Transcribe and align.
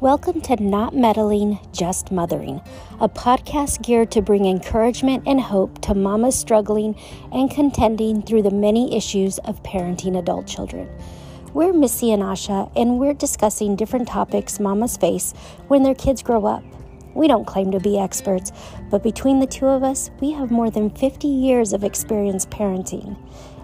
Welcome 0.00 0.42
to 0.42 0.62
Not 0.62 0.94
Meddling, 0.94 1.58
Just 1.72 2.12
Mothering, 2.12 2.60
a 3.00 3.08
podcast 3.08 3.80
geared 3.80 4.10
to 4.10 4.20
bring 4.20 4.44
encouragement 4.44 5.22
and 5.26 5.40
hope 5.40 5.80
to 5.80 5.94
mamas 5.94 6.38
struggling 6.38 6.94
and 7.32 7.50
contending 7.50 8.20
through 8.20 8.42
the 8.42 8.50
many 8.50 8.94
issues 8.94 9.38
of 9.38 9.62
parenting 9.62 10.18
adult 10.18 10.46
children. 10.46 10.86
We're 11.54 11.72
Missy 11.72 12.12
and 12.12 12.22
Asha, 12.22 12.70
and 12.76 12.98
we're 12.98 13.14
discussing 13.14 13.74
different 13.74 14.06
topics 14.06 14.60
mamas 14.60 14.98
face 14.98 15.32
when 15.68 15.82
their 15.82 15.94
kids 15.94 16.22
grow 16.22 16.44
up. 16.44 16.62
We 17.14 17.26
don't 17.26 17.46
claim 17.46 17.70
to 17.70 17.80
be 17.80 17.98
experts, 17.98 18.52
but 18.90 19.02
between 19.02 19.40
the 19.40 19.46
two 19.46 19.66
of 19.66 19.82
us, 19.82 20.10
we 20.20 20.32
have 20.32 20.50
more 20.50 20.70
than 20.70 20.90
50 20.90 21.26
years 21.26 21.72
of 21.72 21.84
experience 21.84 22.44
parenting. 22.44 23.16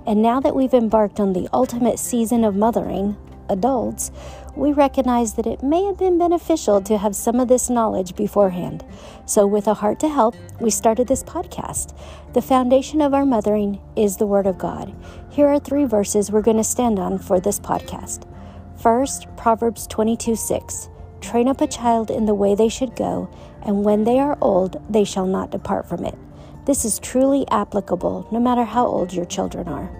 And 0.07 0.23
now 0.23 0.41
that 0.41 0.57
we've 0.57 0.73
embarked 0.73 1.21
on 1.21 1.35
the 1.35 1.51
ultimate 1.53 1.99
season 1.99 2.43
of 2.43 2.57
mothering, 2.57 3.19
adults, 3.51 4.11
we 4.55 4.73
recognize 4.73 5.35
that 5.35 5.47
it 5.47 5.63
may 5.63 5.85
have 5.85 5.99
been 5.99 6.19
beneficial 6.19 6.81
to 6.83 6.99
have 6.99 7.17
some 7.17 7.41
of 7.41 7.49
this 7.49 7.71
knowledge 7.71 8.15
beforehand. 8.15 8.85
So, 9.25 9.47
with 9.47 9.67
a 9.67 9.75
heart 9.75 9.99
to 10.01 10.09
help, 10.09 10.35
we 10.61 10.71
started 10.71 11.09
this 11.09 11.23
podcast. 11.23 11.97
The 12.35 12.43
foundation 12.43 13.01
of 13.01 13.15
our 13.15 13.25
mothering 13.25 13.81
is 13.97 14.17
the 14.17 14.27
Word 14.27 14.47
of 14.47 14.59
God. 14.59 14.95
Here 15.31 15.49
are 15.49 15.59
three 15.59 15.85
verses 15.85 16.31
we're 16.31 16.43
going 16.43 16.59
to 16.59 16.65
stand 16.65 16.99
on 16.99 17.19
for 17.19 17.41
this 17.41 17.59
podcast. 17.59 18.29
First, 18.77 19.27
Proverbs 19.37 19.87
22 19.87 20.37
6. 20.37 20.89
Train 21.21 21.49
up 21.49 21.61
a 21.61 21.67
child 21.67 22.11
in 22.11 22.27
the 22.27 22.35
way 22.35 22.55
they 22.55 22.69
should 22.69 22.97
go, 22.97 23.31
and 23.63 23.85
when 23.85 24.05
they 24.05 24.19
are 24.19 24.37
old, 24.41 24.83
they 24.93 25.05
shall 25.05 25.27
not 25.27 25.50
depart 25.50 25.89
from 25.89 26.05
it. 26.05 26.19
This 26.67 26.85
is 26.85 26.99
truly 26.99 27.47
applicable 27.50 28.29
no 28.31 28.41
matter 28.41 28.64
how 28.64 28.87
old 28.87 29.14
your 29.14 29.25
children 29.25 29.69
are. 29.69 29.91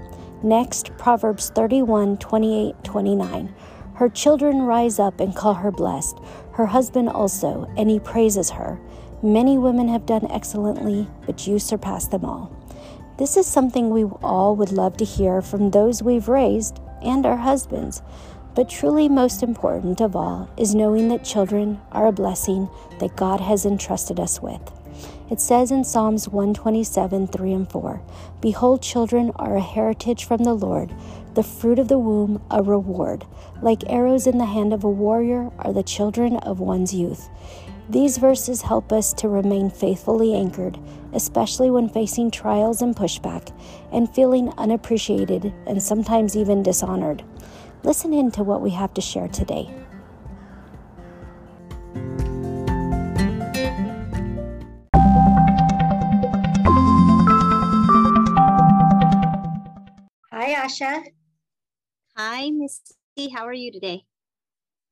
Next, 0.43 0.97
Proverbs 0.99 1.51
31 1.51 2.19
28 2.19 2.75
29. 2.83 3.55
Her 3.95 4.09
children 4.09 4.63
rise 4.63 4.99
up 4.99 5.21
and 5.21 5.35
call 5.35 5.55
her 5.55 5.71
blessed, 5.71 6.19
her 6.53 6.67
husband 6.67 7.09
also, 7.09 7.71
and 7.77 7.91
he 7.91 8.01
praises 8.01 8.51
her. 8.51 8.81
Many 9.23 9.59
women 9.59 9.89
have 9.89 10.07
done 10.07 10.31
excellently, 10.31 11.07
but 11.27 11.47
you 11.47 11.59
surpass 11.59 12.09
them 12.09 12.25
all. 12.25 12.51
This 13.19 13.37
is 13.37 13.47
something 13.47 13.91
we 13.91 14.05
all 14.23 14.57
would 14.57 14.73
love 14.73 14.97
to 14.97 15.05
hear 15.05 15.43
from 15.43 15.71
those 15.71 16.03
we've 16.03 16.29
raised 16.29 16.81
and 17.03 17.25
our 17.27 17.37
husbands. 17.37 18.03
But 18.55 18.69
truly, 18.69 19.09
most 19.09 19.43
important 19.43 20.01
of 20.01 20.17
all 20.17 20.51
is 20.57 20.75
knowing 20.75 21.09
that 21.09 21.25
children 21.25 21.81
are 21.93 22.07
a 22.07 22.13
blessing 22.13 22.69
that 22.99 23.17
God 23.17 23.41
has 23.41 23.65
entrusted 23.65 24.19
us 24.19 24.43
with. 24.43 24.61
It 25.33 25.41
says 25.41 25.71
in 25.71 25.83
Psalms 25.83 26.29
127 26.29 27.27
3 27.27 27.53
and 27.55 27.71
4 27.71 28.03
Behold, 28.43 28.83
children 28.83 29.33
are 29.37 29.57
a 29.57 29.63
heritage 29.63 30.27
from 30.27 30.45
the 30.45 30.53
Lord, 30.53 30.95
the 31.33 31.43
fruit 31.43 31.79
of 31.79 31.89
the 31.89 31.99
womb 31.99 32.43
a 32.51 32.63
reward. 32.63 33.25
Like 33.63 33.91
arrows 33.91 34.27
in 34.27 34.37
the 34.37 34.45
hand 34.45 34.75
of 34.75 34.85
a 34.85 34.91
warrior 34.91 35.51
are 35.59 35.73
the 35.73 35.83
children 35.83 36.37
of 36.37 36.61
one's 36.61 36.93
youth. 36.93 37.31
These 37.89 38.19
verses 38.19 38.61
help 38.61 38.93
us 38.93 39.15
to 39.15 39.29
remain 39.31 39.71
faithfully 39.71 40.35
anchored, 40.35 40.79
especially 41.15 41.71
when 41.71 41.89
facing 41.89 42.31
trials 42.31 42.83
and 42.83 42.95
pushback 42.95 43.57
and 43.91 44.15
feeling 44.15 44.53
unappreciated 44.59 45.51
and 45.67 45.83
sometimes 45.83 46.37
even 46.37 46.63
dishonored. 46.63 47.25
Listen 47.85 48.13
in 48.13 48.33
to 48.33 48.45
what 48.45 48.61
we 48.61 48.69
have 48.73 48.93
to 48.93 49.01
share 49.01 49.29
today. 49.29 49.82
Hi, 60.53 60.67
Asha. 60.67 61.03
Hi, 62.15 62.51
Misty. 62.51 63.31
How 63.35 63.47
are 63.47 63.55
you 63.55 63.73
today? 63.73 64.05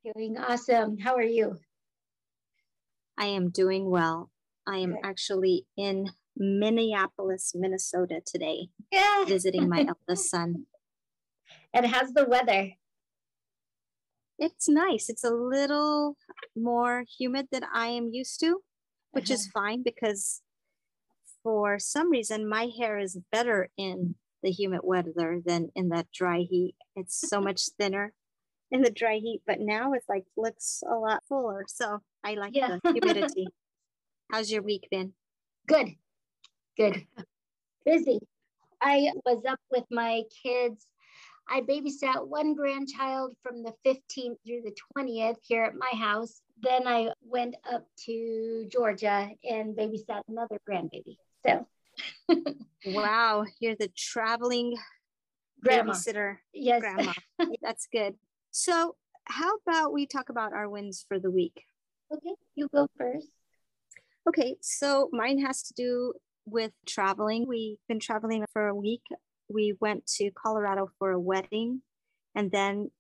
Doing 0.03 0.39
awesome. 0.39 0.97
How 0.97 1.17
are 1.17 1.23
you? 1.23 1.59
I 3.19 3.27
am 3.27 3.51
doing 3.51 3.91
well. 3.91 4.31
I 4.67 4.79
am 4.79 4.93
Good. 4.93 5.01
actually 5.05 5.67
in 5.77 6.13
Minneapolis, 6.35 7.53
Minnesota 7.55 8.23
today, 8.25 8.69
yeah. 8.91 9.25
visiting 9.27 9.69
my 9.69 9.81
eldest 10.09 10.31
son. 10.31 10.65
And 11.75 11.85
how's 11.85 12.13
the 12.13 12.25
weather? 12.25 12.71
It's 14.39 14.67
nice. 14.67 15.11
It's 15.11 15.25
a 15.25 15.35
little 15.35 16.17
more 16.57 17.05
humid 17.19 17.49
than 17.53 17.65
I 17.71 17.89
am 17.89 18.09
used 18.11 18.41
to, 18.41 18.61
which 19.11 19.31
uh-huh. 19.31 19.35
is 19.35 19.51
fine 19.53 19.83
because 19.83 20.41
for 21.43 21.79
some 21.79 22.11
reason 22.11 22.49
my 22.49 22.71
hair 22.79 22.99
is 22.99 23.19
better 23.31 23.69
in 23.77 24.15
the 24.43 24.51
humid 24.51 24.81
weather 24.83 25.41
than 25.45 25.71
in 25.75 25.91
that 25.91 26.11
dry 26.13 26.41
heat. 26.41 26.75
It's 26.97 27.29
so 27.29 27.41
much 27.41 27.63
thinner 27.79 28.13
in 28.71 28.83
the 28.83 28.91
dry 28.91 29.17
heat, 29.17 29.43
but 29.47 29.61
now 29.61 29.93
it's 29.93 30.09
like 30.09 30.25
looks 30.37 30.83
a 30.89 30.95
lot 30.95 31.23
fuller. 31.29 31.65
So 31.69 32.01
I 32.25 32.35
like 32.35 32.55
yeah. 32.55 32.79
the 32.83 32.93
humidity. 33.03 33.49
How's 34.31 34.51
your 34.51 34.63
week 34.63 34.87
been? 34.91 35.13
Good, 35.67 35.89
good, 36.77 37.05
busy. 37.85 38.21
I 38.81 39.11
was 39.27 39.45
up 39.45 39.61
with 39.71 39.85
my 39.91 40.23
kids. 40.43 40.87
I 41.49 41.63
babysat 41.63 42.27
one 42.27 42.55
grandchild 42.55 43.35
from 43.43 43.63
the 43.63 43.75
15th 43.85 44.37
through 44.47 44.63
the 44.63 44.75
20th 44.97 45.37
here 45.43 45.65
at 45.65 45.75
my 45.75 45.91
house. 45.99 46.41
Then 46.63 46.87
I 46.87 47.11
went 47.23 47.57
up 47.71 47.85
to 48.07 48.67
Georgia 48.71 49.29
and 49.43 49.77
babysat 49.77 50.23
another 50.29 50.61
grandbaby. 50.69 51.17
So 51.45 51.67
wow, 52.87 53.45
you're 53.61 53.77
the 53.77 53.91
traveling 53.97 54.77
grandma. 55.63 55.93
babysitter. 55.93 56.37
Yes. 56.53 56.81
Grandma. 56.81 57.13
That's 57.63 57.87
good. 57.93 58.15
So, 58.51 58.97
how 59.25 59.53
about 59.67 59.93
we 59.93 60.07
talk 60.07 60.29
about 60.29 60.53
our 60.53 60.69
wins 60.69 61.05
for 61.07 61.19
the 61.19 61.31
week? 61.31 61.65
Okay, 62.13 62.35
you 62.55 62.69
go 62.75 62.89
first. 62.99 63.29
Okay, 64.29 64.57
so 64.61 65.09
mine 65.13 65.39
has 65.39 65.63
to 65.65 65.75
do 65.75 66.15
with 66.45 66.73
traveling. 66.87 67.47
We've 67.47 67.79
been 67.89 68.01
traveling 68.01 68.45
for 68.53 68.69
a 68.69 68.75
week. 68.75 69.03
We 69.49 69.75
went 69.81 70.07
to 70.19 70.31
Colorado 70.31 70.91
for 70.99 71.13
a 71.13 71.21
wedding 71.21 71.83
and 72.35 72.51
then 72.51 72.91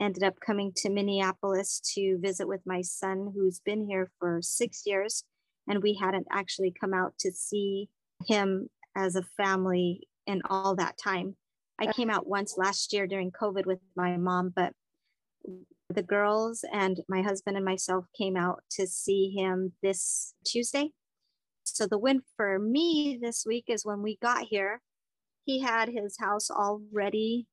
ended 0.00 0.22
up 0.22 0.40
coming 0.40 0.72
to 0.76 0.90
Minneapolis 0.90 1.80
to 1.94 2.18
visit 2.18 2.48
with 2.48 2.60
my 2.66 2.82
son, 2.82 3.32
who's 3.34 3.60
been 3.60 3.86
here 3.86 4.10
for 4.18 4.40
six 4.42 4.82
years. 4.86 5.24
And 5.68 5.82
we 5.82 5.94
hadn't 5.94 6.26
actually 6.30 6.74
come 6.78 6.92
out 6.92 7.14
to 7.20 7.32
see 7.32 7.88
him 8.26 8.68
as 8.96 9.16
a 9.16 9.24
family 9.36 10.08
in 10.26 10.42
all 10.48 10.76
that 10.76 10.96
time. 11.02 11.36
I 11.80 11.92
came 11.92 12.10
out 12.10 12.26
once 12.26 12.54
last 12.56 12.92
year 12.92 13.06
during 13.06 13.32
COVID 13.32 13.66
with 13.66 13.80
my 13.96 14.16
mom, 14.16 14.52
but 14.54 14.72
the 15.90 16.02
girls 16.02 16.64
and 16.72 17.00
my 17.08 17.22
husband 17.22 17.56
and 17.56 17.64
myself 17.64 18.06
came 18.16 18.36
out 18.36 18.62
to 18.72 18.86
see 18.86 19.34
him 19.36 19.72
this 19.82 20.34
Tuesday. 20.44 20.90
So 21.64 21.86
the 21.86 21.98
win 21.98 22.22
for 22.36 22.58
me 22.58 23.18
this 23.20 23.44
week 23.46 23.64
is 23.68 23.84
when 23.84 24.02
we 24.02 24.16
got 24.22 24.44
here, 24.44 24.80
he 25.44 25.60
had 25.60 25.88
his 25.88 26.16
house 26.18 26.48
all 26.50 26.82
ready 26.92 27.46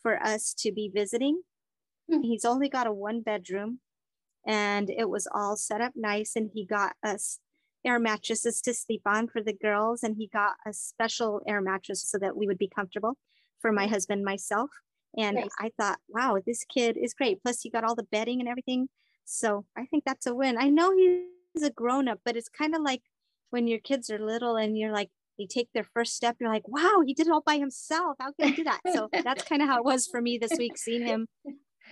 for 0.00 0.22
us 0.22 0.54
to 0.58 0.72
be 0.72 0.90
visiting. 0.94 1.42
Mm-hmm. 2.10 2.22
He's 2.22 2.44
only 2.44 2.68
got 2.68 2.86
a 2.86 2.92
one 2.92 3.22
bedroom 3.22 3.80
and 4.46 4.90
it 4.90 5.08
was 5.08 5.26
all 5.32 5.56
set 5.56 5.80
up 5.80 5.92
nice 5.96 6.36
and 6.36 6.50
he 6.54 6.64
got 6.66 6.94
us 7.02 7.38
air 7.84 7.98
mattresses 7.98 8.60
to 8.62 8.74
sleep 8.74 9.02
on 9.06 9.28
for 9.28 9.42
the 9.42 9.52
girls 9.52 10.02
and 10.02 10.16
he 10.16 10.28
got 10.28 10.54
a 10.66 10.72
special 10.72 11.40
air 11.46 11.60
mattress 11.60 12.02
so 12.02 12.18
that 12.18 12.36
we 12.36 12.46
would 12.46 12.58
be 12.58 12.68
comfortable 12.68 13.16
for 13.60 13.72
my 13.72 13.84
mm-hmm. 13.84 13.92
husband 13.92 14.18
and 14.18 14.24
myself. 14.24 14.70
And 15.16 15.36
nice. 15.36 15.50
i 15.60 15.70
thought 15.78 15.98
wow 16.08 16.38
this 16.44 16.64
kid 16.64 16.96
is 16.96 17.14
great. 17.14 17.42
Plus 17.42 17.60
he 17.60 17.70
got 17.70 17.84
all 17.84 17.94
the 17.94 18.02
bedding 18.10 18.40
and 18.40 18.48
everything. 18.48 18.88
So 19.24 19.64
i 19.76 19.84
think 19.86 20.04
that's 20.04 20.26
a 20.26 20.34
win. 20.34 20.56
I 20.58 20.70
know 20.70 20.92
he's 20.96 21.62
a 21.62 21.70
grown-up 21.70 22.20
but 22.24 22.36
it's 22.36 22.48
kind 22.48 22.74
of 22.74 22.82
like 22.82 23.02
when 23.50 23.68
your 23.68 23.78
kids 23.78 24.10
are 24.10 24.18
little 24.18 24.56
and 24.56 24.76
you're 24.76 24.92
like 24.92 25.10
they 25.38 25.46
take 25.46 25.68
their 25.72 25.84
first 25.84 26.14
step 26.14 26.36
you're 26.40 26.50
like 26.50 26.66
wow 26.68 27.02
he 27.04 27.14
did 27.14 27.26
it 27.26 27.32
all 27.32 27.42
by 27.42 27.58
himself. 27.58 28.16
How 28.18 28.32
can 28.32 28.48
he 28.48 28.56
do 28.56 28.64
that? 28.64 28.80
So 28.92 29.08
that's 29.24 29.44
kind 29.44 29.62
of 29.62 29.68
how 29.68 29.78
it 29.78 29.84
was 29.84 30.06
for 30.06 30.20
me 30.20 30.38
this 30.38 30.56
week 30.58 30.76
seeing 30.76 31.06
him 31.06 31.26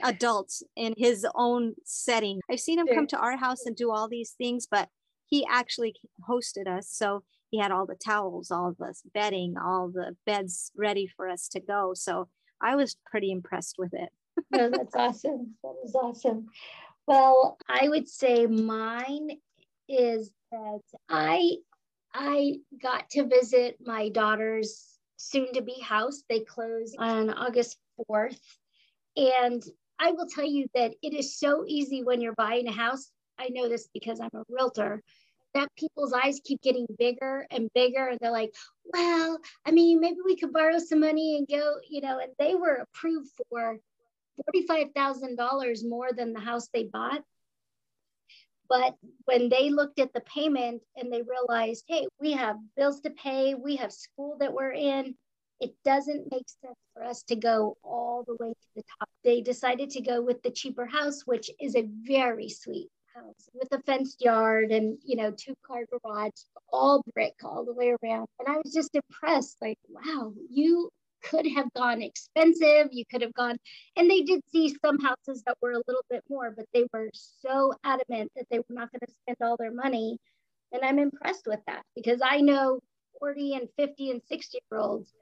adults 0.03 0.63
in 0.75 0.95
his 0.97 1.27
own 1.35 1.75
setting. 1.85 2.41
I've 2.51 2.61
seen 2.61 2.79
him 2.79 2.89
come 2.89 3.07
to 3.09 3.19
our 3.19 3.37
house 3.37 3.67
and 3.67 3.77
do 3.77 3.91
all 3.91 4.09
these 4.09 4.31
things 4.39 4.67
but 4.71 4.89
he 5.33 5.47
actually 5.51 5.95
hosted 6.29 6.69
us. 6.69 6.91
So 6.91 7.25
he 7.51 7.59
had 7.59 7.73
all 7.73 7.87
the 7.87 7.95
towels, 7.95 8.51
all 8.51 8.77
the 8.79 8.93
bedding, 9.15 9.55
all 9.57 9.89
the 9.89 10.15
beds 10.27 10.71
ready 10.77 11.07
for 11.07 11.27
us 11.27 11.49
to 11.49 11.61
go. 11.61 11.95
So 11.95 12.29
I 12.61 12.77
was 12.77 12.99
pretty 13.07 13.33
impressed 13.33 13.77
with 13.79 13.95
it. 13.95 14.11
no, 14.51 14.69
that's 14.69 14.95
awesome. 14.95 15.55
That 15.63 15.75
was 15.83 15.95
awesome. 15.95 16.49
Well, 17.07 17.57
I 17.67 17.89
would 17.89 18.11
say 18.11 18.47
mine 18.47 19.31
is 19.89 20.31
that 20.51 20.81
I 21.09 21.53
I 22.13 22.57
got 22.83 23.09
to 23.13 23.27
visit 23.27 23.79
my 23.83 24.11
daughter's 24.11 24.99
soon 25.17 25.51
to 25.55 25.63
be 25.63 25.81
house. 25.81 26.25
They 26.29 26.41
close 26.41 26.95
on 26.99 27.31
August 27.31 27.79
4th. 28.07 28.39
And 29.17 29.63
I 29.99 30.13
will 30.13 30.27
tell 30.27 30.45
you 30.45 30.67
that 30.75 30.93
it 31.01 31.15
is 31.15 31.39
so 31.39 31.65
easy 31.67 32.03
when 32.03 32.21
you're 32.21 32.35
buying 32.35 32.69
a 32.69 32.73
house. 32.73 33.11
I 33.39 33.49
know 33.49 33.69
this 33.69 33.89
because 33.95 34.21
I'm 34.21 34.31
a 34.35 34.45
realtor 34.51 35.03
that 35.55 35.69
people's 35.77 36.13
eyes 36.13 36.41
keep 36.45 36.61
getting 36.63 36.87
bigger 36.99 37.47
and 37.51 37.71
bigger 37.75 38.09
and 38.09 38.19
they're 38.21 38.31
like 38.31 38.55
well 38.85 39.39
i 39.67 39.71
mean 39.71 40.01
maybe 40.01 40.19
we 40.25 40.37
could 40.37 40.53
borrow 40.53 40.79
some 40.79 41.01
money 41.01 41.37
and 41.39 41.49
go 41.49 41.77
you 41.89 42.01
know 42.01 42.19
and 42.19 42.33
they 42.39 42.55
were 42.55 42.77
approved 42.77 43.31
for 43.51 43.79
$45000 44.55 45.89
more 45.89 46.13
than 46.13 46.33
the 46.33 46.41
house 46.41 46.69
they 46.73 46.85
bought 46.85 47.23
But 48.69 48.97
when 49.27 49.49
they 49.49 49.71
looked 49.71 49.99
at 50.01 50.13
the 50.15 50.21
payment 50.23 50.83
and 50.97 51.13
they 51.13 51.23
realized, 51.23 51.85
hey, 51.89 52.07
we 52.21 52.33
have 52.33 52.57
bills 52.77 53.01
to 53.03 53.11
pay, 53.11 53.55
we 53.55 53.77
have 53.77 53.93
school 53.93 54.37
that 54.41 54.53
we're 54.53 54.73
in, 54.73 55.15
it 55.61 55.75
doesn't 55.85 56.31
make 56.33 56.49
sense 56.49 56.79
for 56.95 57.05
us 57.05 57.23
to 57.25 57.37
go 57.37 57.77
all 57.85 58.25
the 58.27 58.37
way 58.41 58.51
to 58.51 58.69
the 58.77 58.83
top. 58.99 59.09
They 59.25 59.43
decided 59.43 59.91
to 59.91 60.01
go 60.01 60.23
with 60.23 60.43
the 60.43 60.51
cheaper 60.51 60.87
house, 60.87 61.23
which 61.27 61.51
is 61.61 61.77
a 61.77 61.89
very 62.07 62.49
sweet 62.49 62.89
house 63.15 63.49
with 63.55 63.69
a 63.73 63.83
fenced 63.83 64.21
yard 64.21 64.71
and 64.71 64.99
you 65.05 65.17
know 65.17 65.31
two 65.31 65.55
car 65.67 65.85
garage 65.91 66.31
all 66.73 67.03
brick 67.15 67.35
all 67.45 67.65
the 67.65 67.75
way 67.75 67.95
around. 68.03 68.27
And 68.39 68.49
i 68.49 68.57
was 68.63 68.73
just 68.73 68.95
impressed 68.95 69.57
like 69.61 69.79
wow 69.89 70.33
you 70.51 70.91
could 71.23 71.47
have 71.47 71.73
gone 71.75 72.03
expensive 72.03 72.89
you 72.91 73.05
could 73.11 73.23
have 73.23 73.35
gone 73.35 73.57
and 73.97 74.11
they 74.11 74.23
did 74.23 74.41
see 74.51 74.75
some 74.85 74.99
houses 74.99 75.43
that 75.47 75.57
were 75.63 75.73
a 75.73 75.83
little 75.87 76.05
bit 76.11 76.23
more 76.29 76.51
but 76.51 76.67
they 76.75 76.85
were 76.93 77.11
so 77.15 77.73
adamant 77.85 78.31
that 78.35 78.47
they 78.51 78.59
were 78.59 78.65
not 78.75 78.91
going 78.91 79.01
to 79.07 79.13
spend 79.23 79.37
all 79.41 79.57
their 79.57 79.73
money. 79.73 80.19
And 80.73 80.83
i'm 80.85 80.99
impressed 80.99 81.47
with 81.47 81.61
that 81.67 81.83
because 81.95 82.21
i 82.25 82.41
know 82.41 82.81
40 83.21 83.55
and 83.55 83.69
50 83.77 84.11
and 84.11 84.23
60 84.29 84.59
year 84.71 84.81
olds 84.81 85.13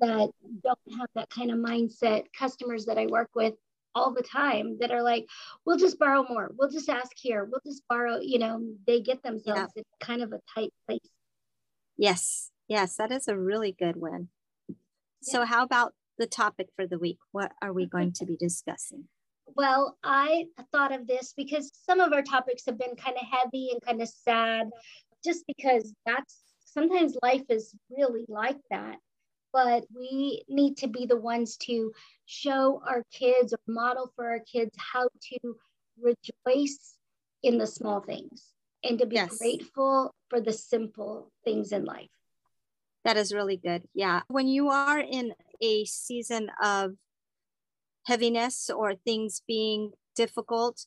that 0.00 0.30
don't 0.62 0.98
have 0.98 1.08
that 1.14 1.30
kind 1.30 1.50
of 1.50 1.58
mindset 1.58 2.24
customers 2.38 2.86
that 2.86 2.98
I 2.98 3.06
work 3.06 3.30
with 3.34 3.54
all 3.98 4.12
the 4.14 4.22
time 4.22 4.78
that 4.80 4.90
are 4.90 5.02
like, 5.02 5.26
we'll 5.64 5.76
just 5.76 5.98
borrow 5.98 6.24
more. 6.28 6.50
We'll 6.56 6.70
just 6.70 6.88
ask 6.88 7.12
here. 7.16 7.44
We'll 7.44 7.60
just 7.66 7.82
borrow, 7.88 8.18
you 8.20 8.38
know, 8.38 8.62
they 8.86 9.00
get 9.00 9.22
themselves 9.22 9.72
yeah. 9.74 9.80
in 9.80 9.84
kind 10.00 10.22
of 10.22 10.32
a 10.32 10.40
tight 10.54 10.72
place. 10.86 11.10
Yes. 11.96 12.50
Yes. 12.68 12.96
That 12.96 13.12
is 13.12 13.28
a 13.28 13.36
really 13.36 13.72
good 13.78 13.96
one. 13.96 14.28
Yeah. 14.68 14.74
So, 15.22 15.44
how 15.44 15.64
about 15.64 15.94
the 16.18 16.26
topic 16.26 16.68
for 16.76 16.86
the 16.86 16.98
week? 16.98 17.18
What 17.32 17.52
are 17.60 17.72
we 17.72 17.86
going 17.86 18.12
to 18.12 18.26
be 18.26 18.36
discussing? 18.36 19.04
Well, 19.56 19.96
I 20.04 20.44
thought 20.72 20.94
of 20.94 21.06
this 21.06 21.32
because 21.34 21.72
some 21.72 22.00
of 22.00 22.12
our 22.12 22.20
topics 22.20 22.64
have 22.66 22.78
been 22.78 22.94
kind 22.94 23.16
of 23.16 23.26
heavy 23.26 23.70
and 23.72 23.80
kind 23.80 24.02
of 24.02 24.08
sad, 24.08 24.68
just 25.24 25.44
because 25.46 25.94
that's 26.04 26.42
sometimes 26.66 27.16
life 27.22 27.44
is 27.48 27.74
really 27.90 28.26
like 28.28 28.58
that 28.70 28.98
but 29.52 29.84
we 29.94 30.44
need 30.48 30.76
to 30.78 30.88
be 30.88 31.06
the 31.06 31.16
ones 31.16 31.56
to 31.56 31.92
show 32.26 32.82
our 32.86 33.04
kids 33.12 33.52
or 33.52 33.60
model 33.66 34.12
for 34.14 34.28
our 34.28 34.40
kids 34.40 34.74
how 34.76 35.08
to 35.22 35.56
rejoice 36.00 36.94
in 37.42 37.58
the 37.58 37.66
small 37.66 38.00
things 38.00 38.52
and 38.84 38.98
to 38.98 39.06
be 39.06 39.16
yes. 39.16 39.38
grateful 39.38 40.14
for 40.28 40.40
the 40.40 40.52
simple 40.52 41.32
things 41.44 41.72
in 41.72 41.84
life. 41.84 42.10
That 43.04 43.16
is 43.16 43.32
really 43.32 43.56
good. 43.56 43.84
Yeah. 43.94 44.22
When 44.28 44.48
you 44.48 44.68
are 44.68 45.00
in 45.00 45.32
a 45.62 45.84
season 45.84 46.50
of 46.62 46.92
heaviness 48.06 48.70
or 48.70 48.94
things 48.94 49.42
being 49.46 49.92
difficult, 50.14 50.86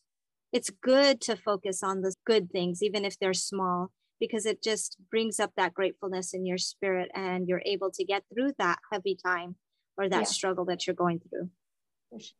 it's 0.52 0.69
good 0.69 1.22
to 1.22 1.36
focus 1.36 1.81
on 1.81 2.02
the 2.02 2.13
good 2.25 2.52
things, 2.52 2.84
even 2.84 3.06
if 3.06 3.18
they're 3.18 3.34
small 3.34 3.92
because 4.21 4.45
it 4.45 4.63
just 4.63 4.95
brings 5.09 5.39
up 5.39 5.51
that 5.57 5.73
gratefulness 5.73 6.33
in 6.33 6.45
your 6.45 6.59
spirit 6.59 7.09
and 7.15 7.50
you're 7.50 7.63
able 7.65 7.91
to 7.91 8.06
get 8.06 8.23
through 8.31 8.53
that 8.59 8.77
heavy 8.91 9.18
time 9.21 9.56
or 9.97 10.07
that 10.07 10.19
yeah. 10.19 10.23
struggle 10.23 10.63
that 10.65 10.85
you're 10.85 10.95
going 10.95 11.19
through. 11.19 11.50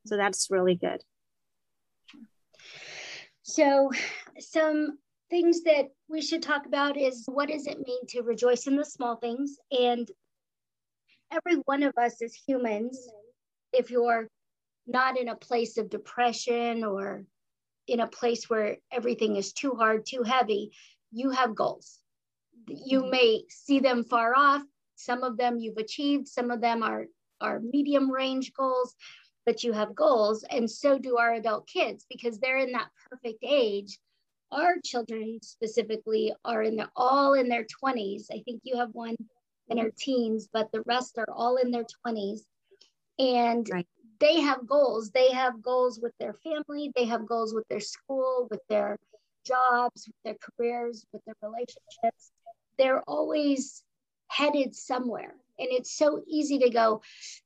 So 0.06 0.16
that's 0.16 0.48
really 0.52 0.76
good. 0.76 1.02
So, 3.42 3.90
some 4.40 5.00
things 5.32 5.64
that 5.64 5.88
we 6.08 6.22
should 6.22 6.44
talk 6.44 6.68
about 6.68 6.98
is 6.98 7.24
what 7.26 7.50
does 7.50 7.66
it 7.66 7.80
mean 7.80 8.06
to 8.10 8.22
rejoice 8.22 8.68
in 8.68 8.76
the 8.76 8.86
small 8.86 9.16
things? 9.16 9.58
And 9.72 10.08
every 11.32 11.60
one 11.66 11.82
of 11.82 11.98
us 11.98 12.22
as 12.22 12.36
humans, 12.36 13.10
if 13.74 13.90
you're 13.90 14.28
not 14.86 15.18
in 15.18 15.30
a 15.30 15.36
place 15.36 15.78
of 15.78 15.90
depression 15.90 16.84
or 16.84 17.24
in 17.88 18.02
a 18.02 18.08
place 18.08 18.50
where 18.50 18.78
everything 18.92 19.38
is 19.38 19.54
too 19.54 19.72
hard, 19.72 20.06
too 20.06 20.22
heavy, 20.22 20.72
you 21.12 21.30
have 21.32 21.56
goals. 21.56 22.00
You 22.68 23.02
mm-hmm. 23.02 23.12
may 23.12 23.44
see 23.50 23.80
them 23.80 24.04
far 24.04 24.34
off. 24.36 24.64
Some 24.96 25.24
of 25.24 25.38
them 25.38 25.58
you've 25.58 25.78
achieved, 25.78 26.28
some 26.28 26.52
of 26.52 26.62
them 26.62 26.84
are, 26.84 27.06
are 27.40 27.60
medium 27.60 28.12
range 28.12 28.54
goals, 28.54 28.96
but 29.46 29.64
you 29.64 29.74
have 29.74 29.96
goals. 29.96 30.44
And 30.50 30.70
so 30.70 31.00
do 31.00 31.18
our 31.18 31.34
adult 31.34 31.68
kids 31.68 32.06
because 32.10 32.40
they're 32.40 32.60
in 32.60 32.72
that 32.74 32.90
perfect 33.10 33.44
age. 33.44 33.98
Our 34.52 34.76
children 34.84 35.40
specifically 35.42 36.34
are 36.46 36.62
in 36.62 36.76
the 36.76 36.90
all 36.96 37.34
in 37.34 37.50
their 37.50 37.66
20s. 37.84 38.26
I 38.32 38.42
think 38.46 38.62
you 38.64 38.78
have 38.78 38.90
one 38.92 39.16
in 39.70 39.78
her 39.78 39.92
teens, 39.98 40.50
but 40.52 40.72
the 40.72 40.84
rest 40.86 41.18
are 41.18 41.32
all 41.34 41.56
in 41.56 41.72
their 41.72 41.86
20s. 42.06 42.42
And 43.18 43.68
right. 43.72 43.88
they 44.20 44.42
have 44.42 44.68
goals. 44.68 45.10
They 45.12 45.32
have 45.32 45.62
goals 45.62 46.00
with 46.02 46.14
their 46.20 46.34
family, 46.34 46.92
they 46.96 47.06
have 47.06 47.26
goals 47.26 47.54
with 47.54 47.68
their 47.70 47.80
school, 47.80 48.48
with 48.52 48.62
their 48.70 49.00
jobs, 49.46 50.08
with 50.08 50.16
their 50.24 50.38
careers, 50.42 51.06
with 51.12 51.24
their 51.26 51.36
relationships. 51.42 52.32
They're 52.78 53.02
always 53.02 53.84
headed 54.28 54.76
somewhere. 54.76 55.36
And 55.60 55.68
it's 55.70 55.96
so 55.96 56.24
easy 56.28 56.58
to 56.60 56.70
go, 56.70 57.02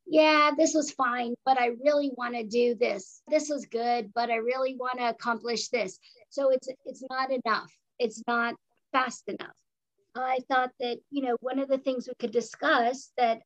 yeah, 0.06 0.51
this 0.57 0.74
was 0.74 0.92
fine, 0.92 1.33
but 1.45 1.59
I 1.59 1.71
really 1.83 2.12
want 2.15 2.36
to 2.36 2.44
do 2.44 2.75
this. 2.75 3.21
This 3.27 3.50
was 3.50 3.65
good, 3.65 4.12
but 4.13 4.30
I 4.30 4.36
really 4.36 4.75
want 4.75 5.00
to 5.00 5.09
accomplish 5.09 5.68
this. 5.68 6.00
So 6.30 6.50
it's 6.50 6.69
it's 6.86 7.03
not 7.09 7.30
enough. 7.31 7.71
It's 8.00 8.21
not 8.25 8.56
fast 8.94 9.24
enough. 9.27 9.56
I 10.15 10.39
thought 10.50 10.71
that, 10.80 10.98
you 11.12 11.24
know, 11.24 11.36
one 11.41 11.59
of 11.59 11.68
the 11.68 11.77
things 11.77 12.07
we 12.07 12.13
could 12.18 12.31
discuss 12.31 13.12
that 13.18 13.41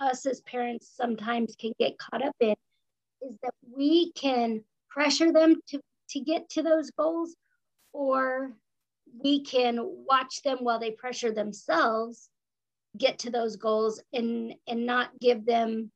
us 0.00 0.24
as 0.24 0.40
parents 0.40 0.90
sometimes 0.94 1.54
can 1.56 1.72
get 1.78 1.98
caught 1.98 2.24
up 2.24 2.36
in 2.40 2.54
is 3.22 3.36
that 3.42 3.54
we 3.76 4.12
can 4.12 4.62
pressure 4.88 5.32
them 5.32 5.56
to 5.68 5.80
to 6.10 6.20
get 6.20 6.48
to 6.50 6.62
those 6.62 6.90
goals 6.92 7.34
or 7.94 8.52
we 9.22 9.42
can 9.42 9.78
watch 9.80 10.42
them 10.42 10.58
while 10.60 10.78
they 10.78 10.90
pressure 10.90 11.32
themselves 11.32 12.28
get 12.98 13.18
to 13.20 13.30
those 13.30 13.56
goals 13.56 14.02
and 14.12 14.54
and 14.68 14.84
not 14.84 15.08
give 15.20 15.46
them 15.46 15.90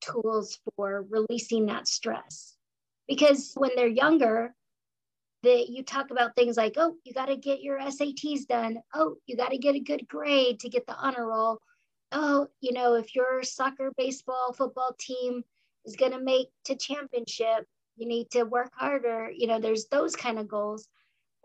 tools 0.00 0.58
for 0.76 1.06
releasing 1.08 1.66
that 1.66 1.86
stress. 1.86 2.56
Because 3.06 3.52
when 3.56 3.70
they're 3.76 3.86
younger 3.86 4.54
that 5.42 5.68
you 5.68 5.84
talk 5.84 6.10
about 6.10 6.34
things 6.34 6.56
like 6.56 6.74
oh 6.76 6.96
you 7.04 7.12
got 7.12 7.26
to 7.26 7.36
get 7.36 7.62
your 7.62 7.78
sats 7.78 8.46
done. 8.48 8.78
Oh 8.94 9.16
you 9.26 9.36
got 9.36 9.50
to 9.50 9.58
get 9.58 9.76
a 9.76 9.80
good 9.80 10.08
grade 10.08 10.60
to 10.60 10.68
get 10.68 10.86
the 10.86 10.96
honor 10.96 11.28
roll. 11.28 11.58
Oh 12.12 12.48
you 12.60 12.72
know 12.72 12.94
if 12.94 13.14
your 13.14 13.42
soccer 13.42 13.92
baseball 13.96 14.54
football 14.56 14.96
team 14.98 15.42
is 15.84 15.96
going 15.96 16.12
to 16.12 16.20
make 16.20 16.48
to 16.64 16.76
championship 16.76 17.66
you 17.96 18.06
need 18.06 18.28
to 18.30 18.44
work 18.44 18.72
harder. 18.74 19.30
You 19.34 19.46
know 19.46 19.60
there's 19.60 19.86
those 19.86 20.16
kind 20.16 20.38
of 20.38 20.48
goals 20.48 20.88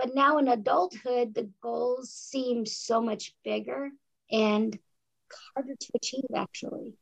but 0.02 0.16
now 0.16 0.40
in 0.40 0.48
adulthood, 0.48 1.36
the 1.36 1.48
goals 1.62 2.12
seem 2.12 2.66
so 2.66 3.00
much 3.00 3.36
bigger 3.44 3.92
and 4.32 4.78
harder 5.56 5.76
to 5.80 5.88
achieve, 5.96 6.26
actually. 6.36 6.94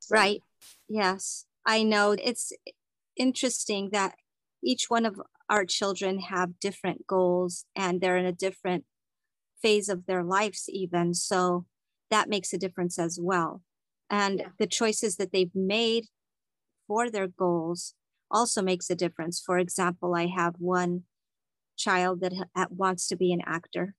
So. 0.00 0.14
Right. 0.14 0.40
Yes. 0.86 1.46
I 1.64 1.82
know 1.82 2.12
it's 2.12 2.52
interesting 3.16 3.88
that 3.92 4.16
each 4.62 4.86
one 4.88 5.06
of 5.06 5.18
our 5.48 5.64
children 5.64 6.18
have 6.20 6.60
different 6.60 7.06
goals 7.06 7.64
and 7.74 8.00
they're 8.00 8.18
in 8.18 8.26
a 8.26 8.32
different 8.32 8.84
phase 9.62 9.88
of 9.88 10.04
their 10.04 10.22
lives, 10.22 10.64
even. 10.68 11.14
So 11.14 11.64
that 12.10 12.28
makes 12.28 12.52
a 12.52 12.58
difference 12.58 12.98
as 12.98 13.18
well. 13.20 13.62
And 14.10 14.40
yeah. 14.40 14.48
the 14.58 14.66
choices 14.66 15.16
that 15.16 15.32
they've 15.32 15.54
made 15.54 16.04
for 16.86 17.08
their 17.08 17.28
goals 17.28 17.94
also 18.30 18.60
makes 18.60 18.90
a 18.90 18.94
difference. 18.94 19.40
For 19.40 19.58
example, 19.58 20.14
I 20.14 20.26
have 20.26 20.56
one 20.58 21.04
child 21.76 22.20
that 22.20 22.32
ha- 22.54 22.66
wants 22.70 23.08
to 23.08 23.16
be 23.16 23.32
an 23.32 23.40
actor. 23.46 23.94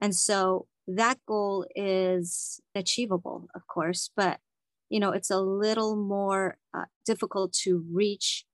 And 0.00 0.14
so 0.14 0.66
that 0.86 1.18
goal 1.26 1.66
is 1.74 2.60
achievable, 2.74 3.48
of 3.54 3.66
course, 3.66 4.10
but 4.16 4.38
you 4.88 4.98
know, 4.98 5.12
it's 5.12 5.30
a 5.30 5.40
little 5.40 5.94
more 5.94 6.58
uh, 6.74 6.86
difficult 7.06 7.52
to 7.52 7.84
reach 7.92 8.44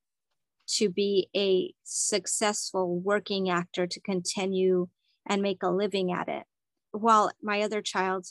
to 0.68 0.88
be 0.90 1.28
a 1.34 1.72
successful 1.84 3.00
working 3.00 3.48
actor 3.48 3.86
to 3.86 4.00
continue 4.00 4.88
and 5.26 5.40
make 5.40 5.62
a 5.62 5.70
living 5.70 6.12
at 6.12 6.28
it. 6.28 6.44
While 6.92 7.30
my 7.42 7.62
other 7.62 7.80
child 7.80 8.26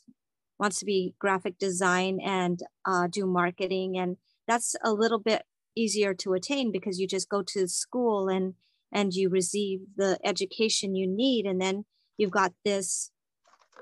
wants 0.60 0.80
to 0.80 0.86
be 0.86 1.16
graphic 1.20 1.58
design 1.58 2.20
and 2.24 2.60
uh, 2.86 3.08
do 3.08 3.26
marketing, 3.26 3.98
and 3.98 4.18
that's 4.48 4.76
a 4.84 4.92
little 4.92 5.20
bit 5.20 5.44
easier 5.76 6.14
to 6.14 6.34
attain 6.34 6.72
because 6.72 7.00
you 7.00 7.08
just 7.08 7.30
go 7.30 7.42
to 7.42 7.68
school 7.68 8.30
and 8.30 8.54
and 8.94 9.14
you 9.14 9.30
receive 9.30 9.82
the 9.96 10.18
education 10.24 10.96
you 10.96 11.08
need. 11.08 11.46
And 11.46 11.62
then 11.62 11.86
you've 12.18 12.32
got 12.32 12.54
this 12.64 13.12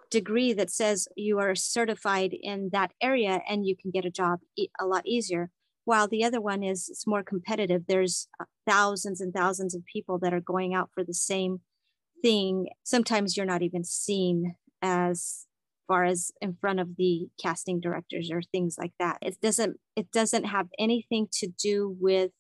degree 0.10 0.54
that 0.54 0.70
says 0.70 1.08
you 1.16 1.40
are 1.40 1.56
certified 1.56 2.34
in 2.40 2.70
that 2.72 2.92
area 3.02 3.42
and 3.50 3.66
you 3.66 3.76
can 3.76 3.92
get 3.92 4.06
a 4.06 4.12
job 4.12 4.40
a 4.80 4.86
lot 4.86 5.08
easier. 5.08 5.50
While 5.86 6.08
the 6.08 6.24
other 6.24 6.40
one 6.40 6.64
is 6.64 6.88
it's 6.90 7.08
more 7.08 7.24
competitive. 7.24 7.84
There's 7.88 8.28
uh, 8.40 8.46
thousands 8.68 9.20
and 9.20 9.34
thousands 9.34 9.76
of 9.76 9.84
people 9.86 10.18
that 10.20 10.34
are 10.34 10.40
going 10.40 10.74
out 10.74 10.90
for 10.94 11.04
the 11.04 11.14
same 11.14 11.62
thing. 12.22 12.68
Sometimes 12.84 13.36
you're 13.36 13.46
not 13.46 13.64
even 13.64 13.84
seen 13.84 14.56
as 14.82 15.46
far 15.88 16.06
as 16.06 16.32
in 16.42 16.56
front 16.62 16.80
of 16.80 16.96
the 16.98 17.28
casting 17.42 17.80
directors 17.80 18.32
or 18.32 18.42
things 18.42 18.78
like 18.78 18.94
that. 19.00 19.18
It 19.22 19.42
doesn't 19.42 19.78
it 19.96 20.12
doesn't 20.12 20.46
have 20.46 20.68
anything 20.80 21.28
to 21.40 21.48
do 21.48 21.98
with 22.00 22.32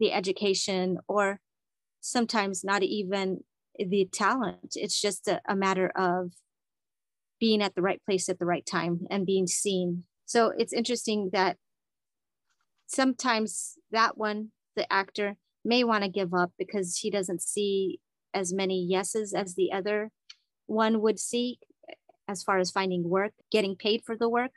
the 0.00 0.12
education 0.12 0.98
or 1.08 1.40
sometimes 2.10 2.64
not 2.64 2.82
even 2.82 3.44
the 3.78 4.08
talent. 4.12 4.74
It's 4.74 5.00
just 5.00 5.28
a, 5.28 5.40
a 5.48 5.54
matter 5.54 5.92
of 5.96 6.32
being 7.38 7.62
at 7.62 7.74
the 7.74 7.82
right 7.82 8.02
place 8.04 8.28
at 8.28 8.38
the 8.38 8.46
right 8.46 8.66
time 8.66 9.06
and 9.10 9.26
being 9.26 9.46
seen. 9.46 10.04
So 10.26 10.52
it's 10.58 10.72
interesting 10.72 11.30
that 11.32 11.56
sometimes 12.86 13.74
that 13.92 14.18
one, 14.18 14.48
the 14.74 14.92
actor, 14.92 15.36
may 15.64 15.84
want 15.84 16.02
to 16.02 16.10
give 16.10 16.34
up 16.34 16.52
because 16.58 16.98
he 16.98 17.10
doesn't 17.10 17.42
see 17.42 18.00
as 18.34 18.52
many 18.52 18.82
yeses 18.82 19.34
as 19.34 19.54
the 19.54 19.72
other 19.72 20.10
one 20.66 21.00
would 21.00 21.18
see 21.18 21.58
as 22.26 22.42
far 22.42 22.58
as 22.58 22.70
finding 22.70 23.08
work, 23.08 23.32
getting 23.50 23.76
paid 23.76 24.02
for 24.04 24.16
the 24.16 24.28
work. 24.28 24.50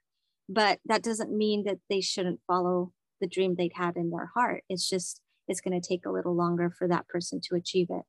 But 0.50 0.80
that 0.86 1.04
doesn't 1.04 1.36
mean 1.36 1.64
that 1.66 1.78
they 1.90 2.02
shouldn't 2.02 2.42
follow 2.48 2.92
the 3.22 3.28
dream 3.28 3.56
they'd 3.56 3.74
had 3.76 3.96
in 3.96 4.10
their 4.10 4.30
heart. 4.34 4.64
It's 4.68 4.90
just, 4.90 5.22
it's 5.52 5.62
going 5.62 5.80
to 5.80 5.88
take 5.88 6.06
a 6.06 6.12
little 6.12 6.36
longer 6.36 6.72
for 6.72 6.88
that 6.88 7.08
person 7.08 7.40
to 7.50 7.56
achieve 7.56 7.88
it. 7.90 8.04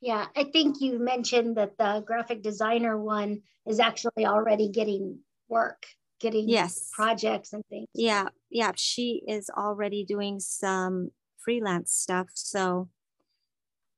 Yeah, 0.00 0.26
I 0.36 0.44
think 0.44 0.76
you 0.80 0.98
mentioned 1.00 1.56
that 1.56 1.76
the 1.76 2.04
graphic 2.06 2.42
designer 2.42 2.96
one 2.96 3.42
is 3.66 3.80
actually 3.80 4.26
already 4.26 4.68
getting 4.68 5.18
work, 5.48 5.86
getting 6.20 6.48
yes 6.48 6.90
projects 6.94 7.52
and 7.52 7.64
things. 7.68 7.88
Yeah, 7.94 8.28
yeah, 8.50 8.72
she 8.76 9.22
is 9.26 9.50
already 9.50 10.04
doing 10.04 10.38
some 10.38 11.10
freelance 11.44 11.92
stuff, 11.92 12.28
so 12.34 12.88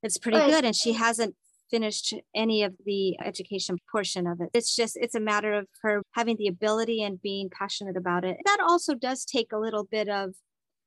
it's 0.02 0.16
pretty 0.16 0.38
but, 0.38 0.48
good. 0.48 0.64
And 0.64 0.74
she 0.74 0.94
hasn't 0.94 1.34
finished 1.70 2.14
any 2.34 2.62
of 2.62 2.74
the 2.84 3.18
education 3.22 3.76
portion 3.92 4.26
of 4.26 4.40
it. 4.40 4.48
It's 4.54 4.74
just 4.74 4.96
it's 4.98 5.14
a 5.14 5.20
matter 5.20 5.52
of 5.52 5.66
her 5.82 6.02
having 6.12 6.36
the 6.36 6.48
ability 6.48 7.02
and 7.02 7.20
being 7.20 7.50
passionate 7.50 7.96
about 7.96 8.24
it. 8.24 8.38
That 8.46 8.58
also 8.66 8.94
does 8.94 9.26
take 9.26 9.52
a 9.52 9.58
little 9.58 9.84
bit 9.84 10.08
of 10.08 10.30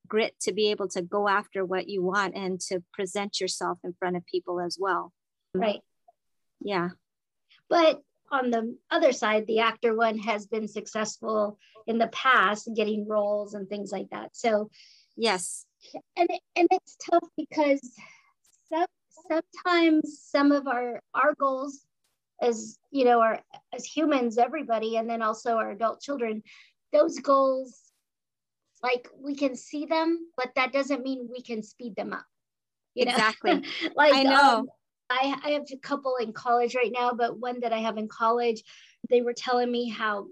grit 0.07 0.35
to 0.41 0.53
be 0.53 0.71
able 0.71 0.87
to 0.89 1.01
go 1.01 1.27
after 1.27 1.65
what 1.65 1.87
you 1.87 2.01
want 2.03 2.35
and 2.35 2.59
to 2.59 2.83
present 2.93 3.39
yourself 3.39 3.79
in 3.83 3.93
front 3.93 4.17
of 4.17 4.25
people 4.25 4.59
as 4.59 4.77
well. 4.79 5.11
Right. 5.53 5.81
Yeah. 6.61 6.89
But 7.69 8.01
on 8.31 8.49
the 8.49 8.75
other 8.89 9.11
side, 9.11 9.45
the 9.47 9.59
actor 9.59 9.95
one 9.95 10.17
has 10.19 10.47
been 10.47 10.67
successful 10.67 11.57
in 11.87 11.97
the 11.97 12.07
past 12.07 12.69
getting 12.75 13.07
roles 13.07 13.53
and 13.53 13.67
things 13.69 13.91
like 13.91 14.09
that. 14.11 14.35
So, 14.35 14.69
yes. 15.15 15.65
And 16.15 16.29
and 16.55 16.67
it's 16.71 16.97
tough 17.09 17.27
because 17.37 17.81
some, 18.69 18.85
sometimes 19.29 20.19
some 20.23 20.51
of 20.51 20.67
our 20.67 21.01
our 21.13 21.35
goals 21.35 21.85
as 22.41 22.77
you 22.91 23.05
know 23.05 23.21
our 23.21 23.39
as 23.73 23.85
humans 23.85 24.37
everybody 24.37 24.97
and 24.97 25.09
then 25.09 25.21
also 25.21 25.57
our 25.57 25.71
adult 25.71 26.01
children 26.01 26.41
those 26.91 27.19
goals 27.19 27.79
like 28.83 29.07
we 29.17 29.35
can 29.35 29.55
see 29.55 29.85
them, 29.85 30.27
but 30.37 30.51
that 30.55 30.73
doesn't 30.73 31.03
mean 31.03 31.29
we 31.31 31.41
can 31.41 31.63
speed 31.63 31.95
them 31.95 32.13
up. 32.13 32.25
You 32.93 33.05
know? 33.05 33.11
Exactly. 33.11 33.63
like 33.95 34.13
I 34.13 34.23
know. 34.23 34.57
Um, 34.59 34.67
I, 35.09 35.35
I 35.43 35.49
have 35.51 35.63
a 35.71 35.77
couple 35.77 36.17
in 36.17 36.33
college 36.33 36.75
right 36.75 36.91
now, 36.91 37.13
but 37.13 37.39
one 37.39 37.59
that 37.61 37.73
I 37.73 37.79
have 37.79 37.97
in 37.97 38.07
college, 38.07 38.63
they 39.09 39.21
were 39.21 39.33
telling 39.33 39.71
me 39.71 39.89
how 39.89 40.27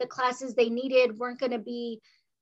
the 0.00 0.06
classes 0.06 0.54
they 0.54 0.68
needed 0.68 1.18
weren't 1.18 1.40
going 1.40 1.52
to 1.52 1.58
be 1.58 2.00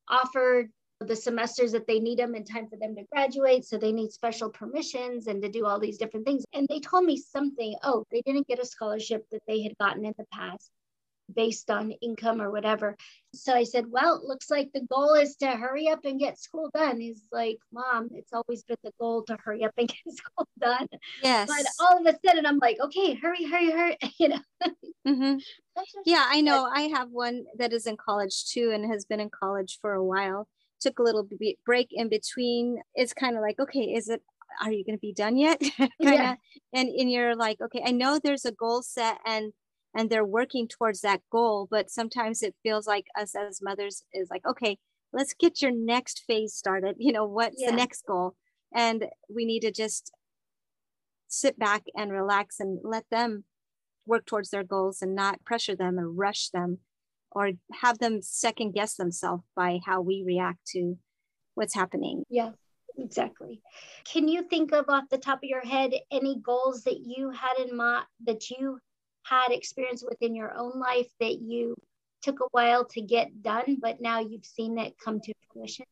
offered 0.09 0.71
the 1.01 1.15
semesters 1.15 1.73
that 1.73 1.87
they 1.87 2.01
need 2.01 2.19
them 2.19 2.35
in 2.35 2.45
time 2.45 2.69
for 2.69 2.77
them 2.77 2.95
to 2.97 3.05
graduate. 3.13 3.65
So 3.65 3.77
they 3.77 3.93
need 3.93 4.11
special 4.11 4.49
permissions 4.49 5.27
and 5.27 5.43
to 5.43 5.49
do 5.49 5.67
all 5.67 5.79
these 5.79 5.99
different 5.99 6.27
things. 6.27 6.45
And 6.53 6.67
they 6.69 6.81
told 6.81 7.05
me 7.05 7.17
something 7.17 7.75
oh, 7.83 8.05
they 8.11 8.23
didn't 8.23 8.47
get 8.47 8.59
a 8.59 8.67
scholarship 8.67 9.25
that 9.31 9.43
they 9.47 9.63
had 9.63 9.77
gotten 9.79 10.05
in 10.05 10.15
the 10.17 10.27
past 10.33 10.71
based 11.33 11.71
on 11.71 11.93
income 12.03 12.41
or 12.41 12.51
whatever. 12.51 12.97
So 13.35 13.53
I 13.55 13.65
said, 13.65 13.87
Well, 13.89 14.17
it 14.17 14.25
looks 14.25 14.51
like 14.51 14.71
the 14.73 14.83
goal 14.83 15.15
is 15.15 15.37
to 15.37 15.49
hurry 15.49 15.89
up 15.89 16.05
and 16.05 16.19
get 16.19 16.39
school 16.39 16.71
done. 16.75 17.01
He's 17.01 17.23
like, 17.33 17.59
Mom, 17.73 18.11
it's 18.13 18.33
always 18.33 18.63
been 18.65 18.77
the 18.85 18.93
goal 19.01 19.25
to 19.25 19.37
hurry 19.43 19.65
up 19.65 19.73
and 19.77 19.89
get 20.05 20.15
school 20.15 20.49
done. 20.61 20.87
Yes. 21.23 21.49
But 21.49 21.67
all 21.81 21.99
of 21.99 22.07
a 22.07 22.19
sudden, 22.25 22.47
I'm 22.47 22.59
like, 22.59 22.79
Okay, 22.81 23.15
hurry, 23.15 23.45
hurry, 23.45 23.71
hurry. 23.71 23.99
You 24.19 24.29
know? 24.29 24.41
Mm-hmm. 25.07 25.37
Yeah, 26.07 26.25
I 26.29 26.41
know. 26.41 26.71
I 26.73 26.83
have 26.83 27.11
one 27.11 27.47
that 27.59 27.73
is 27.73 27.87
in 27.87 27.97
college 27.97 28.47
too 28.47 28.71
and 28.73 28.89
has 28.93 29.05
been 29.05 29.19
in 29.19 29.29
college 29.29 29.79
for 29.81 29.93
a 29.93 30.05
while. 30.05 30.47
Took 30.81 31.01
a 31.01 31.03
little 31.03 31.29
break 31.67 31.89
in 31.91 32.09
between. 32.09 32.81
It's 32.95 33.13
kind 33.13 33.35
of 33.37 33.43
like, 33.43 33.59
okay, 33.59 33.81
is 33.81 34.09
it 34.09 34.23
are 34.63 34.71
you 34.71 34.85
going 34.85 34.97
to 34.97 35.01
be 35.01 35.13
done 35.13 35.37
yet 35.37 35.61
kind 35.79 35.91
of 36.01 36.13
yeah. 36.13 36.35
and 36.73 36.89
and 36.89 37.11
you're 37.11 37.35
like 37.35 37.61
okay 37.61 37.83
i 37.85 37.91
know 37.91 38.21
there's 38.23 38.45
a 38.45 38.53
goal 38.53 38.83
set 38.83 39.19
and 39.27 39.53
and 39.95 40.11
they're 40.11 40.25
working 40.25 40.67
towards 40.69 41.01
that 41.01 41.21
goal 41.31 41.69
but 41.71 41.91
sometimes 41.91 42.43
it 42.43 42.55
feels 42.63 42.87
like 42.87 43.07
us 43.19 43.35
as 43.35 43.61
mothers 43.63 44.05
is 44.13 44.29
like 44.31 44.47
okay 44.47 44.77
let's 45.13 45.35
get 45.35 45.63
your 45.63 45.71
next 45.71 46.25
phase 46.27 46.55
started 46.55 46.97
you 46.99 47.13
know 47.13 47.25
what's 47.25 47.61
yeah. 47.61 47.71
the 47.71 47.77
next 47.77 48.05
goal? 48.07 48.35
And 48.75 49.07
we 49.33 49.45
need 49.45 49.61
to 49.61 49.71
just 49.71 50.13
sit 51.29 51.59
back 51.59 51.85
and 51.97 52.11
relax 52.11 52.59
and 52.59 52.81
let 52.83 53.05
them 53.11 53.45
work 54.07 54.27
towards 54.27 54.51
their 54.51 54.65
goals 54.65 55.01
and 55.01 55.15
not 55.15 55.45
pressure 55.45 55.77
them 55.77 55.99
or 55.99 56.11
rush 56.11 56.49
them 56.51 56.79
or 57.31 57.53
have 57.81 57.99
them 57.99 58.21
second 58.21 58.73
guess 58.73 58.95
themselves 58.95 59.45
by 59.57 59.79
how 59.87 60.01
we 60.01 60.25
react 60.27 60.67
to 60.69 60.99
what's 61.55 61.75
happening. 61.75 62.25
Yeah 62.29 62.51
exactly. 62.97 63.61
Can 64.05 64.29
you 64.29 64.45
think 64.45 64.73
of 64.73 64.85
off 64.89 65.05
the 65.11 65.19
top 65.19 65.39
of 65.39 65.49
your 65.49 65.65
head 65.65 65.93
any 66.13 66.39
goals 66.41 66.85
that 66.85 67.01
you 67.01 67.31
had 67.31 67.59
in 67.59 67.77
mind 67.77 68.05
that 68.25 68.51
you 68.51 68.79
had 69.25 69.51
experience 69.51 70.05
within 70.09 70.35
your 70.35 70.55
own 70.57 70.79
life 70.79 71.09
that 71.21 71.41
you 71.41 71.75
took 72.23 72.41
a 72.41 72.49
while 72.53 72.85
to 72.87 73.01
get 73.01 73.43
done, 73.43 73.79
but 73.81 74.01
now 74.01 74.21
you've 74.21 74.47
seen 74.47 74.79
it 74.79 74.95
come 75.03 75.21
to 75.21 75.33
fruition? 75.53 75.87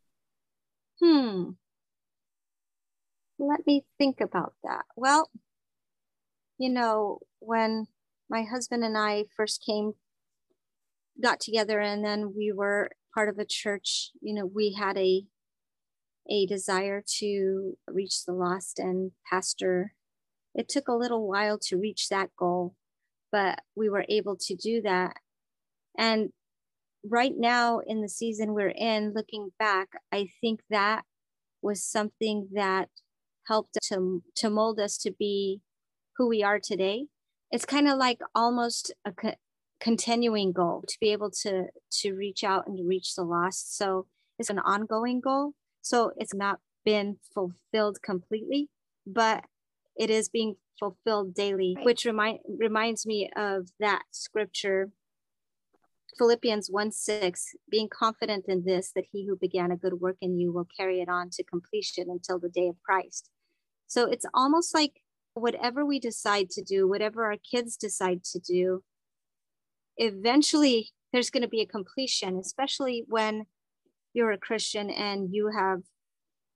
Hmm. 1.02 1.50
Let 3.38 3.66
me 3.66 3.84
think 3.98 4.20
about 4.20 4.54
that. 4.62 4.84
Well, 4.96 5.30
you 6.58 6.70
know, 6.70 7.18
when 7.40 7.86
my 8.30 8.42
husband 8.42 8.84
and 8.84 8.96
I 8.96 9.24
first 9.36 9.64
came, 9.64 9.92
got 11.20 11.40
together, 11.40 11.80
and 11.80 12.04
then 12.04 12.34
we 12.36 12.52
were 12.52 12.90
part 13.14 13.28
of 13.28 13.38
a 13.38 13.44
church, 13.44 14.10
you 14.20 14.34
know, 14.34 14.46
we 14.46 14.74
had 14.78 14.96
a 14.96 15.24
a 16.30 16.46
desire 16.46 17.02
to 17.18 17.76
reach 17.88 18.24
the 18.24 18.32
lost 18.32 18.78
and 18.78 19.10
pastor. 19.28 19.92
It 20.54 20.68
took 20.68 20.86
a 20.86 20.94
little 20.94 21.26
while 21.26 21.58
to 21.64 21.76
reach 21.76 22.08
that 22.08 22.30
goal 22.36 22.76
but 23.32 23.60
we 23.74 23.88
were 23.88 24.04
able 24.08 24.36
to 24.36 24.54
do 24.54 24.82
that. 24.82 25.16
And 25.98 26.30
right 27.04 27.32
now 27.36 27.80
in 27.84 28.02
the 28.02 28.08
season 28.08 28.54
we're 28.54 28.68
in, 28.76 29.12
looking 29.14 29.50
back, 29.58 29.88
I 30.12 30.28
think 30.40 30.60
that 30.70 31.02
was 31.62 31.82
something 31.84 32.48
that 32.52 32.88
helped 33.48 33.78
to, 33.88 34.22
to 34.36 34.50
mold 34.50 34.78
us 34.78 34.98
to 34.98 35.10
be 35.10 35.60
who 36.16 36.28
we 36.28 36.42
are 36.42 36.60
today. 36.62 37.06
It's 37.50 37.64
kind 37.64 37.88
of 37.88 37.98
like 37.98 38.20
almost 38.34 38.92
a 39.04 39.12
co- 39.12 39.34
continuing 39.80 40.52
goal 40.52 40.84
to 40.86 40.96
be 41.00 41.10
able 41.10 41.30
to 41.30 41.64
to 41.90 42.12
reach 42.14 42.44
out 42.44 42.66
and 42.66 42.88
reach 42.88 43.14
the 43.14 43.24
lost. 43.24 43.76
So 43.76 44.06
it's 44.38 44.48
an 44.50 44.60
ongoing 44.60 45.20
goal. 45.20 45.52
So 45.82 46.12
it's 46.16 46.34
not 46.34 46.60
been 46.84 47.16
fulfilled 47.34 47.98
completely, 48.02 48.68
but 49.06 49.44
it 50.02 50.10
is 50.10 50.28
being 50.28 50.56
fulfilled 50.80 51.32
daily, 51.32 51.74
right. 51.76 51.84
which 51.84 52.04
remind, 52.04 52.40
reminds 52.58 53.06
me 53.06 53.30
of 53.36 53.68
that 53.78 54.02
scripture, 54.10 54.90
Philippians 56.18 56.68
1 56.68 56.90
6, 56.90 57.54
being 57.70 57.88
confident 57.88 58.46
in 58.48 58.64
this, 58.64 58.90
that 58.96 59.04
he 59.12 59.24
who 59.24 59.36
began 59.36 59.70
a 59.70 59.76
good 59.76 60.00
work 60.00 60.16
in 60.20 60.40
you 60.40 60.52
will 60.52 60.66
carry 60.76 61.00
it 61.00 61.08
on 61.08 61.30
to 61.30 61.44
completion 61.44 62.10
until 62.10 62.40
the 62.40 62.48
day 62.48 62.66
of 62.66 62.82
Christ. 62.82 63.30
So 63.86 64.10
it's 64.10 64.26
almost 64.34 64.74
like 64.74 65.02
whatever 65.34 65.86
we 65.86 66.00
decide 66.00 66.50
to 66.50 66.62
do, 66.62 66.88
whatever 66.88 67.24
our 67.24 67.36
kids 67.36 67.76
decide 67.76 68.24
to 68.24 68.40
do, 68.40 68.82
eventually 69.98 70.90
there's 71.12 71.30
going 71.30 71.44
to 71.44 71.48
be 71.48 71.60
a 71.60 71.66
completion, 71.66 72.38
especially 72.38 73.04
when 73.06 73.46
you're 74.14 74.32
a 74.32 74.38
Christian 74.38 74.90
and 74.90 75.32
you 75.32 75.52
have 75.56 75.82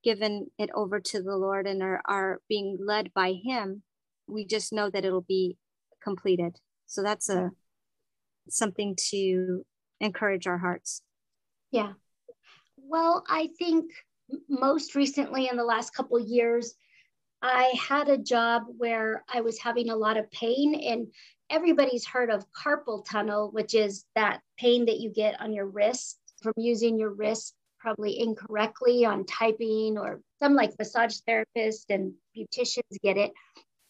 given 0.06 0.46
it 0.58 0.70
over 0.74 1.00
to 1.00 1.22
the 1.22 1.36
Lord 1.36 1.66
and 1.66 1.82
are, 1.82 2.00
are 2.06 2.40
being 2.48 2.78
led 2.80 3.12
by 3.12 3.34
Him 3.44 3.82
we 4.26 4.44
just 4.44 4.72
know 4.72 4.90
that 4.90 5.04
it'll 5.04 5.20
be 5.22 5.56
completed. 6.02 6.58
So 6.86 7.02
that's 7.02 7.28
a 7.28 7.50
something 8.48 8.96
to 9.10 9.64
encourage 10.00 10.46
our 10.46 10.58
hearts. 10.58 11.02
Yeah. 11.72 11.92
Well, 12.76 13.24
I 13.28 13.48
think 13.58 13.90
most 14.48 14.94
recently 14.94 15.48
in 15.48 15.56
the 15.56 15.64
last 15.64 15.94
couple 15.94 16.18
years, 16.20 16.74
I 17.42 17.74
had 17.78 18.08
a 18.08 18.18
job 18.18 18.62
where 18.76 19.24
I 19.32 19.40
was 19.40 19.58
having 19.58 19.90
a 19.90 19.96
lot 19.96 20.16
of 20.16 20.30
pain, 20.30 20.74
and 20.74 21.08
everybody's 21.50 22.06
heard 22.06 22.30
of 22.30 22.46
carpal 22.52 23.04
tunnel, 23.04 23.50
which 23.52 23.74
is 23.74 24.04
that 24.14 24.40
pain 24.58 24.86
that 24.86 25.00
you 25.00 25.12
get 25.12 25.40
on 25.40 25.52
your 25.52 25.66
wrist 25.66 26.18
from 26.42 26.52
using 26.56 26.98
your 26.98 27.10
wrist 27.10 27.54
probably 27.86 28.18
incorrectly 28.18 29.04
on 29.04 29.24
typing, 29.24 29.96
or 29.96 30.20
some 30.42 30.54
like 30.54 30.72
massage 30.78 31.18
therapists 31.28 31.84
and 31.88 32.12
beauticians 32.36 33.00
get 33.02 33.16
it 33.16 33.32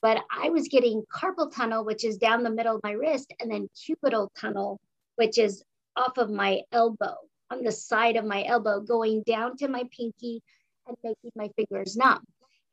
but 0.02 0.22
I 0.30 0.50
was 0.50 0.68
getting 0.68 1.02
carpal 1.12 1.52
tunnel, 1.52 1.84
which 1.84 2.04
is 2.04 2.18
down 2.18 2.42
the 2.42 2.50
middle 2.50 2.76
of 2.76 2.82
my 2.84 2.92
wrist, 2.92 3.32
and 3.40 3.50
then 3.50 3.68
cubital 3.76 4.28
tunnel, 4.38 4.78
which 5.16 5.36
is 5.36 5.64
off 5.96 6.18
of 6.18 6.30
my 6.30 6.60
elbow, 6.70 7.16
on 7.50 7.64
the 7.64 7.72
side 7.72 8.16
of 8.16 8.24
my 8.24 8.44
elbow, 8.44 8.80
going 8.80 9.22
down 9.26 9.56
to 9.56 9.68
my 9.68 9.84
pinky 9.90 10.42
and 10.86 10.96
making 11.02 11.32
my 11.34 11.48
fingers 11.56 11.96
numb. 11.96 12.22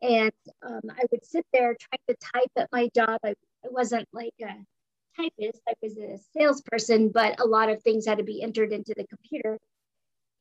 And 0.02 0.32
um, 0.64 0.82
I 0.92 1.06
would 1.12 1.26
sit 1.26 1.46
there 1.54 1.76
trying 1.80 2.02
to 2.10 2.16
type 2.34 2.52
at 2.58 2.70
my 2.72 2.90
job. 2.94 3.20
I, 3.24 3.30
I 3.30 3.70
wasn't 3.72 4.08
like 4.12 4.36
a 4.42 4.54
typist, 5.16 5.62
I 5.68 5.74
was 5.82 5.98
a 5.98 6.20
salesperson, 6.38 7.10
but 7.10 7.40
a 7.40 7.46
lot 7.46 7.70
of 7.70 7.82
things 7.82 8.06
had 8.06 8.18
to 8.18 8.24
be 8.24 8.44
entered 8.44 8.74
into 8.74 8.94
the 8.96 9.08
computer. 9.08 9.58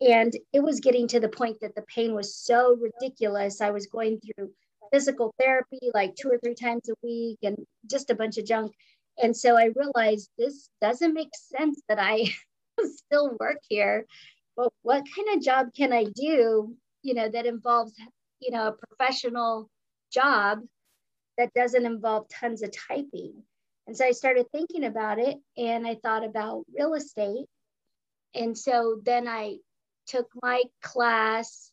And 0.08 0.32
it 0.52 0.60
was 0.60 0.80
getting 0.80 1.06
to 1.08 1.20
the 1.20 1.28
point 1.28 1.58
that 1.60 1.74
the 1.74 1.82
pain 1.82 2.14
was 2.14 2.34
so 2.34 2.76
ridiculous. 2.76 3.60
I 3.60 3.70
was 3.70 3.86
going 3.86 4.20
through 4.20 4.50
physical 4.92 5.34
therapy 5.38 5.78
like 5.94 6.14
two 6.16 6.28
or 6.28 6.38
three 6.38 6.54
times 6.54 6.88
a 6.88 6.94
week 7.02 7.38
and 7.42 7.56
just 7.88 8.10
a 8.10 8.14
bunch 8.14 8.36
of 8.36 8.44
junk. 8.44 8.72
And 9.22 9.36
so 9.36 9.56
I 9.56 9.70
realized 9.76 10.30
this 10.36 10.68
doesn't 10.80 11.14
make 11.14 11.30
sense 11.34 11.80
that 11.88 11.98
I 12.00 12.34
still 12.84 13.36
work 13.38 13.58
here. 13.68 14.06
But 14.56 14.72
what 14.82 15.04
kind 15.14 15.36
of 15.36 15.42
job 15.42 15.68
can 15.74 15.92
I 15.92 16.04
do, 16.04 16.74
you 17.02 17.14
know, 17.14 17.28
that 17.28 17.46
involves, 17.46 17.94
you 18.40 18.50
know, 18.50 18.68
a 18.68 18.86
professional 18.86 19.70
job 20.12 20.60
that 21.38 21.54
doesn't 21.54 21.86
involve 21.86 22.28
tons 22.28 22.62
of 22.62 22.72
typing? 22.88 23.34
And 23.86 23.96
so 23.96 24.04
I 24.04 24.12
started 24.12 24.46
thinking 24.52 24.84
about 24.84 25.18
it 25.18 25.38
and 25.56 25.86
I 25.86 25.96
thought 26.02 26.24
about 26.24 26.64
real 26.76 26.94
estate. 26.94 27.46
And 28.34 28.56
so 28.56 29.00
then 29.04 29.28
I 29.28 29.56
took 30.06 30.28
my 30.42 30.62
class 30.82 31.70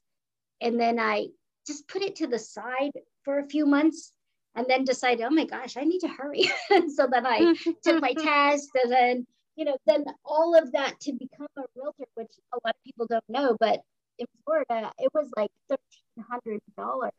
and 0.61 0.79
then 0.79 0.99
I 0.99 1.27
just 1.65 1.87
put 1.87 2.01
it 2.01 2.17
to 2.17 2.27
the 2.27 2.39
side 2.39 2.91
for 3.23 3.39
a 3.39 3.47
few 3.47 3.65
months 3.65 4.11
and 4.55 4.65
then 4.67 4.83
decided, 4.83 5.23
oh 5.23 5.29
my 5.29 5.45
gosh, 5.45 5.77
I 5.77 5.83
need 5.83 5.99
to 5.99 6.07
hurry. 6.07 6.49
so 6.95 7.07
then 7.09 7.25
I 7.25 7.53
took 7.83 8.01
my 8.01 8.13
test 8.17 8.69
and 8.83 8.91
then, 8.91 9.27
you 9.55 9.65
know, 9.65 9.77
then 9.85 10.05
all 10.25 10.55
of 10.55 10.71
that 10.71 10.99
to 11.01 11.13
become 11.13 11.47
a 11.57 11.61
realtor, 11.75 12.05
which 12.15 12.31
a 12.53 12.57
lot 12.65 12.75
of 12.75 12.83
people 12.83 13.07
don't 13.09 13.23
know, 13.29 13.55
but 13.59 13.81
in 14.17 14.25
Florida, 14.45 14.91
it 14.99 15.09
was 15.13 15.29
like 15.37 15.51
$1,300 15.71 17.11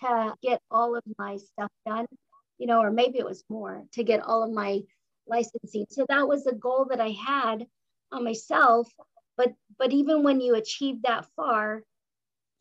to 0.00 0.34
get 0.42 0.60
all 0.70 0.96
of 0.96 1.02
my 1.18 1.36
stuff 1.36 1.70
done, 1.86 2.06
you 2.58 2.66
know, 2.66 2.80
or 2.80 2.90
maybe 2.90 3.18
it 3.18 3.24
was 3.24 3.44
more 3.48 3.84
to 3.92 4.04
get 4.04 4.22
all 4.22 4.42
of 4.42 4.50
my 4.50 4.80
licensing. 5.26 5.86
So 5.90 6.06
that 6.08 6.26
was 6.26 6.44
the 6.44 6.54
goal 6.54 6.86
that 6.90 7.00
I 7.00 7.10
had 7.10 7.66
on 8.12 8.24
myself. 8.24 8.88
But 9.36 9.54
but 9.78 9.92
even 9.92 10.22
when 10.22 10.40
you 10.40 10.54
achieve 10.54 11.02
that 11.02 11.26
far, 11.36 11.82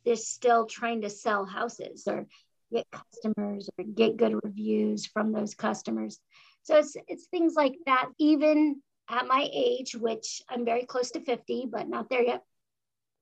they're 0.03 0.15
still 0.15 0.65
trying 0.65 1.01
to 1.01 1.09
sell 1.09 1.45
houses 1.45 2.07
or 2.07 2.27
get 2.71 2.85
customers 2.91 3.69
or 3.77 3.85
get 3.85 4.17
good 4.17 4.39
reviews 4.43 5.05
from 5.05 5.31
those 5.31 5.55
customers. 5.55 6.19
So 6.63 6.77
it's 6.77 6.95
it's 7.07 7.27
things 7.27 7.55
like 7.55 7.75
that. 7.85 8.09
Even 8.19 8.81
at 9.09 9.27
my 9.27 9.47
age, 9.53 9.95
which 9.95 10.41
I'm 10.49 10.65
very 10.65 10.85
close 10.85 11.11
to 11.11 11.21
50, 11.21 11.67
but 11.71 11.87
not 11.87 12.09
there 12.09 12.23
yet, 12.23 12.43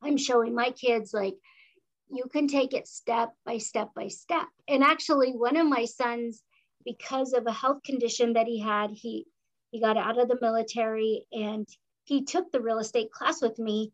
I'm 0.02 0.18
showing 0.18 0.56
my 0.56 0.72
kids 0.72 1.14
like 1.14 1.36
you 2.10 2.26
can 2.32 2.48
take 2.48 2.74
it 2.74 2.88
step 2.88 3.34
by 3.46 3.58
step 3.58 3.90
by 3.96 4.08
step. 4.08 4.48
And 4.68 4.84
actually, 4.84 5.32
one 5.32 5.58
of 5.58 5.68
my 5.68 5.86
sons, 5.86 6.42
because 6.86 7.34
of 7.34 7.46
a 7.48 7.52
health 7.52 7.84
condition 7.84 8.34
that 8.34 8.48
he 8.48 8.60
had, 8.60 8.92
he 8.92 9.26
he 9.72 9.80
got 9.80 9.98
out 9.98 10.20
of 10.20 10.28
the 10.28 10.38
military 10.40 11.26
and 11.32 11.68
he 12.04 12.24
took 12.24 12.52
the 12.52 12.62
real 12.62 12.80
estate 12.80 13.12
class 13.12 13.42
with 13.42 13.58
me. 13.60 13.92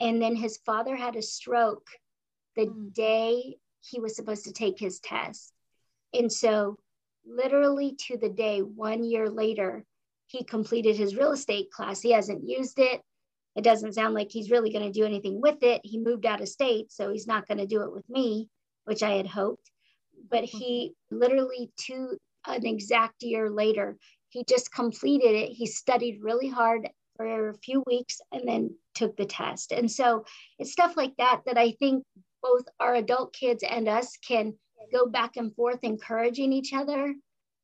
And 0.00 0.20
then 0.20 0.36
his 0.36 0.58
father 0.58 0.94
had 0.94 1.16
a 1.16 1.22
stroke 1.22 1.88
the 2.54 2.66
mm. 2.66 2.92
day 2.92 3.56
he 3.80 4.00
was 4.00 4.16
supposed 4.16 4.44
to 4.44 4.52
take 4.52 4.78
his 4.78 5.00
test. 5.00 5.52
And 6.12 6.32
so, 6.32 6.76
literally 7.26 7.96
to 8.06 8.16
the 8.16 8.28
day, 8.28 8.60
one 8.60 9.04
year 9.04 9.28
later, 9.28 9.84
he 10.26 10.44
completed 10.44 10.96
his 10.96 11.16
real 11.16 11.32
estate 11.32 11.70
class. 11.70 12.00
He 12.00 12.12
hasn't 12.12 12.48
used 12.48 12.78
it. 12.78 13.00
It 13.54 13.64
doesn't 13.64 13.94
sound 13.94 14.14
like 14.14 14.30
he's 14.30 14.50
really 14.50 14.72
going 14.72 14.84
to 14.84 14.98
do 14.98 15.06
anything 15.06 15.40
with 15.40 15.62
it. 15.62 15.80
He 15.84 15.98
moved 15.98 16.26
out 16.26 16.40
of 16.40 16.48
state, 16.48 16.92
so 16.92 17.10
he's 17.10 17.26
not 17.26 17.46
going 17.46 17.58
to 17.58 17.66
do 17.66 17.82
it 17.82 17.92
with 17.92 18.08
me, 18.08 18.48
which 18.84 19.02
I 19.02 19.12
had 19.12 19.26
hoped. 19.26 19.70
But 20.30 20.44
he 20.44 20.92
literally, 21.10 21.70
to 21.86 22.18
an 22.46 22.66
exact 22.66 23.22
year 23.22 23.48
later, 23.48 23.96
he 24.28 24.44
just 24.48 24.72
completed 24.72 25.34
it. 25.34 25.50
He 25.50 25.66
studied 25.66 26.22
really 26.22 26.48
hard 26.48 26.88
for 27.16 27.50
a 27.50 27.54
few 27.58 27.82
weeks 27.86 28.20
and 28.32 28.46
then 28.46 28.74
took 28.94 29.16
the 29.16 29.26
test. 29.26 29.72
And 29.72 29.90
so 29.90 30.24
it's 30.58 30.72
stuff 30.72 30.96
like 30.96 31.12
that 31.18 31.42
that 31.46 31.58
I 31.58 31.72
think 31.72 32.04
both 32.42 32.64
our 32.80 32.94
adult 32.94 33.32
kids 33.32 33.64
and 33.68 33.88
us 33.88 34.16
can 34.16 34.54
go 34.92 35.06
back 35.06 35.36
and 35.36 35.54
forth 35.54 35.80
encouraging 35.82 36.52
each 36.52 36.72
other 36.72 37.14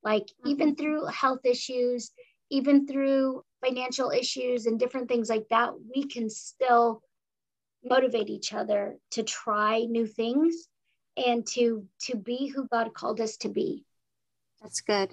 like 0.03 0.25
mm-hmm. 0.25 0.49
even 0.49 0.77
through 0.77 1.07
health 1.07 1.45
issues 1.45 2.11
even 2.51 2.87
through 2.87 3.43
financial 3.65 4.11
issues 4.11 4.67
and 4.67 4.79
different 4.79 5.09
things 5.09 5.29
like 5.29 5.47
that 5.51 5.73
we 5.95 6.05
can 6.05 6.29
still 6.29 7.01
motivate 7.85 8.29
each 8.29 8.53
other 8.53 8.97
to 9.11 9.23
try 9.23 9.81
new 9.81 10.07
things 10.07 10.69
and 11.17 11.47
to 11.47 11.87
to 12.01 12.17
be 12.17 12.49
who 12.49 12.67
god 12.69 12.93
called 12.95 13.21
us 13.21 13.37
to 13.37 13.49
be 13.49 13.85
that's 14.61 14.81
good 14.81 15.13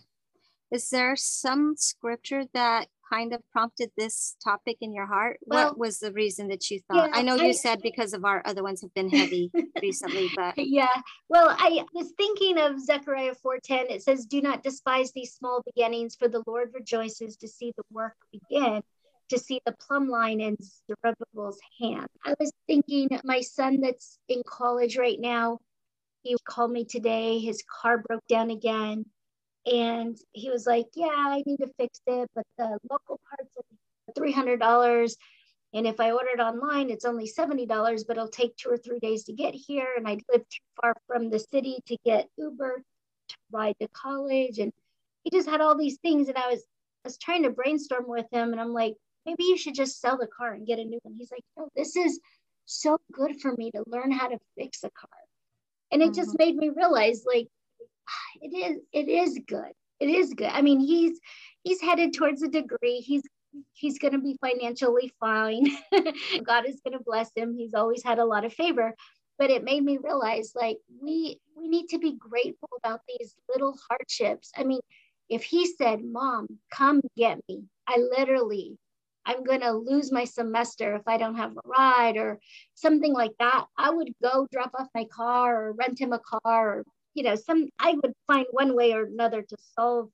is 0.72 0.90
there 0.90 1.16
some 1.16 1.76
scripture 1.76 2.44
that 2.54 2.88
kind 3.10 3.34
of 3.34 3.42
prompted 3.52 3.92
this 3.98 4.36
topic 4.44 4.78
in 4.82 4.94
your 4.94 5.06
heart? 5.06 5.40
Well, 5.46 5.70
what 5.70 5.78
was 5.78 6.00
the 6.00 6.12
reason 6.12 6.48
that 6.50 6.70
you 6.70 6.80
thought? 6.88 7.10
Yeah, 7.10 7.18
I 7.20 7.22
know 7.22 7.36
you 7.36 7.50
I, 7.50 7.52
said 7.52 7.82
because 7.82 8.14
of 8.14 8.26
our 8.26 8.42
other 8.46 8.64
ones 8.64 8.82
have 8.82 8.94
been 8.94 9.10
heavy 9.10 9.52
recently, 9.82 10.30
but 10.36 10.58
yeah. 10.58 11.02
Well, 11.28 11.56
I 11.58 11.84
was 11.94 12.14
thinking 12.18 12.58
of 12.58 12.80
Zechariah 12.80 13.36
4:10. 13.36 13.90
It 13.90 14.04
says, 14.04 14.26
"Do 14.26 14.42
not 14.42 14.64
despise 14.64 15.12
these 15.12 15.34
small 15.34 15.64
beginnings, 15.66 16.16
for 16.16 16.28
the 16.28 16.44
Lord 16.46 16.72
rejoices 16.74 17.38
to 17.38 17.48
see 17.48 17.74
the 17.76 17.84
work 17.92 18.16
begin." 18.32 18.82
To 19.30 19.38
see 19.38 19.62
the 19.64 19.76
plumb 19.80 20.10
line 20.10 20.42
in 20.42 20.58
Zerubbabel's 20.88 21.60
hand. 21.80 22.08
I 22.26 22.34
was 22.40 22.52
thinking, 22.66 23.10
my 23.24 23.42
son 23.42 23.80
that's 23.80 24.18
in 24.28 24.42
college 24.44 24.98
right 24.98 25.20
now, 25.20 25.60
he 26.24 26.36
called 26.46 26.72
me 26.72 26.84
today. 26.84 27.38
His 27.38 27.64
car 27.80 28.00
broke 28.00 28.26
down 28.28 28.50
again 28.50 29.06
and 29.66 30.18
he 30.32 30.50
was 30.50 30.66
like, 30.66 30.88
Yeah, 30.96 31.08
I 31.08 31.44
need 31.46 31.58
to 31.58 31.72
fix 31.78 32.00
it, 32.08 32.30
but 32.36 32.46
the 32.58 32.80
local 32.90 33.20
parts 33.30 33.52
are 33.58 34.22
$300. 34.22 35.16
And 35.74 35.86
if 35.86 36.00
I 36.00 36.12
order 36.12 36.30
it 36.34 36.40
online, 36.40 36.90
it's 36.90 37.06
only 37.06 37.28
$70, 37.28 37.68
but 38.08 38.18
it'll 38.18 38.28
take 38.28 38.56
two 38.58 38.70
or 38.70 38.78
three 38.78 39.00
days 39.00 39.26
to 39.26 39.34
get 39.34 39.54
here. 39.54 39.88
And 39.96 40.08
I 40.08 40.18
live 40.32 40.42
too 40.50 40.64
far 40.82 40.96
from 41.06 41.30
the 41.30 41.40
city 41.40 41.78
to 41.86 41.98
get 42.04 42.28
Uber 42.38 42.82
to 43.30 43.36
ride 43.52 43.76
to 43.80 43.88
college. 43.90 44.58
And 44.58 44.74
he 45.24 45.30
just 45.30 45.48
had 45.48 45.62
all 45.62 45.78
these 45.78 46.00
things. 46.00 46.28
And 46.28 46.38
I 46.38 46.48
was, 46.48 46.60
I 46.60 47.10
was 47.10 47.20
trying 47.20 47.44
to 47.44 47.52
brainstorm 47.52 48.06
with 48.08 48.26
him. 48.32 48.52
And 48.52 48.60
I'm 48.60 48.74
like, 48.74 48.96
maybe 49.28 49.44
you 49.44 49.58
should 49.58 49.76
just 49.76 50.02
sell 50.02 50.18
the 50.18 50.28
car 50.28 50.54
and 50.54 50.66
get 50.66 50.80
a 50.80 50.86
new 50.86 51.00
one. 51.04 51.16
He's 51.20 51.32
like, 51.32 51.44
no, 51.56 51.70
this 51.76 51.96
is 51.96 52.20
so 52.66 53.00
good 53.12 53.40
for 53.40 53.52
me 53.56 53.70
to 53.72 53.84
learn 53.86 54.12
how 54.12 54.28
to 54.28 54.40
fix 54.58 54.84
a 54.84 54.90
car. 54.90 55.10
And 55.92 56.02
it 56.02 56.12
mm-hmm. 56.12 56.16
just 56.16 56.38
made 56.40 56.56
me 56.56 56.70
realize 56.70 57.24
like 57.28 57.48
it 58.42 58.56
is 58.56 58.80
it 58.94 59.08
is 59.10 59.40
good. 59.48 59.72
It 60.00 60.10
is 60.10 60.34
good. 60.34 60.50
I 60.52 60.62
mean 60.62 60.80
he's 60.80 61.20
he's 61.64 61.82
headed 61.82 62.14
towards 62.14 62.42
a 62.42 62.48
degree. 62.48 63.00
He's 63.00 63.24
he's 63.74 63.98
going 63.98 64.14
to 64.14 64.20
be 64.20 64.38
financially 64.42 65.12
fine. 65.20 65.66
God 66.44 66.68
is 66.68 66.82
going 66.82 66.98
to 66.98 67.04
bless 67.04 67.32
him. 67.36 67.56
He's 67.56 67.74
always 67.74 68.04
had 68.04 68.20
a 68.20 68.26
lot 68.26 68.46
of 68.46 68.54
favor. 68.54 68.94
But 69.40 69.50
it 69.50 69.64
made 69.64 69.84
me 69.84 69.98
realize 69.98 70.52
like 70.56 70.78
we 71.02 71.40
we 71.58 71.68
need 71.68 71.88
to 71.90 71.98
be 71.98 72.18
grateful 72.18 72.70
about 72.78 73.02
these 73.08 73.36
little 73.50 73.78
hardships. 73.90 74.52
I 74.56 74.64
mean 74.64 74.82
if 75.30 75.44
he 75.44 75.66
said 75.66 76.04
mom 76.04 76.48
come 76.74 77.02
get 77.16 77.40
me 77.48 77.64
i 77.88 77.98
literally 78.18 78.76
i'm 79.26 79.44
going 79.44 79.60
to 79.62 79.72
lose 79.72 80.12
my 80.12 80.24
semester 80.24 80.96
if 80.96 81.04
i 81.08 81.18
don't 81.18 81.36
have 81.36 81.52
a 81.52 81.68
ride 81.68 82.18
or 82.18 82.40
something 82.74 83.14
like 83.14 83.34
that. 83.40 83.66
I 83.78 83.90
would 83.90 84.12
go 84.24 84.48
drop 84.52 84.72
off 84.78 84.88
my 84.96 85.06
car 85.06 85.66
or 85.66 85.74
rent 85.74 86.00
him 86.00 86.14
a 86.14 86.20
car 86.20 86.80
or 86.80 86.84
you 87.14 87.24
know, 87.24 87.36
some 87.36 87.70
I 87.80 87.94
would 88.02 88.14
find 88.28 88.46
one 88.52 88.76
way 88.76 88.94
or 88.94 89.06
another 89.06 89.42
to 89.42 89.58
solve 89.76 90.10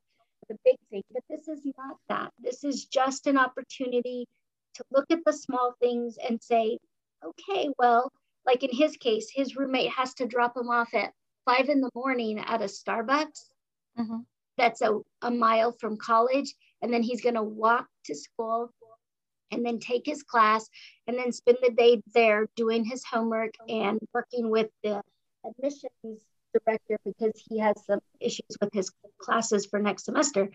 the 0.49 0.57
big 0.63 0.77
thing, 0.89 1.03
but 1.11 1.23
this 1.29 1.47
is 1.47 1.61
not 1.77 1.97
that. 2.09 2.31
This 2.39 2.63
is 2.63 2.85
just 2.85 3.27
an 3.27 3.37
opportunity 3.37 4.27
to 4.75 4.83
look 4.91 5.05
at 5.11 5.23
the 5.25 5.33
small 5.33 5.73
things 5.81 6.17
and 6.17 6.41
say, 6.41 6.77
okay, 7.23 7.69
well, 7.79 8.11
like 8.45 8.63
in 8.63 8.71
his 8.71 8.97
case, 8.97 9.29
his 9.33 9.55
roommate 9.55 9.91
has 9.91 10.13
to 10.15 10.27
drop 10.27 10.55
him 10.55 10.69
off 10.69 10.93
at 10.93 11.13
five 11.45 11.69
in 11.69 11.81
the 11.81 11.89
morning 11.95 12.39
at 12.39 12.61
a 12.61 12.65
Starbucks. 12.65 13.49
Mm-hmm. 13.97 14.19
That's 14.57 14.81
a, 14.81 14.99
a 15.21 15.31
mile 15.31 15.71
from 15.71 15.97
college. 15.97 16.53
And 16.81 16.93
then 16.93 17.03
he's 17.03 17.21
going 17.21 17.35
to 17.35 17.43
walk 17.43 17.87
to 18.05 18.15
school 18.15 18.71
and 19.51 19.65
then 19.65 19.79
take 19.79 20.05
his 20.05 20.23
class 20.23 20.69
and 21.07 21.17
then 21.17 21.31
spend 21.31 21.57
the 21.61 21.71
day 21.71 22.01
there 22.13 22.47
doing 22.55 22.83
his 22.83 23.03
homework 23.03 23.53
and 23.67 23.99
working 24.13 24.49
with 24.49 24.69
the 24.83 25.01
admissions 25.45 26.21
director 26.65 26.97
because 27.05 27.33
he 27.49 27.59
has 27.59 27.75
some 27.85 27.99
issues 28.19 28.57
with 28.61 28.73
his 28.73 28.91
classes 29.19 29.65
for 29.65 29.79
next 29.79 30.05
semester. 30.05 30.49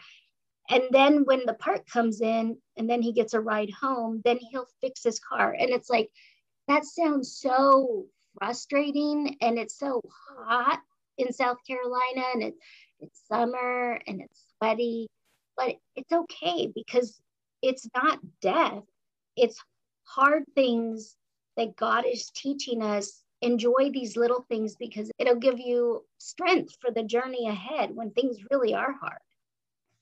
And 0.69 0.85
then 0.91 1.25
when 1.25 1.47
the 1.47 1.55
part 1.55 1.87
comes 1.87 2.21
in 2.21 2.57
and 2.77 2.89
then 2.89 3.03
he 3.03 3.13
gets 3.13 3.35
a 3.35 3.41
ride 3.41 3.71
home, 3.71 4.23
then 4.25 4.39
he'll 4.39 4.69
fix 4.81 5.03
his 5.03 5.19
car. 5.19 5.55
And 5.59 5.71
it's 5.71 5.91
like, 5.91 6.11
that 6.69 6.85
sounds 6.85 7.37
so 7.37 8.07
frustrating 8.39 9.37
and 9.41 9.59
it's 9.59 9.79
so 9.79 10.01
hot 10.39 10.81
in 11.19 11.33
South 11.33 11.59
Carolina 11.67 12.25
and 12.35 12.43
it's, 12.43 12.59
it's 13.01 13.21
summer 13.27 14.01
and 14.07 14.21
it's 14.21 14.45
sweaty, 14.59 15.09
but 15.57 15.75
it's 15.97 16.13
okay 16.13 16.71
because 16.73 17.21
it's 17.63 17.89
not 17.95 18.21
death. 18.41 18.85
It's 19.37 19.59
hard 20.05 20.45
things 20.55 21.17
that 21.57 21.77
God 21.77 22.05
is 22.07 22.31
teaching 22.31 22.83
us 22.83 23.23
enjoy 23.43 23.91
these 23.93 24.17
little 24.17 24.45
things 24.49 24.77
because 24.77 25.11
it'll 25.19 25.37
give 25.37 25.59
you 25.59 26.05
strength 26.19 26.77
for 26.81 26.91
the 26.91 27.03
journey 27.03 27.49
ahead 27.49 27.91
when 27.95 28.11
things 28.11 28.37
really 28.51 28.75
are 28.75 28.95
hard. 29.01 29.21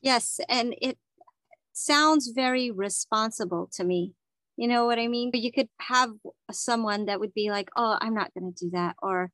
Yes. 0.00 0.40
And 0.48 0.74
it 0.80 0.98
sounds 1.72 2.32
very 2.34 2.70
responsible 2.70 3.68
to 3.74 3.84
me. 3.84 4.14
You 4.56 4.66
know 4.66 4.86
what 4.86 4.98
I 4.98 5.06
mean? 5.06 5.30
But 5.30 5.40
you 5.40 5.52
could 5.52 5.68
have 5.80 6.10
someone 6.50 7.06
that 7.06 7.20
would 7.20 7.32
be 7.32 7.50
like, 7.50 7.68
oh, 7.76 7.96
I'm 8.00 8.14
not 8.14 8.32
going 8.34 8.52
to 8.52 8.64
do 8.64 8.70
that. 8.72 8.96
Or 9.00 9.30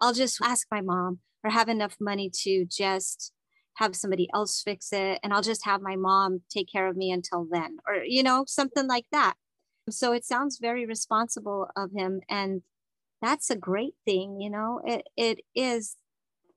I'll 0.00 0.12
just 0.12 0.38
ask 0.42 0.66
my 0.70 0.80
mom 0.80 1.18
or 1.42 1.50
have 1.50 1.68
enough 1.68 1.96
money 2.00 2.30
to 2.42 2.64
just 2.64 3.32
have 3.74 3.96
somebody 3.96 4.28
else 4.32 4.62
fix 4.62 4.92
it. 4.92 5.18
And 5.22 5.32
I'll 5.32 5.42
just 5.42 5.64
have 5.64 5.80
my 5.80 5.96
mom 5.96 6.42
take 6.48 6.70
care 6.70 6.86
of 6.86 6.96
me 6.96 7.10
until 7.10 7.46
then, 7.50 7.78
or, 7.86 8.04
you 8.04 8.22
know, 8.22 8.44
something 8.46 8.86
like 8.86 9.06
that. 9.10 9.34
So 9.90 10.12
it 10.12 10.24
sounds 10.24 10.58
very 10.60 10.86
responsible 10.86 11.68
of 11.76 11.90
him. 11.92 12.20
And 12.28 12.62
that's 13.20 13.50
a 13.50 13.56
great 13.56 13.94
thing, 14.04 14.40
you 14.40 14.50
know, 14.50 14.80
it, 14.84 15.06
it 15.16 15.40
is. 15.54 15.96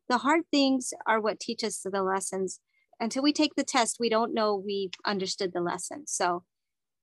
The 0.10 0.20
hard 0.20 0.42
things 0.52 0.94
are 1.08 1.22
what 1.22 1.40
teach 1.40 1.64
us 1.64 1.82
the 1.84 2.04
lessons. 2.04 2.60
Until 3.00 3.24
we 3.24 3.34
take 3.34 3.56
the 3.56 3.64
test, 3.64 3.98
we 4.00 4.10
don't 4.10 4.34
know 4.34 4.56
we've 4.56 4.94
understood 5.06 5.52
the 5.54 5.62
lesson. 5.62 6.06
So, 6.06 6.44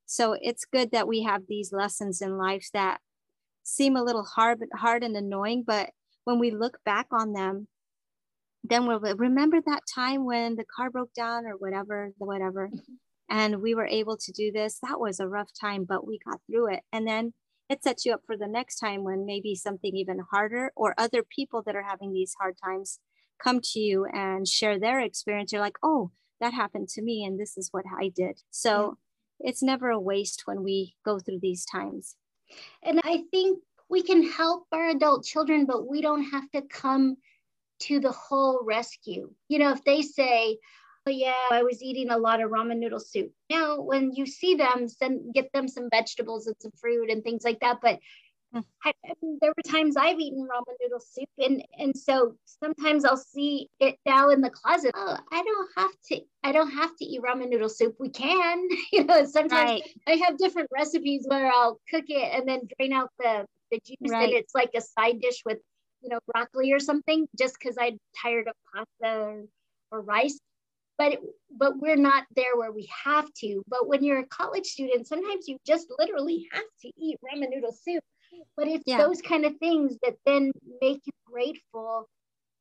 so 0.07 0.37
it's 0.41 0.65
good 0.65 0.93
that 0.93 1.09
we 1.09 1.23
have 1.23 1.43
these 1.49 1.73
lessons 1.73 2.21
in 2.21 2.39
life 2.39 2.69
that 2.73 3.01
seem 3.65 3.97
a 3.97 4.05
little 4.05 4.25
hard, 4.25 4.61
hard 4.75 5.03
and 5.03 5.17
annoying, 5.17 5.65
but 5.67 5.91
when 6.25 6.39
we 6.39 6.51
look 6.51 6.79
back 6.85 7.07
on 7.11 7.33
them, 7.33 7.69
then 8.63 8.87
we'll 8.87 9.01
remember 9.01 9.61
that 9.65 9.83
time 9.93 10.25
when 10.25 10.57
the 10.57 10.65
car 10.65 10.91
broke 10.91 11.13
down 11.15 11.47
or 11.47 11.53
whatever, 11.53 12.13
the 12.19 12.27
whatever, 12.27 12.69
mm-hmm. 12.69 12.95
and 13.31 13.63
we 13.63 13.75
were 13.75 13.87
able 13.87 14.17
to 14.17 14.33
do 14.33 14.53
this. 14.53 14.79
That 14.83 15.01
was 15.01 15.21
a 15.21 15.29
rough 15.29 15.51
time, 15.59 15.85
but 15.89 16.07
we 16.07 16.19
got 16.19 16.41
through 16.47 16.75
it. 16.75 16.81
And 16.93 17.07
then 17.07 17.33
it 17.69 17.83
sets 17.83 18.07
you 18.07 18.13
up 18.13 18.23
for 18.27 18.37
the 18.37 18.47
next 18.47 18.79
time 18.79 19.05
when 19.05 19.27
maybe 19.27 19.55
something 19.55 19.95
even 19.95 20.21
harder 20.31 20.73
or 20.75 20.95
other 20.97 21.23
people 21.23 21.63
that 21.67 21.77
are 21.77 21.83
having 21.83 22.13
these 22.13 22.35
hard 22.41 22.57
times 22.63 22.99
come 23.43 23.61
to 23.63 23.79
you 23.79 24.07
and 24.07 24.49
share 24.49 24.79
their 24.79 25.01
experience. 25.01 25.53
You're 25.53 25.61
like, 25.61 25.79
oh, 25.83 26.11
that 26.41 26.55
happened 26.55 26.89
to 26.91 27.03
me, 27.03 27.25
and 27.25 27.39
this 27.39 27.57
is 27.57 27.69
what 27.73 27.85
I 28.01 28.09
did. 28.09 28.41
So 28.51 28.97
yeah. 29.41 29.51
it's 29.51 29.63
never 29.63 29.91
a 29.91 30.01
waste 30.01 30.43
when 30.47 30.63
we 30.63 30.95
go 31.05 31.19
through 31.19 31.41
these 31.41 31.65
times. 31.65 32.17
And 32.83 33.01
I 33.05 33.25
think 33.31 33.61
we 33.89 34.03
can 34.03 34.23
help 34.23 34.67
our 34.73 34.91
adult 34.91 35.25
children, 35.25 35.67
but 35.67 35.89
we 35.89 36.01
don't 36.01 36.25
have 36.31 36.51
to 36.53 36.63
come 36.63 37.17
to 37.81 38.01
the 38.01 38.13
whole 38.13 38.61
rescue. 38.65 39.31
You 39.49 39.59
know, 39.59 39.73
if 39.73 39.85
they 39.85 40.03
say, 40.03 40.59
yeah, 41.09 41.35
I 41.51 41.63
was 41.63 41.83
eating 41.83 42.11
a 42.11 42.19
lot 42.19 42.41
of 42.43 42.51
ramen 42.51 42.79
noodle 42.79 43.01
soup. 43.01 43.33
Now, 43.51 43.81
when 43.81 44.13
you 44.13 44.27
see 44.27 44.55
them, 44.55 44.89
send 44.89 45.35
get 45.35 45.53
them 45.53 45.69
some 45.69 45.89
vegetables 45.91 46.47
and 46.47 46.57
some 46.61 46.73
fruit 46.81 47.11
and 47.11 47.23
things 47.23 47.45
like 47.45 47.61
that. 47.61 47.79
But 47.83 47.99
hmm. 48.53 48.61
I, 48.85 48.93
I 49.05 49.13
mean, 49.23 49.39
there 49.41 49.53
were 49.57 49.71
times 49.71 49.97
I've 49.97 50.19
eaten 50.19 50.47
ramen 50.47 50.75
noodle 50.81 51.01
soup, 51.01 51.29
and 51.39 51.65
and 51.79 51.97
so 51.97 52.37
sometimes 52.45 53.05
I'll 53.05 53.17
see 53.17 53.69
it 53.81 53.97
now 54.07 54.31
in 54.31 54.41
the 54.41 54.51
closet. 54.51 54.93
Oh, 54.95 55.19
I 55.33 55.43
don't 55.43 55.69
have 55.77 55.93
to. 56.07 56.21
I 56.43 56.53
don't 56.53 56.71
have 56.71 56.97
to 56.97 57.05
eat 57.05 57.23
ramen 57.23 57.51
noodle 57.51 57.69
soup. 57.69 57.97
We 57.99 58.11
can, 58.11 58.69
you 58.93 59.05
know. 59.05 59.25
Sometimes 59.25 59.83
right. 59.83 59.83
I 60.07 60.13
have 60.27 60.39
different 60.39 60.69
recipes 60.73 61.25
where 61.29 61.51
I'll 61.53 61.81
cook 61.91 62.05
it 62.09 62.35
and 62.35 62.49
then 62.49 62.61
drain 62.79 62.93
out 62.93 63.11
the 63.19 63.47
the 63.71 63.81
juice 63.85 64.11
right. 64.11 64.25
and 64.25 64.33
it's 64.33 64.55
like 64.55 64.71
a 64.75 64.81
side 64.81 65.21
dish 65.21 65.43
with 65.45 65.59
you 66.03 66.09
know 66.09 66.19
broccoli 66.33 66.73
or 66.73 66.81
something 66.81 67.27
just 67.39 67.57
because 67.59 67.77
i'm 67.79 67.99
tired 68.23 68.49
of 68.49 68.55
pasta 68.73 69.19
or, 69.19 69.45
or 69.91 70.01
rice 70.03 70.39
but 70.99 71.19
but 71.57 71.79
we're 71.79 71.97
not 71.97 72.25
there 72.37 72.57
where 72.57 72.73
we 72.73 72.89
have 73.05 73.33
to 73.35 73.63
but 73.69 73.89
when 73.89 74.05
you're 74.05 74.21
a 74.21 74.27
college 74.27 74.67
student 74.67 75.07
sometimes 75.07 75.49
you 75.49 75.57
just 75.67 75.87
literally 75.99 76.47
have 76.53 76.65
to 76.83 76.91
eat 76.99 77.17
ramen 77.25 77.51
noodle 77.51 77.73
soup 77.73 78.03
but 78.57 78.69
it's 78.69 78.85
yeah. 78.87 78.99
those 78.99 79.23
kind 79.23 79.45
of 79.45 79.57
things 79.59 79.97
that 80.03 80.15
then 80.27 80.53
make 80.83 81.01
you 81.07 81.13
grateful 81.27 82.09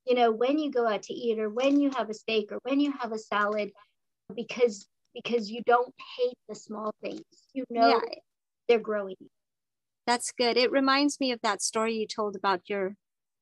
you 0.06 0.16
know 0.16 0.32
when 0.32 0.58
you 0.58 0.72
go 0.72 0.88
out 0.88 1.04
to 1.04 1.14
eat 1.14 1.40
or 1.40 1.50
when 1.50 1.80
you 1.80 1.90
have 1.92 2.10
a 2.10 2.14
steak 2.14 2.52
or 2.52 2.60
when 2.64 2.80
you 2.80 2.94
have 3.00 3.12
a 3.12 3.20
salad 3.20 3.72
because 4.36 4.88
because 5.14 5.50
you 5.50 5.62
don't 5.66 5.94
hate 6.18 6.38
the 6.48 6.56
small 6.56 6.94
things 7.02 7.24
you 7.54 7.64
know 7.70 7.90
yeah. 7.90 8.00
they're 8.68 8.80
growing 8.80 9.16
that's 10.08 10.32
good. 10.32 10.56
It 10.56 10.72
reminds 10.72 11.20
me 11.20 11.34
of 11.34 11.42
that 11.42 11.62
story 11.62 11.96
you 11.96 12.08
told 12.08 12.38
about 12.38 12.62
your, 12.70 12.96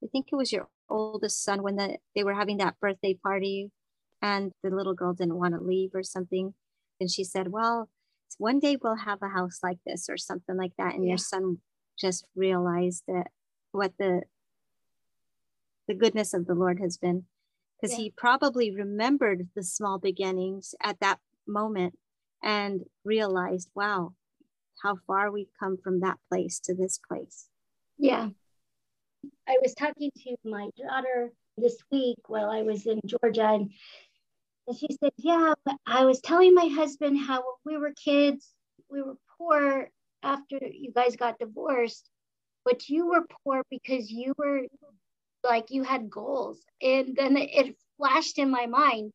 I 0.04 0.08
think 0.12 0.30
it 0.32 0.36
was 0.36 0.52
your 0.52 0.68
oldest 0.90 1.44
son 1.44 1.62
when 1.62 1.76
the, 1.76 1.98
they 2.16 2.24
were 2.24 2.34
having 2.34 2.58
that 2.58 2.80
birthday 2.82 3.14
party 3.14 3.70
and 4.26 4.52
the 4.64 4.72
little 4.72 4.96
girl 4.96 5.14
didn't 5.14 5.38
want 5.38 5.54
to 5.54 5.62
leave 5.62 5.92
or 5.94 6.02
something. 6.02 6.56
And 7.00 7.12
she 7.12 7.24
said, 7.24 7.52
Well, 7.52 7.90
one 8.40 8.60
day 8.60 8.76
we'll 8.82 8.96
have 8.96 9.22
a 9.22 9.30
house 9.30 9.60
like 9.62 9.78
this 9.86 10.10
or 10.10 10.18
something 10.18 10.58
like 10.58 10.72
that. 10.80 10.96
And 10.96 11.04
yeah. 11.04 11.10
your 11.10 11.18
son 11.20 11.60
just 12.00 12.26
realized 12.36 13.04
that 13.08 13.28
what 13.72 13.94
the 14.00 14.24
the 15.88 15.94
goodness 15.94 16.34
of 16.34 16.48
the 16.48 16.56
Lord 16.56 16.80
has 16.80 16.98
been. 16.98 17.26
Because 17.80 17.94
yeah. 17.94 18.06
he 18.06 18.14
probably 18.18 18.72
remembered 18.72 19.48
the 19.56 19.64
small 19.64 20.00
beginnings 20.00 20.74
at 20.82 21.00
that 21.02 21.20
moment 21.48 21.94
and 22.42 22.82
realized, 23.04 23.70
wow, 23.76 24.14
how 24.82 24.96
far 25.06 25.32
we've 25.32 25.54
come 25.60 25.78
from 25.78 26.00
that 26.00 26.18
place 26.30 26.60
to 26.62 26.74
this 26.74 27.00
place. 27.08 27.48
Yeah. 28.00 28.30
I 29.48 29.58
was 29.62 29.76
talking 29.76 30.10
to 30.24 30.36
my 30.44 30.70
daughter 30.78 31.32
this 31.58 31.78
week 31.92 32.18
while 32.28 32.50
I 32.50 32.64
was 32.64 32.86
in 32.86 33.00
Georgia, 33.06 33.48
and, 33.48 33.72
and 34.68 34.78
she 34.78 34.88
said, 35.00 35.12
Yeah, 35.18 35.54
I 35.86 36.06
was 36.06 36.22
telling 36.22 36.54
my 36.54 36.68
husband 36.68 37.20
how 37.20 37.44
when 37.64 37.76
we 37.76 37.78
were 37.80 37.94
kids, 37.94 38.54
we 38.90 39.02
were 39.02 39.18
poor 39.38 39.90
after 40.24 40.60
you 40.62 40.92
guys 40.92 41.16
got 41.16 41.40
divorced, 41.40 42.10
but 42.64 42.90
you 42.90 43.08
were 43.08 43.26
poor 43.44 43.64
because 43.70 44.10
you 44.10 44.34
were 44.38 44.62
like 45.44 45.70
you 45.70 45.84
had 45.84 46.10
goals. 46.10 46.60
And 46.82 47.16
then 47.16 47.38
it 47.38 47.76
flashed 47.98 48.40
in 48.40 48.50
my 48.50 48.66
mind 48.66 49.12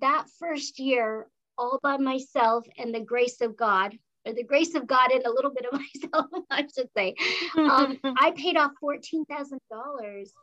that 0.00 0.26
first 0.38 0.78
year, 0.78 1.26
all 1.58 1.78
by 1.82 1.96
myself 1.96 2.66
and 2.78 2.94
the 2.94 3.00
grace 3.00 3.40
of 3.40 3.56
God, 3.56 3.96
or 4.26 4.32
the 4.32 4.44
grace 4.44 4.74
of 4.74 4.86
God 4.86 5.10
and 5.12 5.24
a 5.24 5.30
little 5.32 5.52
bit 5.52 5.66
of 5.70 5.72
myself, 6.12 6.26
I 6.50 6.62
should 6.74 6.88
say. 6.96 7.14
Um, 7.56 7.98
I 8.18 8.32
paid 8.36 8.56
off 8.56 8.72
$14,000 8.82 9.28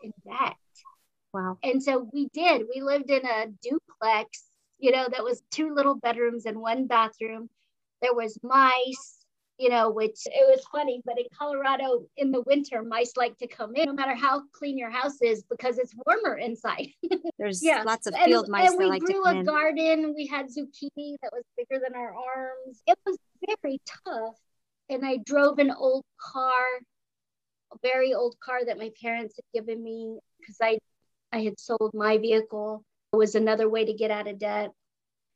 in 0.03 0.13
debt. 0.25 0.55
Wow. 1.33 1.57
And 1.63 1.81
so 1.81 2.07
we 2.13 2.29
did. 2.33 2.63
We 2.73 2.81
lived 2.81 3.09
in 3.09 3.25
a 3.25 3.47
duplex, 3.61 4.43
you 4.77 4.91
know, 4.91 5.07
that 5.11 5.23
was 5.23 5.41
two 5.51 5.73
little 5.73 5.95
bedrooms 5.95 6.45
and 6.45 6.59
one 6.59 6.85
bathroom. 6.85 7.49
There 8.01 8.13
was 8.13 8.37
mice, 8.43 9.25
you 9.57 9.69
know, 9.69 9.89
which 9.89 10.19
it 10.25 10.45
was 10.47 10.63
funny, 10.71 11.01
but 11.05 11.17
in 11.17 11.25
Colorado 11.37 12.05
in 12.17 12.31
the 12.31 12.41
winter, 12.41 12.83
mice 12.83 13.13
like 13.17 13.37
to 13.39 13.47
come 13.47 13.75
in 13.75 13.85
no 13.85 13.93
matter 13.93 14.13
how 14.13 14.43
clean 14.51 14.77
your 14.77 14.91
house 14.91 15.21
is 15.21 15.43
because 15.49 15.79
it's 15.79 15.95
warmer 16.05 16.37
inside. 16.37 16.89
There's 17.39 17.63
yeah. 17.63 17.83
lots 17.83 18.05
of 18.05 18.13
field 18.25 18.45
and, 18.45 18.51
mice 18.51 18.71
and 18.71 18.79
that 18.79 18.87
like 18.87 19.01
come 19.05 19.25
a 19.25 19.39
in. 19.39 19.45
garden. 19.45 20.13
We 20.15 20.27
had 20.27 20.47
zucchini 20.47 21.15
that 21.23 21.31
was 21.31 21.43
bigger 21.57 21.81
than 21.83 21.95
our 21.95 22.13
arms. 22.13 22.83
It 22.85 22.99
was 23.05 23.17
very 23.47 23.81
tough. 24.05 24.37
And 24.89 25.03
I 25.03 25.17
drove 25.25 25.57
an 25.59 25.71
old 25.71 26.03
car, 26.19 26.51
a 27.71 27.77
very 27.81 28.13
old 28.13 28.35
car 28.39 28.65
that 28.65 28.77
my 28.77 28.91
parents 29.01 29.35
had 29.37 29.61
given 29.61 29.81
me 29.81 30.19
because 30.39 30.57
I 30.61 30.77
I 31.33 31.43
had 31.43 31.59
sold 31.59 31.91
my 31.93 32.17
vehicle. 32.17 32.85
It 33.11 33.17
was 33.17 33.35
another 33.35 33.67
way 33.67 33.85
to 33.85 33.93
get 33.93 34.11
out 34.11 34.27
of 34.27 34.39
debt. 34.39 34.71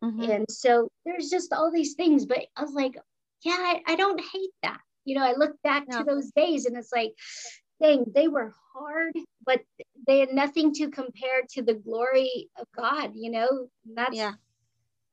Mm-hmm. 0.04 0.32
And 0.32 0.46
so 0.50 0.90
there's 1.06 1.30
just 1.30 1.52
all 1.52 1.72
these 1.72 1.96
things. 1.96 2.26
But 2.26 2.46
I 2.56 2.62
was 2.62 2.74
like, 2.74 2.98
yeah, 3.42 3.58
I, 3.58 3.82
I 3.88 3.96
don't 3.96 4.22
hate 4.22 4.52
that. 4.62 4.80
You 5.06 5.16
know, 5.16 5.24
I 5.24 5.34
look 5.34 5.62
back 5.64 5.86
no. 5.88 6.00
to 6.00 6.04
those 6.04 6.32
days 6.32 6.66
and 6.66 6.78
it's 6.78 6.92
like, 6.92 7.14
dang, 7.82 8.06
they 8.14 8.28
were 8.28 8.54
hard, 8.74 9.14
but 9.46 9.62
they 10.06 10.20
had 10.20 10.32
nothing 10.32 10.74
to 10.76 10.90
compare 10.90 11.44
to 11.52 11.62
the 11.62 11.74
glory 11.74 12.50
of 12.60 12.68
God, 12.76 13.12
you 13.16 13.32
know? 13.32 13.68
that's 13.96 14.16
yeah. 14.16 14.34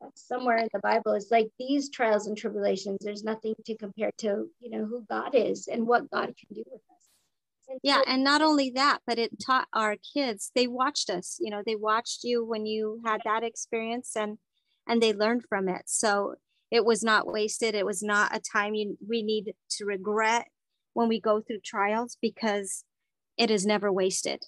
that's 0.01 0.27
somewhere 0.27 0.59
in 0.59 0.69
the 0.73 0.81
Bible. 0.81 1.13
It's 1.13 1.31
like 1.31 1.49
these 1.59 1.91
trials 1.91 2.27
and 2.27 2.37
tribulations, 2.37 2.99
there's 3.01 3.25
nothing 3.25 3.55
to 3.67 3.77
compare 3.77 4.11
to, 4.19 4.47
you 4.61 4.71
know, 4.71 4.85
who 4.85 5.05
God 5.09 5.35
is 5.35 5.69
and 5.69 5.87
what 5.87 6.11
God 6.11 6.27
can 6.27 6.55
do 6.55 6.65
with 6.71 6.81
us. 6.91 6.94
Yeah, 7.83 8.03
and 8.07 8.23
not 8.23 8.43
only 8.43 8.71
that, 8.75 8.99
but 9.07 9.19
it 9.19 9.43
taught 9.45 9.69
our 9.73 9.97
kids, 10.15 10.51
they 10.55 10.67
watched 10.67 11.11
us, 11.11 11.39
you 11.41 11.51
know, 11.51 11.63
they 11.65 11.77
watched 11.77 12.25
you 12.25 12.45
when 12.45 12.67
you 12.67 13.01
had 13.05 13.21
that 13.25 13.43
experience 13.43 14.13
and 14.17 14.39
and 14.87 15.03
they 15.03 15.13
learned 15.13 15.45
from 15.49 15.69
it. 15.69 15.83
So 15.87 16.35
it 16.71 16.85
was 16.85 17.03
not 17.03 17.27
wasted. 17.27 17.75
It 17.75 17.87
was 17.87 18.03
not 18.03 18.37
a 18.37 18.41
time 18.41 18.75
you, 18.75 18.99
we 19.07 19.23
need 19.23 19.55
to 19.71 19.85
regret 19.85 20.47
when 20.93 21.09
we 21.09 21.21
go 21.21 21.41
through 21.41 21.61
trials 21.65 22.19
because 22.21 22.85
it 23.39 23.51
is 23.51 23.65
never 23.65 23.93
wasted. 23.93 24.45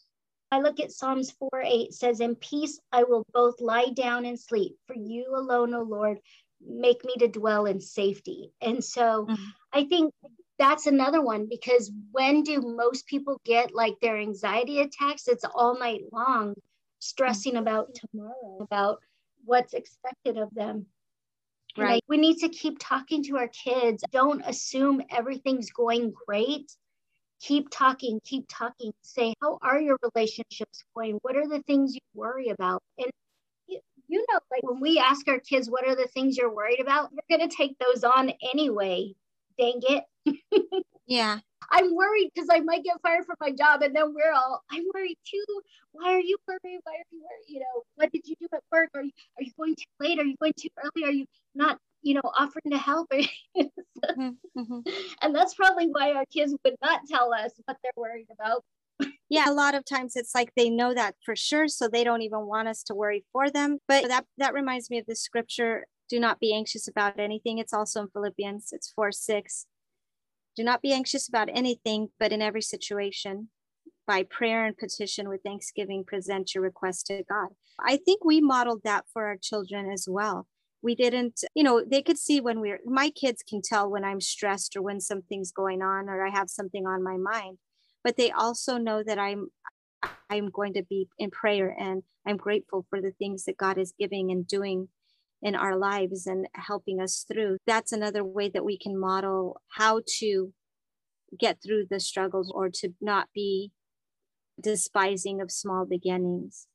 I 0.52 0.60
look 0.60 0.78
at 0.78 0.92
Psalms 0.92 1.32
4 1.32 1.62
8 1.64 1.92
says, 1.92 2.20
In 2.20 2.36
peace 2.36 2.78
I 2.92 3.02
will 3.02 3.24
both 3.32 3.60
lie 3.60 3.90
down 3.94 4.24
and 4.24 4.38
sleep. 4.38 4.76
For 4.86 4.94
you 4.94 5.34
alone, 5.34 5.74
O 5.74 5.82
Lord, 5.82 6.18
make 6.64 7.04
me 7.04 7.14
to 7.18 7.28
dwell 7.28 7.66
in 7.66 7.80
safety. 7.80 8.52
And 8.60 8.82
so 8.82 9.26
mm-hmm. 9.26 9.44
I 9.72 9.84
think 9.84 10.14
that's 10.58 10.86
another 10.86 11.22
one 11.22 11.46
because 11.48 11.90
when 12.12 12.42
do 12.42 12.60
most 12.60 13.06
people 13.06 13.40
get 13.44 13.74
like 13.74 13.94
their 14.00 14.18
anxiety 14.18 14.80
attacks? 14.80 15.28
It's 15.28 15.44
all 15.44 15.78
night 15.78 16.02
long, 16.12 16.54
stressing 16.98 17.52
mm-hmm. 17.52 17.62
about 17.62 17.94
tomorrow, 17.94 18.58
about 18.60 19.00
what's 19.44 19.74
expected 19.74 20.38
of 20.38 20.54
them. 20.54 20.86
Right. 21.78 22.02
we 22.08 22.16
need 22.16 22.38
to 22.38 22.48
keep 22.48 22.78
talking 22.80 23.22
to 23.24 23.36
our 23.36 23.48
kids. 23.48 24.02
Don't 24.10 24.42
assume 24.46 25.02
everything's 25.10 25.70
going 25.70 26.14
great 26.26 26.72
keep 27.40 27.68
talking, 27.70 28.20
keep 28.24 28.46
talking. 28.48 28.92
Say, 29.02 29.34
how 29.42 29.58
are 29.62 29.80
your 29.80 29.98
relationships 30.02 30.84
going? 30.94 31.18
What 31.22 31.36
are 31.36 31.48
the 31.48 31.62
things 31.62 31.94
you 31.94 32.00
worry 32.14 32.48
about? 32.48 32.82
And 32.98 33.10
you, 33.66 33.80
you 34.08 34.24
know, 34.28 34.38
like 34.50 34.62
when 34.62 34.80
we 34.80 34.98
ask 34.98 35.26
our 35.28 35.40
kids, 35.40 35.70
what 35.70 35.86
are 35.86 35.96
the 35.96 36.08
things 36.08 36.36
you're 36.36 36.54
worried 36.54 36.80
about? 36.80 37.10
We're 37.12 37.36
going 37.38 37.48
to 37.48 37.56
take 37.56 37.76
those 37.78 38.04
on 38.04 38.32
anyway. 38.52 39.14
Dang 39.58 39.80
it. 39.82 40.04
yeah. 41.06 41.38
I'm 41.70 41.94
worried 41.94 42.30
because 42.34 42.48
I 42.52 42.60
might 42.60 42.84
get 42.84 43.00
fired 43.02 43.24
from 43.24 43.36
my 43.40 43.50
job. 43.50 43.82
And 43.82 43.94
then 43.94 44.14
we're 44.14 44.32
all, 44.32 44.62
I'm 44.70 44.84
worried 44.94 45.18
too. 45.26 45.44
Why 45.92 46.12
are 46.12 46.20
you 46.20 46.36
worried? 46.46 46.80
Why 46.84 46.92
are 46.92 47.08
you 47.10 47.20
worried? 47.20 47.48
You 47.48 47.60
know, 47.60 47.82
what 47.96 48.12
did 48.12 48.26
you 48.26 48.34
do 48.40 48.46
at 48.54 48.62
work? 48.70 48.90
Are 48.94 49.02
you, 49.02 49.10
are 49.38 49.42
you 49.42 49.52
going 49.58 49.74
too 49.74 49.84
late? 50.00 50.18
Are 50.18 50.24
you 50.24 50.36
going 50.40 50.52
too 50.58 50.68
early? 50.78 51.06
Are 51.06 51.12
you 51.12 51.26
not, 51.54 51.78
you 52.02 52.14
know, 52.14 52.22
offering 52.38 52.70
to 52.70 52.78
help? 52.78 53.08
mm-hmm, 53.12 54.28
mm-hmm. 54.56 54.80
And 55.22 55.34
that's 55.34 55.54
probably 55.54 55.86
why 55.86 56.12
our 56.12 56.24
kids 56.32 56.54
would 56.64 56.76
not 56.82 57.00
tell 57.08 57.32
us 57.32 57.52
what 57.64 57.76
they're 57.82 57.92
worried 57.96 58.28
about. 58.32 58.62
yeah, 59.28 59.50
a 59.50 59.52
lot 59.52 59.74
of 59.74 59.84
times 59.84 60.16
it's 60.16 60.34
like 60.34 60.52
they 60.56 60.70
know 60.70 60.94
that 60.94 61.16
for 61.24 61.36
sure, 61.36 61.68
so 61.68 61.88
they 61.88 62.04
don't 62.04 62.22
even 62.22 62.46
want 62.46 62.68
us 62.68 62.82
to 62.84 62.94
worry 62.94 63.24
for 63.32 63.50
them. 63.50 63.78
But 63.88 64.08
that 64.08 64.24
that 64.38 64.54
reminds 64.54 64.88
me 64.88 64.98
of 64.98 65.06
the 65.06 65.16
scripture, 65.16 65.84
do 66.08 66.20
not 66.20 66.40
be 66.40 66.54
anxious 66.54 66.88
about 66.88 67.18
anything. 67.18 67.58
It's 67.58 67.72
also 67.72 68.02
in 68.02 68.08
Philippians, 68.08 68.70
it's 68.72 68.92
4 68.94 69.12
6 69.12 69.66
do 70.56 70.64
not 70.64 70.82
be 70.82 70.92
anxious 70.92 71.28
about 71.28 71.50
anything, 71.52 72.08
but 72.18 72.32
in 72.32 72.40
every 72.40 72.62
situation, 72.62 73.50
by 74.06 74.22
prayer 74.22 74.64
and 74.64 74.76
petition 74.76 75.28
with 75.28 75.42
thanksgiving, 75.42 76.02
present 76.04 76.54
your 76.54 76.64
request 76.64 77.06
to 77.06 77.22
God. 77.28 77.48
I 77.78 77.98
think 77.98 78.24
we 78.24 78.40
modeled 78.40 78.82
that 78.84 79.04
for 79.12 79.26
our 79.26 79.36
children 79.36 79.90
as 79.90 80.06
well. 80.08 80.46
We 80.82 80.94
didn't, 80.94 81.44
you 81.54 81.62
know, 81.62 81.84
they 81.84 82.00
could 82.00 82.18
see 82.18 82.40
when 82.40 82.60
we're, 82.60 82.80
my 82.86 83.10
kids 83.10 83.42
can 83.46 83.60
tell 83.62 83.90
when 83.90 84.04
I'm 84.04 84.20
stressed 84.20 84.76
or 84.76 84.82
when 84.82 85.00
something's 85.00 85.52
going 85.52 85.82
on 85.82 86.08
or 86.08 86.24
I 86.24 86.30
have 86.30 86.48
something 86.48 86.86
on 86.86 87.02
my 87.02 87.16
mind, 87.16 87.58
but 88.02 88.16
they 88.16 88.30
also 88.30 88.78
know 88.78 89.02
that 89.02 89.18
I'm, 89.18 89.48
I'm 90.30 90.48
going 90.50 90.74
to 90.74 90.84
be 90.84 91.08
in 91.18 91.30
prayer 91.30 91.74
and 91.78 92.02
I'm 92.26 92.36
grateful 92.36 92.86
for 92.88 93.02
the 93.02 93.12
things 93.18 93.44
that 93.44 93.58
God 93.58 93.78
is 93.78 93.92
giving 93.98 94.30
and 94.30 94.46
doing 94.46 94.88
in 95.42 95.54
our 95.54 95.76
lives 95.76 96.26
and 96.26 96.46
helping 96.54 97.00
us 97.00 97.24
through. 97.30 97.58
That's 97.66 97.92
another 97.92 98.24
way 98.24 98.48
that 98.48 98.64
we 98.64 98.78
can 98.78 98.98
model 98.98 99.60
how 99.68 100.02
to 100.18 100.52
get 101.38 101.62
through 101.62 101.86
the 101.90 102.00
struggles 102.00 102.50
or 102.54 102.70
to 102.70 102.94
not 103.00 103.28
be 103.34 103.72
despising 104.60 105.40
of 105.40 105.50
small 105.50 105.84
beginnings. 105.84 106.66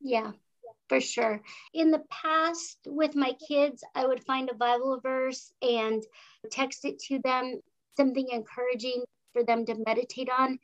Yeah, 0.00 0.32
for 0.88 1.00
sure. 1.00 1.42
In 1.74 1.90
the 1.90 2.02
past, 2.10 2.78
with 2.86 3.16
my 3.16 3.34
kids, 3.46 3.82
I 3.94 4.06
would 4.06 4.24
find 4.24 4.48
a 4.48 4.54
Bible 4.54 5.00
verse 5.02 5.52
and 5.60 6.02
text 6.50 6.84
it 6.84 6.98
to 7.08 7.18
them, 7.24 7.60
something 7.96 8.28
encouraging 8.30 9.04
for 9.32 9.44
them 9.44 9.66
to 9.66 9.74
meditate 9.84 10.28
on. 10.30 10.58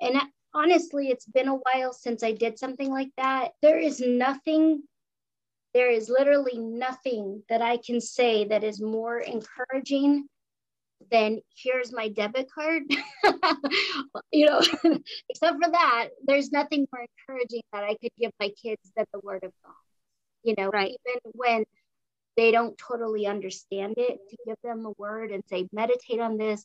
And 0.00 0.20
honestly, 0.54 1.08
it's 1.08 1.26
been 1.26 1.48
a 1.48 1.56
while 1.56 1.92
since 1.92 2.22
I 2.22 2.32
did 2.32 2.58
something 2.58 2.90
like 2.90 3.10
that. 3.18 3.52
There 3.60 3.78
is 3.78 4.00
nothing 4.00 4.82
there 5.78 5.92
is 5.92 6.08
literally 6.08 6.58
nothing 6.58 7.40
that 7.48 7.62
I 7.62 7.76
can 7.76 8.00
say 8.00 8.44
that 8.46 8.64
is 8.64 8.82
more 8.82 9.20
encouraging 9.20 10.26
than 11.12 11.38
here's 11.56 11.92
my 11.92 12.08
debit 12.08 12.48
card. 12.52 12.82
you 14.32 14.46
know, 14.46 14.58
except 15.28 15.62
for 15.62 15.70
that, 15.70 16.08
there's 16.26 16.50
nothing 16.50 16.88
more 16.92 17.06
encouraging 17.06 17.62
that 17.72 17.84
I 17.84 17.94
could 17.94 18.10
give 18.18 18.32
my 18.40 18.50
kids 18.60 18.90
than 18.96 19.06
the 19.12 19.20
word 19.22 19.44
of 19.44 19.52
God. 19.64 19.72
You 20.42 20.56
know, 20.58 20.68
right. 20.68 20.96
even 21.06 21.20
when 21.34 21.64
they 22.36 22.50
don't 22.50 22.76
totally 22.76 23.28
understand 23.28 23.94
it, 23.98 24.18
to 24.30 24.36
give 24.46 24.56
them 24.64 24.84
a 24.84 24.92
word 24.98 25.30
and 25.30 25.44
say, 25.46 25.68
meditate 25.72 26.18
on 26.18 26.38
this, 26.38 26.64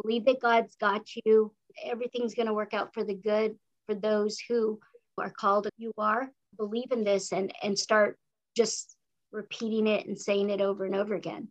believe 0.00 0.24
that 0.24 0.40
God's 0.40 0.76
got 0.76 1.02
you. 1.26 1.52
Everything's 1.84 2.34
going 2.34 2.46
to 2.46 2.54
work 2.54 2.72
out 2.72 2.94
for 2.94 3.04
the 3.04 3.16
good 3.16 3.54
for 3.84 3.94
those 3.94 4.38
who 4.48 4.80
are 5.18 5.30
called. 5.30 5.68
You 5.76 5.92
are 5.98 6.30
believe 6.56 6.90
in 6.90 7.04
this 7.04 7.32
and 7.32 7.52
and 7.62 7.78
start 7.78 8.16
just 8.56 8.96
repeating 9.32 9.86
it 9.86 10.06
and 10.06 10.18
saying 10.18 10.50
it 10.50 10.60
over 10.60 10.84
and 10.84 10.94
over 10.94 11.14
again. 11.14 11.48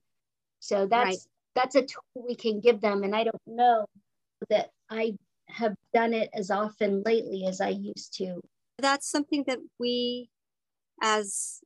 So 0.59 0.87
that's 0.87 1.05
right. 1.05 1.17
that's 1.53 1.75
a 1.75 1.81
tool 1.81 2.25
we 2.27 2.35
can 2.35 2.59
give 2.59 2.81
them. 2.81 3.03
And 3.03 3.15
I 3.15 3.23
don't 3.23 3.41
know 3.45 3.85
that 4.49 4.69
I 4.89 5.13
have 5.47 5.75
done 5.93 6.13
it 6.13 6.29
as 6.33 6.49
often 6.49 7.03
lately 7.05 7.45
as 7.47 7.61
I 7.61 7.69
used 7.69 8.15
to. 8.17 8.41
That's 8.79 9.09
something 9.09 9.43
that 9.47 9.59
we 9.79 10.29
as 11.01 11.61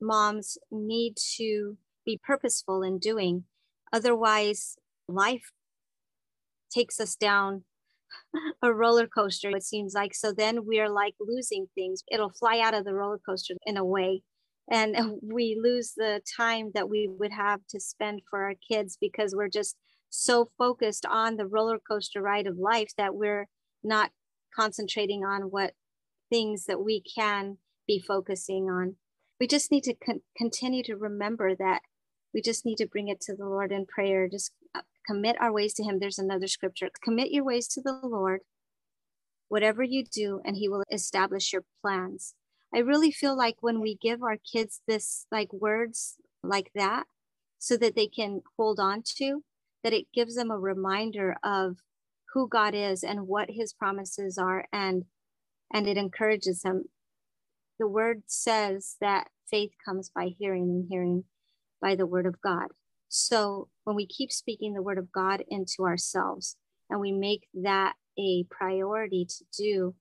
moms 0.00 0.58
need 0.70 1.14
to 1.36 1.76
be 2.04 2.18
purposeful 2.22 2.82
in 2.82 2.98
doing. 2.98 3.44
Otherwise, 3.92 4.76
life 5.08 5.52
takes 6.72 7.00
us 7.00 7.16
down 7.16 7.64
a 8.62 8.72
roller 8.72 9.06
coaster, 9.06 9.50
it 9.50 9.62
seems 9.62 9.94
like. 9.94 10.14
So 10.14 10.32
then 10.32 10.64
we're 10.64 10.88
like 10.88 11.14
losing 11.20 11.66
things. 11.74 12.02
It'll 12.10 12.32
fly 12.32 12.60
out 12.60 12.74
of 12.74 12.84
the 12.84 12.94
roller 12.94 13.20
coaster 13.24 13.54
in 13.64 13.76
a 13.76 13.84
way 13.84 14.22
and 14.70 14.96
we 15.22 15.58
lose 15.60 15.92
the 15.96 16.20
time 16.36 16.70
that 16.74 16.88
we 16.88 17.08
would 17.08 17.32
have 17.32 17.60
to 17.70 17.80
spend 17.80 18.22
for 18.28 18.44
our 18.44 18.54
kids 18.54 18.96
because 19.00 19.34
we're 19.34 19.48
just 19.48 19.76
so 20.08 20.50
focused 20.58 21.06
on 21.06 21.36
the 21.36 21.46
roller 21.46 21.78
coaster 21.78 22.20
ride 22.22 22.46
of 22.46 22.58
life 22.58 22.90
that 22.96 23.14
we're 23.14 23.46
not 23.82 24.10
concentrating 24.54 25.24
on 25.24 25.42
what 25.42 25.74
things 26.30 26.66
that 26.66 26.80
we 26.80 27.02
can 27.02 27.58
be 27.86 27.98
focusing 27.98 28.68
on. 28.68 28.96
We 29.38 29.46
just 29.46 29.70
need 29.70 29.84
to 29.84 29.94
con- 29.94 30.22
continue 30.36 30.82
to 30.84 30.96
remember 30.96 31.54
that 31.54 31.82
we 32.34 32.42
just 32.42 32.64
need 32.64 32.76
to 32.76 32.86
bring 32.86 33.08
it 33.08 33.20
to 33.22 33.34
the 33.34 33.46
lord 33.46 33.72
in 33.72 33.86
prayer. 33.86 34.28
Just 34.28 34.52
uh, 34.74 34.82
commit 35.06 35.36
our 35.40 35.52
ways 35.52 35.74
to 35.74 35.84
him. 35.84 35.98
There's 35.98 36.18
another 36.18 36.46
scripture. 36.46 36.90
Commit 37.02 37.30
your 37.30 37.44
ways 37.44 37.66
to 37.68 37.80
the 37.80 37.98
lord 38.02 38.40
whatever 39.50 39.82
you 39.82 40.04
do 40.04 40.40
and 40.44 40.56
he 40.56 40.68
will 40.68 40.84
establish 40.90 41.52
your 41.52 41.64
plans 41.82 42.34
I 42.74 42.78
really 42.78 43.10
feel 43.10 43.36
like 43.36 43.56
when 43.60 43.80
we 43.80 43.96
give 43.96 44.22
our 44.22 44.36
kids 44.36 44.80
this 44.86 45.26
like 45.30 45.52
words 45.52 46.16
like 46.42 46.70
that 46.74 47.04
so 47.58 47.76
that 47.76 47.94
they 47.96 48.06
can 48.06 48.42
hold 48.56 48.78
on 48.78 49.02
to, 49.16 49.42
that 49.82 49.92
it 49.92 50.06
gives 50.14 50.36
them 50.36 50.50
a 50.50 50.58
reminder 50.58 51.36
of 51.42 51.78
who 52.32 52.48
God 52.48 52.74
is 52.74 53.02
and 53.02 53.26
what 53.26 53.50
his 53.50 53.72
promises 53.72 54.38
are 54.38 54.66
and 54.72 55.04
and 55.72 55.86
it 55.86 55.96
encourages 55.96 56.62
them. 56.62 56.84
The 57.78 57.86
word 57.86 58.22
says 58.26 58.96
that 59.00 59.28
faith 59.48 59.72
comes 59.84 60.10
by 60.10 60.34
hearing 60.38 60.64
and 60.64 60.86
hearing 60.88 61.24
by 61.80 61.94
the 61.94 62.06
word 62.06 62.26
of 62.26 62.40
God. 62.40 62.68
So 63.08 63.68
when 63.84 63.96
we 63.96 64.06
keep 64.06 64.30
speaking 64.32 64.74
the 64.74 64.82
word 64.82 64.98
of 64.98 65.12
God 65.12 65.42
into 65.48 65.84
ourselves 65.84 66.56
and 66.88 67.00
we 67.00 67.12
make 67.12 67.46
that 67.54 67.94
a 68.18 68.44
priority 68.50 69.26
to 69.26 69.44
do, 69.56 69.94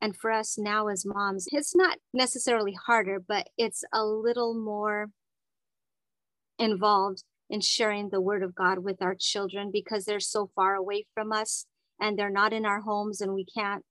and 0.00 0.16
for 0.16 0.30
us 0.30 0.56
now 0.58 0.88
as 0.88 1.04
moms, 1.04 1.46
it's 1.50 1.74
not 1.74 1.98
necessarily 2.12 2.76
harder, 2.86 3.18
but 3.26 3.48
it's 3.56 3.82
a 3.92 4.04
little 4.04 4.54
more 4.54 5.10
involved 6.58 7.24
in 7.50 7.60
sharing 7.60 8.10
the 8.10 8.20
word 8.20 8.42
of 8.42 8.54
God 8.54 8.80
with 8.80 9.00
our 9.02 9.16
children 9.18 9.70
because 9.72 10.04
they're 10.04 10.20
so 10.20 10.50
far 10.54 10.74
away 10.74 11.06
from 11.14 11.32
us 11.32 11.66
and 12.00 12.18
they're 12.18 12.30
not 12.30 12.52
in 12.52 12.66
our 12.66 12.80
homes 12.80 13.20
and 13.20 13.32
we 13.32 13.44
can't, 13.44 13.84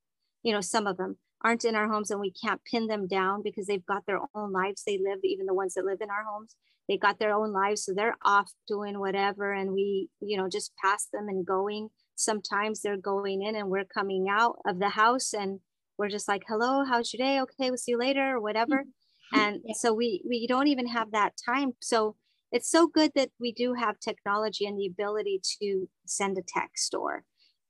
you 0.43 0.53
know, 0.53 0.61
some 0.61 0.87
of 0.87 0.97
them 0.97 1.17
aren't 1.43 1.65
in 1.65 1.75
our 1.75 1.87
homes 1.87 2.11
and 2.11 2.19
we 2.19 2.31
can't 2.31 2.61
pin 2.69 2.87
them 2.87 3.07
down 3.07 3.41
because 3.43 3.67
they've 3.67 3.85
got 3.85 4.05
their 4.05 4.19
own 4.35 4.51
lives 4.51 4.83
they 4.85 4.97
live, 4.97 5.19
even 5.23 5.45
the 5.45 5.53
ones 5.53 5.73
that 5.73 5.85
live 5.85 5.99
in 6.01 6.09
our 6.09 6.23
homes. 6.23 6.55
They 6.87 6.97
got 6.97 7.19
their 7.19 7.33
own 7.33 7.51
lives, 7.51 7.83
so 7.83 7.93
they're 7.93 8.15
off 8.23 8.49
doing 8.65 8.97
whatever, 8.97 9.51
and 9.51 9.73
we, 9.73 10.07
you 10.21 10.37
know, 10.37 10.47
just 10.49 10.71
pass 10.81 11.07
them 11.11 11.27
and 11.27 11.45
going. 11.45 11.89
Sometimes 12.15 12.81
they're 12.81 12.95
going 12.95 13.43
in 13.43 13.57
and 13.57 13.69
we're 13.69 13.83
coming 13.83 14.27
out 14.29 14.55
of 14.65 14.79
the 14.79 14.89
house 14.89 15.33
and 15.33 15.59
we're 15.97 16.09
just 16.09 16.27
like 16.27 16.43
hello 16.47 16.83
how's 16.83 17.13
your 17.13 17.25
day? 17.25 17.39
Okay 17.41 17.69
we'll 17.69 17.77
see 17.77 17.91
you 17.91 17.99
later 17.99 18.35
or 18.35 18.41
whatever. 18.41 18.85
And 19.33 19.59
yeah. 19.65 19.73
so 19.75 19.93
we 19.93 20.23
we 20.27 20.47
don't 20.47 20.67
even 20.67 20.87
have 20.87 21.11
that 21.11 21.33
time. 21.45 21.71
So 21.81 22.15
it's 22.51 22.71
so 22.71 22.87
good 22.87 23.11
that 23.15 23.29
we 23.39 23.51
do 23.51 23.73
have 23.73 23.99
technology 23.99 24.65
and 24.65 24.79
the 24.79 24.87
ability 24.87 25.41
to 25.61 25.89
send 26.05 26.37
a 26.37 26.41
text 26.47 26.95
or 26.95 27.23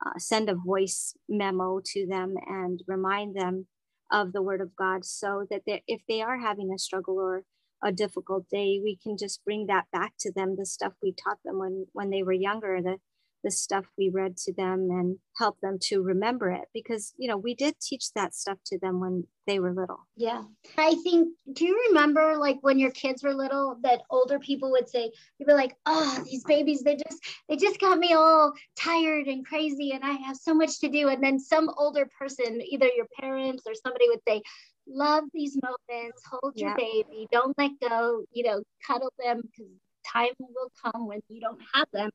uh, 0.06 0.20
send 0.20 0.50
a 0.50 0.56
voice 0.56 1.16
memo 1.28 1.82
to 1.84 2.06
them 2.08 2.36
and 2.48 2.82
remind 2.88 3.36
them 3.36 3.66
of 4.12 4.32
the 4.32 4.42
word 4.42 4.62
of 4.62 4.76
god 4.76 5.04
so 5.04 5.46
that 5.50 5.64
they, 5.66 5.84
if 5.88 6.02
they 6.08 6.22
are 6.22 6.40
having 6.40 6.72
a 6.72 6.80
struggle 6.80 7.16
or 7.16 7.44
a 7.84 7.92
difficult 7.92 8.48
day 8.50 8.80
we 8.82 8.98
can 9.02 9.18
just 9.18 9.44
bring 9.44 9.68
that 9.68 9.86
back 9.92 10.14
to 10.20 10.32
them 10.32 10.56
the 10.56 10.66
stuff 10.66 10.94
we 11.02 11.14
taught 11.14 11.40
them 11.44 11.60
when 11.60 11.86
when 11.94 12.10
they 12.10 12.24
were 12.24 12.34
younger 12.34 12.80
the 12.82 12.98
the 13.44 13.52
stuff 13.52 13.86
we 13.98 14.10
read 14.10 14.36
to 14.36 14.54
them 14.54 14.90
and 14.90 15.18
help 15.38 15.60
them 15.62 15.78
to 15.80 16.02
remember 16.02 16.50
it 16.52 16.66
because 16.74 17.14
you 17.18 17.28
know 17.28 17.38
we 17.38 17.54
did 17.54 17.80
teach 17.80 18.12
that 18.14 18.34
stuff 18.34 18.58
to 18.66 18.80
them 18.80 19.00
when 19.00 19.26
they 19.46 19.60
were 19.60 19.74
little. 19.74 20.08
Yeah. 20.16 20.44
I 20.78 20.96
think 21.04 21.30
do 21.54 21.66
you 21.66 21.86
remember 21.90 22.36
like 22.38 22.58
when 22.62 22.80
your 22.80 22.92
kids 22.92 23.24
were 23.24 23.34
little 23.34 23.78
that 23.84 24.02
older 24.10 24.40
people 24.40 24.72
would 24.72 24.90
say 24.90 25.12
you 25.40 25.46
were 25.48 25.56
like 25.56 25.76
oh 25.86 26.22
these 26.26 26.44
babies 26.44 26.82
they 26.82 26.96
just 26.96 27.24
they 27.48 27.56
just 27.56 27.80
got 27.80 27.98
me 27.98 28.14
all 28.14 28.54
tired 28.76 29.28
and 29.28 29.46
crazy 29.46 29.92
and 29.92 30.04
i 30.04 30.12
have 30.12 30.36
so 30.36 30.54
much 30.54 30.80
to 30.80 30.90
do. 30.90 31.08
And 31.10 31.24
then 31.24 31.40
some 31.40 31.70
older 31.78 32.10
person 32.20 32.62
either 32.62 32.90
your 32.96 33.08
parents 33.20 33.64
or 33.68 33.74
somebody 33.76 34.10
would 34.10 34.22
say 34.28 34.42
love 34.88 35.26
these 35.34 35.58
moments. 35.62 36.24
Hold 36.32 36.54
your 36.56 36.76
baby. 36.76 37.28
Don't 37.32 37.58
let 37.58 37.72
go. 37.82 38.24
You 38.32 38.44
know 38.44 38.64
cuddle 38.86 39.14
them 39.24 39.42
because 39.42 39.72
time 40.06 40.34
will 40.40 40.72
come 40.84 41.08
when 41.08 41.20
you 41.30 41.42
don't 41.42 41.60
have 41.74 41.88
them 41.92 42.10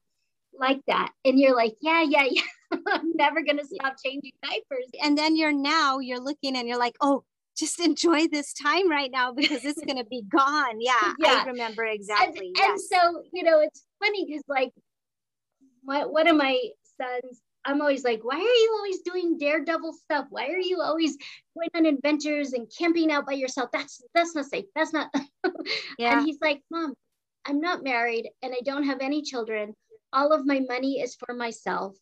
like 0.59 0.81
that 0.87 1.11
and 1.25 1.39
you're 1.39 1.57
like 1.57 1.75
yeah 1.81 2.03
yeah 2.03 2.27
yeah 2.31 2.43
I'm 2.87 3.13
never 3.15 3.43
going 3.43 3.59
to 3.59 3.67
stop 3.67 3.97
changing 4.05 4.33
diapers. 4.43 4.87
And 5.03 5.17
then 5.17 5.37
you're 5.37 5.53
now, 5.53 5.99
you're 5.99 6.21
looking 6.21 6.57
and 6.57 6.69
you're 6.69 6.79
like, 6.79 6.97
oh, 7.01 7.25
just 7.57 7.81
enjoy 7.85 8.29
this 8.29 8.53
time 8.53 8.91
right 8.91 9.11
now 9.11 9.33
because 9.33 9.65
it's 9.65 9.85
going 9.85 9.99
to 9.99 10.05
be 10.05 10.23
gone. 10.23 10.81
Yeah, 10.81 11.15
yeah, 11.19 11.43
I 11.45 11.49
remember 11.49 11.85
exactly. 11.85 12.49
And, 12.49 12.57
yes. 12.57 12.71
and 12.71 12.81
so, 12.81 13.23
you 13.33 13.43
know, 13.43 13.61
it's 13.61 13.85
funny 14.03 14.25
because, 14.27 14.43
like, 14.49 14.73
my, 15.85 16.05
one 16.05 16.29
of 16.29 16.37
my 16.37 16.59
sons, 17.01 17.41
I'm 17.65 17.81
always 17.81 18.05
like, 18.05 18.21
why 18.23 18.37
are 18.37 18.41
you 18.41 18.75
always 18.77 19.01
doing 19.03 19.39
daredevil 19.39 19.93
stuff? 19.93 20.27
Why 20.31 20.47
are 20.49 20.59
you 20.59 20.81
always 20.81 21.17
going 21.55 21.69
on 21.75 21.87
adventures 21.87 22.55
and 22.55 22.71
camping 22.77 23.13
out 23.13 23.27
by 23.27 23.35
yourself? 23.35 23.71
That's 23.73 24.03
that's 24.15 24.35
not 24.35 24.47
safe. 24.47 24.65
That's 24.75 24.93
not. 24.93 25.15
yeah. 25.99 26.19
And 26.19 26.27
he's 26.27 26.39
like, 26.43 26.61
Mom, 26.73 26.95
I'm 27.47 27.61
not 27.61 27.85
married 27.85 28.29
and 28.43 28.53
I 28.53 28.63
don't 28.65 28.83
have 28.85 28.99
any 29.01 29.23
children. 29.23 29.75
All 30.13 30.33
of 30.33 30.47
my 30.47 30.61
money 30.61 31.01
is 31.01 31.17
for 31.17 31.35
myself. 31.35 31.97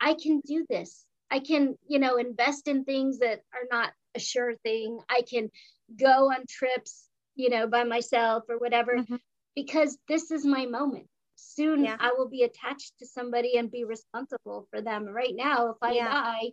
I 0.00 0.14
can 0.14 0.40
do 0.40 0.64
this. 0.68 1.04
I 1.30 1.40
can, 1.40 1.76
you 1.86 1.98
know, 1.98 2.16
invest 2.16 2.66
in 2.66 2.84
things 2.84 3.18
that 3.20 3.40
are 3.52 3.66
not 3.70 3.92
a 4.14 4.20
sure 4.20 4.54
thing. 4.64 4.98
I 5.08 5.22
can 5.22 5.50
go 5.98 6.32
on 6.32 6.44
trips, 6.48 7.04
you 7.36 7.50
know, 7.50 7.68
by 7.68 7.84
myself 7.84 8.44
or 8.48 8.58
whatever, 8.58 8.96
mm-hmm. 8.96 9.16
because 9.54 9.96
this 10.08 10.30
is 10.30 10.44
my 10.44 10.66
moment. 10.66 11.06
Soon 11.36 11.84
yeah. 11.84 11.96
I 11.98 12.12
will 12.16 12.28
be 12.28 12.42
attached 12.42 12.92
to 12.98 13.06
somebody 13.06 13.56
and 13.56 13.70
be 13.70 13.84
responsible 13.84 14.66
for 14.70 14.82
them. 14.82 15.06
Right 15.06 15.34
now, 15.34 15.70
if 15.70 15.76
I 15.80 15.92
yeah. 15.92 16.08
die, 16.08 16.50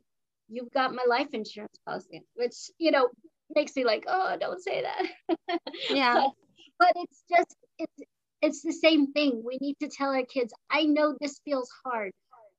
you've 0.47 0.71
got 0.71 0.93
my 0.93 1.03
life 1.07 1.27
insurance 1.33 1.77
policy, 1.85 2.23
which, 2.35 2.55
you 2.77 2.91
know, 2.91 3.09
makes 3.53 3.75
me 3.75 3.83
like, 3.83 4.05
oh, 4.07 4.37
don't 4.39 4.61
say 4.61 4.83
that. 4.83 5.59
Yeah. 5.89 6.13
but, 6.13 6.31
but 6.79 6.91
it's 6.95 7.23
just, 7.29 7.55
it's, 7.79 7.93
it's 8.41 8.61
the 8.61 8.71
same 8.71 9.11
thing. 9.13 9.41
We 9.43 9.57
need 9.61 9.75
to 9.81 9.89
tell 9.89 10.09
our 10.09 10.25
kids, 10.25 10.53
I 10.69 10.83
know 10.83 11.15
this 11.19 11.39
feels 11.43 11.69
hard, 11.83 12.11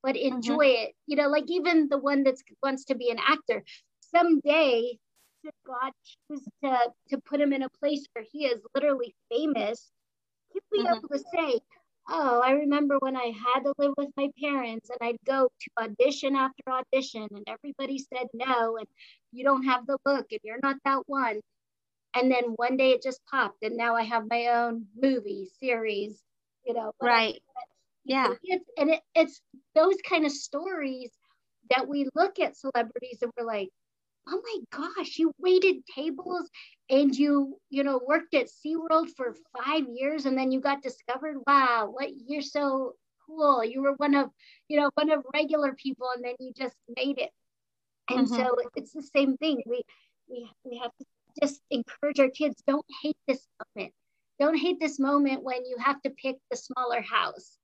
but 0.03 0.17
mm-hmm. 0.17 0.37
enjoy 0.37 0.67
mm-hmm. 0.67 0.89
it. 0.89 0.95
You 1.07 1.17
know, 1.17 1.29
like 1.29 1.45
even 1.49 1.89
the 1.89 1.99
one 1.99 2.25
that 2.25 2.37
wants 2.63 2.85
to 2.87 2.95
be 2.95 3.11
an 3.11 3.19
actor, 3.25 3.63
someday 4.01 4.99
should 5.45 5.53
God 5.67 5.93
choose 6.05 6.45
to, 6.65 6.79
to 7.11 7.19
put 7.19 7.41
him 7.41 7.53
in 7.53 7.63
a 7.63 7.69
place 7.81 8.05
where 8.13 8.25
he 8.33 8.47
is 8.47 8.61
literally 8.75 9.15
famous, 9.31 9.91
he'll 10.53 10.63
be 10.73 10.81
mm-hmm. 10.81 10.97
able 10.97 11.09
to 11.09 11.19
say, 11.19 11.61
Oh, 12.11 12.41
I 12.43 12.53
remember 12.53 12.97
when 13.01 13.19
I 13.19 13.35
had 13.37 13.65
to 13.65 13.75
live 13.77 13.93
with 13.99 14.09
my 14.17 14.31
parents 14.41 14.89
and 14.89 14.99
I'd 15.07 15.19
go 15.27 15.47
to 15.47 15.85
audition 15.85 16.37
after 16.37 16.63
audition 16.71 17.29
and 17.31 17.47
everybody 17.47 17.99
said 17.99 18.29
no, 18.33 18.79
and 18.79 18.87
you 19.31 19.45
don't 19.45 19.65
have 19.65 19.87
the 19.87 19.99
look 20.07 20.27
and 20.31 20.41
you're 20.43 20.59
not 20.63 20.77
that 20.87 21.03
one. 21.07 21.41
And 22.15 22.31
then 22.31 22.45
one 22.57 22.77
day 22.77 22.91
it 22.91 23.03
just 23.03 23.21
popped, 23.31 23.63
and 23.63 23.77
now 23.77 23.95
I 23.95 24.03
have 24.03 24.25
my 24.29 24.47
own 24.47 24.87
movie 24.97 25.49
series, 25.61 26.21
you 26.65 26.75
know. 26.75 26.93
Right. 27.01 27.41
Yeah. 28.05 28.35
It's, 28.43 28.65
and 28.77 28.91
it, 28.91 29.01
it's 29.15 29.41
those 29.75 29.97
kind 30.09 30.25
of 30.25 30.33
stories 30.33 31.11
that 31.71 31.87
we 31.87 32.09
look 32.15 32.39
at 32.39 32.57
celebrities 32.57 33.19
and 33.21 33.31
we're 33.37 33.47
like, 33.47 33.69
oh 34.27 34.41
my 34.43 34.89
gosh, 34.97 35.19
you 35.19 35.33
waited 35.39 35.77
tables 35.95 36.49
and 36.91 37.15
you, 37.15 37.59
you 37.71 37.85
know, 37.85 38.01
worked 38.07 38.35
at 38.35 38.47
SeaWorld 38.47 39.09
for 39.17 39.35
five 39.63 39.85
years 39.93 40.27
and 40.27 40.37
then 40.37 40.51
you 40.51 40.61
got 40.61 40.83
discovered. 40.83 41.37
Wow, 41.47 41.91
what 41.93 42.09
you're 42.27 42.43
so 42.43 42.95
cool. 43.27 43.65
You 43.65 43.83
were 43.83 43.95
one 43.99 44.15
of, 44.15 44.31
you 44.69 44.81
know, 44.81 44.91
one 44.95 45.11
of 45.11 45.23
regular 45.35 45.75
people 45.75 46.09
and 46.15 46.25
then 46.25 46.35
you 46.41 46.53
just 46.57 46.77
made 46.97 47.19
it. 47.19 47.31
And 48.11 48.27
mm-hmm. 48.27 48.37
so 48.37 48.57
it's 48.75 48.93
the 48.93 49.03
same 49.03 49.37
thing. 49.37 49.63
We 49.67 49.83
we 50.29 50.51
we 50.65 50.79
have 50.79 50.93
to 50.99 51.05
just 51.43 51.61
encourage 51.71 52.21
our 52.21 52.31
kids, 52.31 52.63
don't 52.67 52.87
hate 53.03 53.17
this 53.27 53.47
moment. 53.77 53.93
Don't 54.39 54.57
hate 54.57 54.79
this 54.81 54.99
moment 54.99 55.43
when 55.43 55.65
you 55.65 55.77
have 55.79 56.01
to 56.03 56.11
pick 56.11 56.37
the 56.51 56.57
smaller 56.57 57.01
house. 57.01 57.57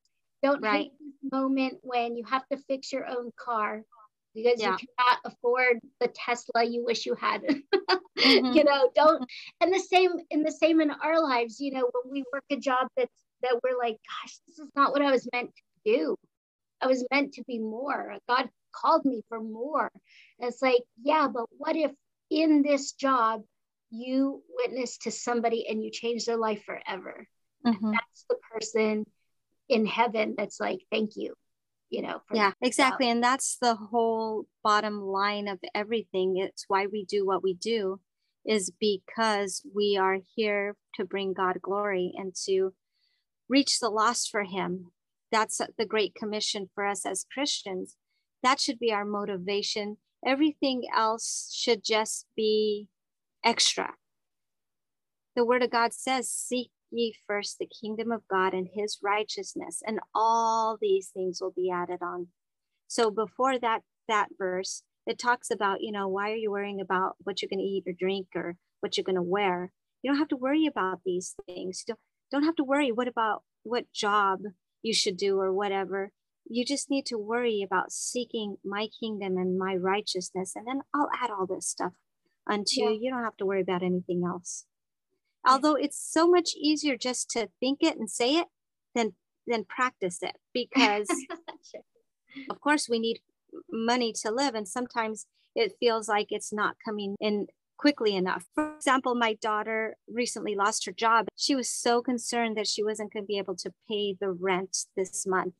Don't 0.43 0.63
right. 0.63 0.85
hate 0.85 0.93
this 0.99 1.33
moment 1.33 1.79
when 1.83 2.17
you 2.17 2.25
have 2.25 2.47
to 2.51 2.59
fix 2.69 2.93
your 2.93 3.07
own 3.07 3.31
car 3.37 3.83
because 4.35 4.61
yeah. 4.61 4.73
you 4.73 4.77
cannot 4.77 5.19
afford 5.25 5.79
the 6.01 6.09
Tesla 6.09 6.65
you 6.65 6.85
wish 6.85 7.07
you 7.07 7.15
had. 7.15 7.43
mm-hmm. 8.19 8.53
You 8.53 8.65
know, 8.65 8.91
don't 8.95 9.25
and 9.61 9.73
the 9.73 9.79
same 9.79 10.13
in 10.31 10.43
the 10.43 10.53
same 10.53 10.81
in 10.81 10.91
our 10.91 11.23
lives, 11.23 11.61
you 11.61 11.71
know, 11.71 11.89
when 11.93 12.13
we 12.13 12.25
work 12.33 12.45
a 12.51 12.57
job 12.57 12.89
that's 12.97 13.13
that 13.43 13.61
we're 13.63 13.79
like, 13.79 13.97
gosh, 14.23 14.39
this 14.47 14.59
is 14.59 14.71
not 14.75 14.93
what 14.93 15.03
I 15.03 15.11
was 15.11 15.29
meant 15.33 15.51
to 15.55 15.93
do. 15.93 16.17
I 16.81 16.87
was 16.87 17.07
meant 17.11 17.35
to 17.35 17.45
be 17.45 17.59
more. 17.59 18.17
God 18.29 18.49
called 18.75 19.05
me 19.05 19.23
for 19.29 19.41
more. 19.41 19.91
And 20.41 20.51
it's 20.51 20.63
like, 20.63 20.83
yeah, 21.03 21.29
but 21.33 21.47
what 21.57 21.77
if 21.77 21.93
in 22.31 22.63
this 22.63 22.93
job 22.93 23.43
you 23.95 24.43
witness 24.59 24.99
to 24.99 25.11
somebody 25.11 25.67
and 25.69 25.83
you 25.83 25.91
change 25.91 26.27
their 26.27 26.37
life 26.37 26.63
forever? 26.65 27.27
Mm-hmm. 27.67 27.93
That's 27.93 28.25
the 28.29 28.37
person 28.53 29.07
in 29.69 29.87
heaven 29.87 30.35
that's 30.37 30.61
like, 30.61 30.81
thank 30.91 31.17
you 31.17 31.35
you 31.95 32.03
know 32.03 32.21
yeah 32.33 32.53
exactly. 32.61 33.09
And 33.09 33.23
that's 33.23 33.57
the 33.61 33.77
whole 33.77 34.47
bottom 34.65 35.01
line 35.01 35.47
of 35.47 35.61
everything. 35.75 36.37
It's 36.39 36.65
why 36.67 36.87
we 36.87 37.05
do 37.05 37.25
what 37.25 37.43
we 37.43 37.55
do 37.55 38.01
is 38.45 38.73
because 38.81 39.63
we 39.75 39.97
are 39.97 40.19
here 40.35 40.77
to 40.97 41.05
bring 41.05 41.33
god 41.33 41.61
glory 41.63 42.13
and 42.17 42.35
to 42.47 42.75
reach 43.49 43.79
the 43.79 43.91
lost 43.91 44.31
for 44.31 44.43
him. 44.43 44.91
That's 45.31 45.61
the 45.79 45.87
great 45.87 46.15
commission 46.15 46.69
for 46.75 46.85
us 46.85 47.07
as 47.07 47.27
christians. 47.33 47.97
That 48.43 48.61
should 48.61 48.79
be 48.79 48.93
our 48.93 49.05
motivation. 49.05 49.99
Everything 50.27 50.83
else 50.95 51.53
should 51.55 51.85
just 51.85 52.27
be 52.37 52.89
extra 53.45 53.93
the 55.37 55.45
word 55.45 55.63
of 55.63 55.71
god 55.71 55.93
says 55.93 56.31
seek 56.31 56.71
ye 56.95 57.15
first 57.27 57.59
the 57.59 57.67
kingdom 57.67 58.13
of 58.13 58.27
God 58.29 58.55
and 58.55 58.69
his 58.73 58.99
righteousness, 59.03 59.83
and 59.87 60.01
all 60.15 60.79
these 60.81 61.09
things 61.09 61.41
will 61.41 61.53
be 61.55 61.71
added 61.71 62.01
on. 62.01 62.29
So 62.87 63.11
before 63.11 63.59
that 63.59 63.83
that 64.09 64.29
verse, 64.39 64.83
it 65.07 65.19
talks 65.19 65.51
about, 65.51 65.81
you 65.81 65.93
know, 65.93 66.09
why 66.09 66.31
are 66.31 66.37
you 66.37 66.51
worrying 66.51 66.81
about 66.81 67.17
what 67.25 67.43
you're 67.43 67.49
going 67.49 67.59
to 67.59 67.65
eat 67.65 67.85
or 67.87 67.93
drink 67.93 68.29
or 68.35 68.57
what 68.81 68.97
you're 68.97 69.05
going 69.05 69.17
to 69.17 69.23
wear? 69.23 69.73
You 70.03 70.11
don't 70.11 70.19
have 70.19 70.29
to 70.29 70.37
worry 70.37 70.67
about 70.67 71.01
these 71.05 71.35
things. 71.47 71.85
You 71.87 71.95
don't, 71.95 72.01
don't 72.31 72.47
have 72.47 72.57
to 72.57 72.65
worry 72.65 72.93
what 72.93 73.09
about 73.09 73.43
what 73.63 73.91
job 73.93 74.41
you 74.83 74.93
should 74.93 75.17
do 75.17 75.41
or 75.41 75.53
whatever. 75.53 76.11
You 76.47 76.65
just 76.65 76.91
need 76.91 77.07
to 77.07 77.17
worry 77.17 77.63
about 77.63 77.91
seeking 77.91 78.57
my 78.63 78.89
kingdom 79.01 79.39
and 79.39 79.59
my 79.59 79.77
righteousness, 79.77 80.53
and 80.55 80.67
then 80.67 80.83
I'll 80.95 81.09
add 81.23 81.31
all 81.31 81.47
this 81.47 81.67
stuff 81.67 81.93
unto 82.49 82.83
yeah. 82.83 82.91
you. 82.91 83.11
don't 83.11 83.25
have 83.25 83.37
to 83.37 83.47
worry 83.47 83.61
about 83.61 83.83
anything 83.83 84.23
else 84.27 84.65
although 85.47 85.75
it's 85.75 85.99
so 85.99 86.29
much 86.29 86.55
easier 86.57 86.97
just 86.97 87.31
to 87.31 87.49
think 87.61 87.83
it 87.83 87.97
and 87.97 88.11
say 88.11 88.37
it 88.37 88.49
than 88.95 89.13
than 89.47 89.65
practice 89.65 90.19
it 90.23 90.37
because 90.53 91.07
sure. 91.71 91.83
of 92.51 92.61
course 92.61 92.89
we 92.89 92.99
need 92.99 93.21
money 93.71 94.13
to 94.13 94.31
live 94.31 94.55
and 94.55 94.67
sometimes 94.67 95.27
it 95.55 95.73
feels 95.79 96.09
like 96.09 96.29
it's 96.31 96.53
not 96.53 96.77
coming 96.85 97.15
in 97.21 97.47
quickly 97.77 98.15
enough. 98.17 98.45
For 98.55 98.75
example, 98.75 99.15
my 99.15 99.35
daughter 99.35 99.97
recently 100.09 100.55
lost 100.55 100.87
her 100.87 100.93
job. 100.93 101.27
She 101.37 101.55
was 101.55 101.69
so 101.69 102.03
concerned 102.03 102.57
that 102.57 102.67
she 102.67 102.83
wasn't 102.83 103.13
going 103.13 103.25
to 103.25 103.27
be 103.27 103.39
able 103.39 103.57
to 103.57 103.73
pay 103.89 104.17
the 104.19 104.31
rent 104.31 104.77
this 104.97 105.27
month, 105.27 105.55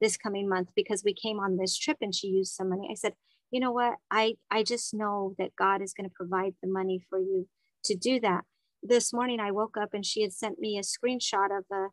this 0.00 0.16
coming 0.16 0.48
month, 0.48 0.68
because 0.74 1.02
we 1.04 1.14
came 1.14 1.38
on 1.38 1.56
this 1.56 1.76
trip 1.76 1.98
and 2.00 2.14
she 2.14 2.28
used 2.28 2.52
some 2.52 2.70
money. 2.70 2.88
I 2.90 2.94
said, 2.94 3.14
you 3.50 3.60
know 3.60 3.72
what? 3.72 3.94
I, 4.10 4.34
I 4.50 4.62
just 4.62 4.94
know 4.94 5.34
that 5.38 5.56
God 5.56 5.82
is 5.82 5.92
going 5.92 6.08
to 6.08 6.14
provide 6.14 6.54
the 6.62 6.68
money 6.68 7.00
for 7.08 7.18
you 7.18 7.48
to 7.84 7.96
do 7.96 8.20
that 8.20 8.44
this 8.82 9.12
morning 9.12 9.40
I 9.40 9.50
woke 9.50 9.76
up 9.80 9.90
and 9.92 10.04
she 10.04 10.22
had 10.22 10.32
sent 10.32 10.58
me 10.58 10.78
a 10.78 10.82
screenshot 10.82 11.46
of 11.56 11.64
a 11.72 11.88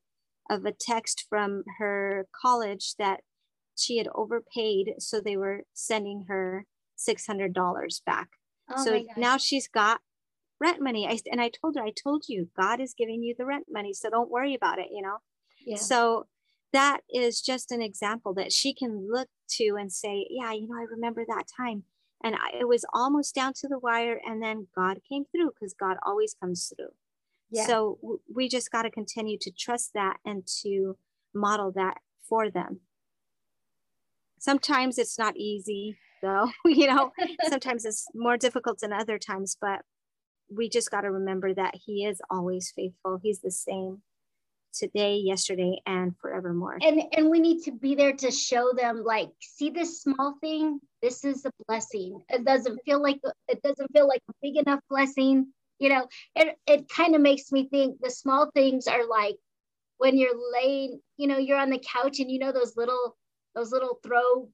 of 0.50 0.66
a 0.66 0.72
text 0.72 1.26
from 1.30 1.64
her 1.78 2.26
college 2.42 2.96
that 2.98 3.20
she 3.76 3.98
had 3.98 4.08
overpaid, 4.16 4.94
so 5.00 5.20
they 5.20 5.38
were 5.38 5.64
sending 5.74 6.26
her 6.30 6.66
six 6.96 7.28
hundred 7.28 7.54
dollars 7.54 8.02
back. 8.06 8.30
Oh 8.70 8.84
so 8.84 9.04
now 9.16 9.38
she's 9.38 9.68
got 9.68 10.00
rent 10.60 10.82
money. 10.82 11.08
I 11.08 11.20
and 11.32 11.42
I 11.42 11.50
told 11.50 11.76
her, 11.76 11.84
I 11.84 11.92
told 11.92 12.24
you, 12.28 12.50
God 12.58 12.80
is 12.80 12.96
giving 12.98 13.22
you 13.22 13.36
the 13.38 13.46
rent 13.46 13.66
money, 13.70 13.94
so 13.94 14.10
don't 14.10 14.32
worry 14.32 14.56
about 14.56 14.80
it. 14.80 14.88
You 14.92 15.02
know. 15.02 15.18
Yeah. 15.66 15.78
So 15.78 16.28
that 16.74 17.02
is 17.10 17.42
just 17.42 17.72
an 17.72 17.82
example 17.82 18.34
that 18.36 18.52
she 18.52 18.74
can 18.74 19.08
look 19.10 19.28
to 19.50 19.76
and 19.80 19.92
say, 19.92 20.28
yeah, 20.30 20.52
you 20.54 20.68
know, 20.68 20.76
I 20.76 20.86
remember 20.90 21.26
that 21.28 21.46
time. 21.56 21.84
And 22.24 22.36
I, 22.36 22.60
it 22.60 22.68
was 22.68 22.84
almost 22.94 23.36
down 23.36 23.54
to 23.58 23.68
the 23.68 23.78
wire 23.78 24.20
and 24.26 24.42
then 24.42 24.68
god 24.76 25.00
came 25.08 25.26
through 25.32 25.52
because 25.52 25.76
god 25.80 25.98
always 26.06 26.36
comes 26.40 26.72
through. 26.76 26.90
Yeah. 27.50 27.68
so 27.68 27.98
w- 28.02 28.20
we 28.34 28.50
just 28.50 28.72
got 28.72 28.82
to 28.84 28.92
continue 28.92 29.38
to 29.40 29.52
trust 29.52 29.92
that 29.94 30.18
and 30.26 30.46
to 30.64 30.98
model 31.34 31.72
that 31.74 31.98
for 32.28 32.50
them. 32.50 32.82
Sometimes 34.40 34.98
it's 34.98 35.20
not 35.20 35.38
easy 35.38 35.98
though 36.22 36.50
you 36.66 36.88
know? 36.88 37.12
Sometimes 37.48 37.86
it's 37.86 38.08
more 38.16 38.38
difficult 38.38 38.80
than 38.80 38.92
other 38.92 39.20
times 39.20 39.56
but 39.60 39.82
we 40.50 40.70
just 40.70 40.90
got 40.90 41.02
to 41.02 41.12
remember 41.12 41.54
that 41.54 41.76
he 41.86 42.06
is 42.06 42.22
always 42.30 42.72
faithful. 42.76 43.20
He's 43.22 43.42
the 43.42 43.52
same 43.52 44.02
today, 44.78 45.16
yesterday, 45.16 45.80
and 45.86 46.14
forevermore. 46.22 46.78
And 46.82 47.02
and 47.14 47.30
we 47.30 47.40
need 47.40 47.64
to 47.64 47.72
be 47.72 47.96
there 47.96 48.14
to 48.14 48.32
show 48.32 48.72
them 48.76 49.04
like, 49.04 49.30
see 49.40 49.70
this 49.70 50.02
small 50.02 50.38
thing, 50.42 50.80
this 51.02 51.24
is 51.24 51.46
a 51.46 51.52
blessing. 51.68 52.22
It 52.30 52.46
doesn't 52.46 52.80
feel 52.86 53.02
like 53.02 53.20
it 53.48 53.62
doesn't 53.62 53.92
feel 53.92 54.08
like 54.08 54.22
a 54.30 54.34
big 54.42 54.58
enough 54.58 54.80
blessing. 54.90 55.48
You 55.80 55.90
know, 55.90 56.08
it 56.36 56.58
it 56.68 56.90
kind 56.90 57.16
of 57.16 57.22
makes 57.22 57.52
me 57.52 57.68
think 57.70 58.00
the 58.02 58.12
small 58.12 58.50
things 58.54 58.88
are 58.88 59.08
like 59.08 59.36
when 59.98 60.18
you're 60.18 60.38
laying, 60.54 61.00
you 61.18 61.28
know, 61.28 61.38
you're 61.38 61.58
on 61.58 61.70
the 61.70 61.80
couch 61.80 62.20
and 62.20 62.32
you 62.32 62.40
know 62.40 62.52
those 62.52 62.76
little 62.78 63.16
those 63.56 63.72
little 63.72 64.00
throw 64.04 64.50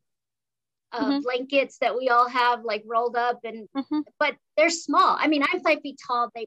uh, 0.93 1.05
mm-hmm. 1.05 1.19
blankets 1.21 1.77
that 1.79 1.97
we 1.97 2.09
all 2.09 2.29
have 2.29 2.63
like 2.63 2.83
rolled 2.85 3.15
up 3.15 3.39
and 3.43 3.67
mm-hmm. 3.75 3.99
but 4.19 4.35
they're 4.55 4.69
small 4.69 5.17
i 5.19 5.27
mean 5.27 5.43
i'm 5.51 5.59
five 5.61 5.79
feet 5.81 5.97
tall 6.07 6.29
they 6.35 6.45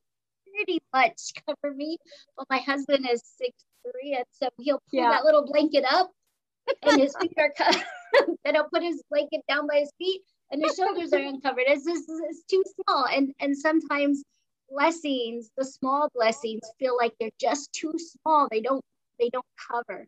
pretty 0.57 0.81
much 0.93 1.33
cover 1.47 1.75
me 1.75 1.97
but 2.37 2.47
my 2.51 2.59
husband 2.59 3.07
is 3.11 3.23
six 3.37 3.53
three 3.85 4.15
and 4.15 4.25
so 4.31 4.49
he'll 4.59 4.83
pull 4.91 5.01
yeah. 5.01 5.11
that 5.11 5.25
little 5.25 5.47
blanket 5.47 5.85
up 5.91 6.11
and 6.83 7.01
his 7.01 7.15
feet 7.21 7.33
are 7.39 7.53
cut 7.57 7.77
then 8.45 8.55
he'll 8.55 8.69
put 8.73 8.83
his 8.83 9.03
blanket 9.11 9.43
down 9.49 9.67
by 9.67 9.81
his 9.81 9.93
feet 9.99 10.23
and 10.51 10.63
his 10.63 10.77
shoulders 10.77 11.13
are 11.13 11.19
uncovered. 11.19 11.65
It's 11.67 11.85
just 11.85 12.05
it's 12.09 12.45
too 12.45 12.63
small 12.81 13.07
and 13.13 13.33
and 13.41 13.57
sometimes 13.57 14.23
blessings 14.71 15.51
the 15.57 15.65
small 15.65 16.09
blessings 16.15 16.63
feel 16.79 16.97
like 16.97 17.13
they're 17.21 17.31
just 17.41 17.73
too 17.73 17.95
small. 17.99 18.49
They 18.51 18.61
don't 18.61 18.83
they 19.19 19.31
don't 19.31 19.47
cover 19.71 20.07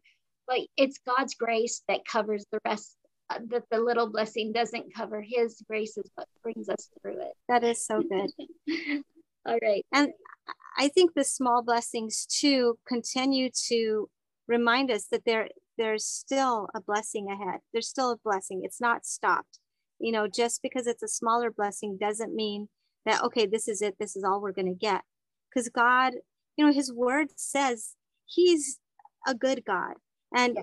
but 0.49 0.61
it's 0.77 0.99
god's 1.07 1.35
grace 1.35 1.83
that 1.89 2.05
covers 2.05 2.45
the 2.51 2.59
rest 2.65 2.97
uh, 3.31 3.39
that 3.49 3.65
the 3.71 3.79
little 3.79 4.11
blessing 4.11 4.53
doesn't 4.53 4.95
cover. 4.95 5.21
His 5.21 5.63
grace 5.69 5.97
is 5.99 6.11
what 6.15 6.27
brings 6.43 6.69
us 6.69 6.89
through 7.01 7.21
it. 7.21 7.33
That 7.49 7.63
is 7.63 7.85
so 7.85 8.03
good. 8.03 8.31
All 9.47 9.59
right. 9.63 9.85
And 9.93 10.13
i 10.79 10.89
think 10.89 11.13
the 11.15 11.25
small 11.25 11.63
blessings 11.63 12.27
too 12.27 12.79
continue 12.87 13.51
to 13.51 14.09
remind 14.49 14.91
us 14.91 15.07
that 15.11 15.25
there 15.25 15.49
there's 15.77 16.05
still 16.05 16.69
a 16.75 16.81
blessing 16.81 17.29
ahead. 17.31 17.61
There's 17.73 17.89
still 17.89 18.11
a 18.11 18.19
blessing. 18.19 18.63
It's 18.65 18.81
not 18.81 19.07
stopped. 19.07 19.61
You 20.01 20.13
know 20.13 20.27
just 20.27 20.63
because 20.63 20.87
it's 20.87 21.03
a 21.03 21.09
smaller 21.09 21.51
blessing 21.51 21.99
doesn't 22.01 22.35
mean 22.35 22.69
that 23.07 23.23
okay 23.23 23.47
this 23.47 23.69
is 23.69 23.83
it. 23.83 23.97
This 24.01 24.17
is 24.17 24.25
all 24.25 24.41
we're 24.41 24.53
going 24.53 24.73
to 24.73 24.75
get. 24.75 25.03
Because 25.49 25.69
god 25.69 26.15
you 26.57 26.67
know 26.67 26.73
his 26.73 26.93
word 26.93 27.29
says 27.37 27.95
he's 28.27 28.79
a 29.27 29.35
good 29.35 29.65
god. 29.65 29.95
And 30.35 30.55
yeah. 30.57 30.63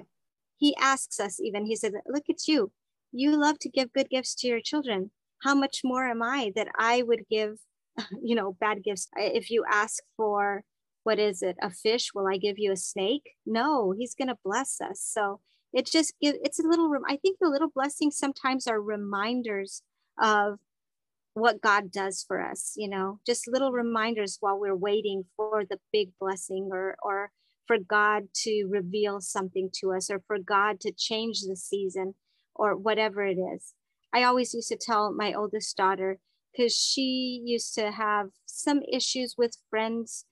he 0.58 0.76
asks 0.78 1.20
us 1.20 1.40
even. 1.40 1.66
He 1.66 1.76
said 1.76 1.94
look 2.08 2.26
at 2.30 2.48
you. 2.48 2.72
You 3.12 3.40
love 3.40 3.60
to 3.60 3.70
give 3.70 3.94
good 3.94 4.10
gifts 4.10 4.36
to 4.36 4.48
your 4.48 4.62
children. 4.62 5.12
How 5.44 5.56
much 5.56 5.82
more 5.84 6.08
am 6.08 6.24
i 6.24 6.52
that 6.56 6.68
i 6.78 7.02
would 7.02 7.26
give 7.30 7.58
you 8.24 8.36
know 8.36 8.56
bad 8.60 8.84
gifts. 8.84 9.08
If 9.16 9.50
you 9.50 9.64
ask 9.70 10.04
for 10.18 10.64
what 11.04 11.20
is 11.20 11.44
it 11.44 11.56
a 11.62 11.70
fish 11.70 12.10
will 12.16 12.28
i 12.28 12.38
give 12.38 12.58
you 12.58 12.72
a 12.72 12.78
snake? 12.78 13.32
No 13.46 13.94
he's 13.98 14.16
going 14.16 14.30
to 14.30 14.38
bless 14.44 14.80
us. 14.82 15.02
So 15.02 15.40
it 15.74 15.86
just 15.86 16.14
give 16.22 16.36
it's 16.44 16.60
a 16.60 16.68
little 16.68 16.92
i 17.08 17.18
think 17.18 17.38
the 17.40 17.50
little 17.50 17.70
blessings 17.74 18.18
sometimes 18.18 18.66
are 18.66 18.82
reminders 18.82 19.82
of 20.22 20.60
what 21.34 21.62
god 21.62 21.92
does 21.92 22.24
for 22.26 22.42
us 22.42 22.74
you 22.78 22.88
know? 22.88 23.20
Just 23.26 23.48
little 23.48 23.72
reminders 23.72 24.38
while 24.40 24.58
we're 24.58 24.76
waiting 24.76 25.26
for 25.36 25.64
the 25.70 25.80
big 25.92 26.12
blessing 26.20 26.70
or 26.72 26.96
or 27.04 27.32
for 27.68 27.78
god 27.78 28.24
to 28.44 28.68
reveal 28.70 29.20
something 29.20 29.70
to 29.74 29.92
us 29.92 30.10
or 30.10 30.22
for 30.28 30.38
god 30.40 30.80
to 30.82 30.92
change 30.92 31.42
the 31.42 31.56
season 31.56 32.16
or 32.56 32.76
whatever 32.76 33.26
it 33.26 33.38
is. 33.38 33.74
I 34.14 34.24
always 34.24 34.54
used 34.54 34.70
to 34.70 34.78
tell 34.78 35.12
my 35.12 35.34
oldest 35.34 35.76
daughter 35.76 36.20
because 36.56 36.76
she 36.76 37.42
used 37.44 37.74
to 37.76 37.92
have 37.92 38.28
some 38.46 38.82
issues 38.92 39.36
with 39.38 39.58
friends 39.70 40.26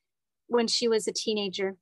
when 0.47 0.67
she 0.67 0.87
was 0.87 1.07
a 1.07 1.13
teenager 1.13 1.75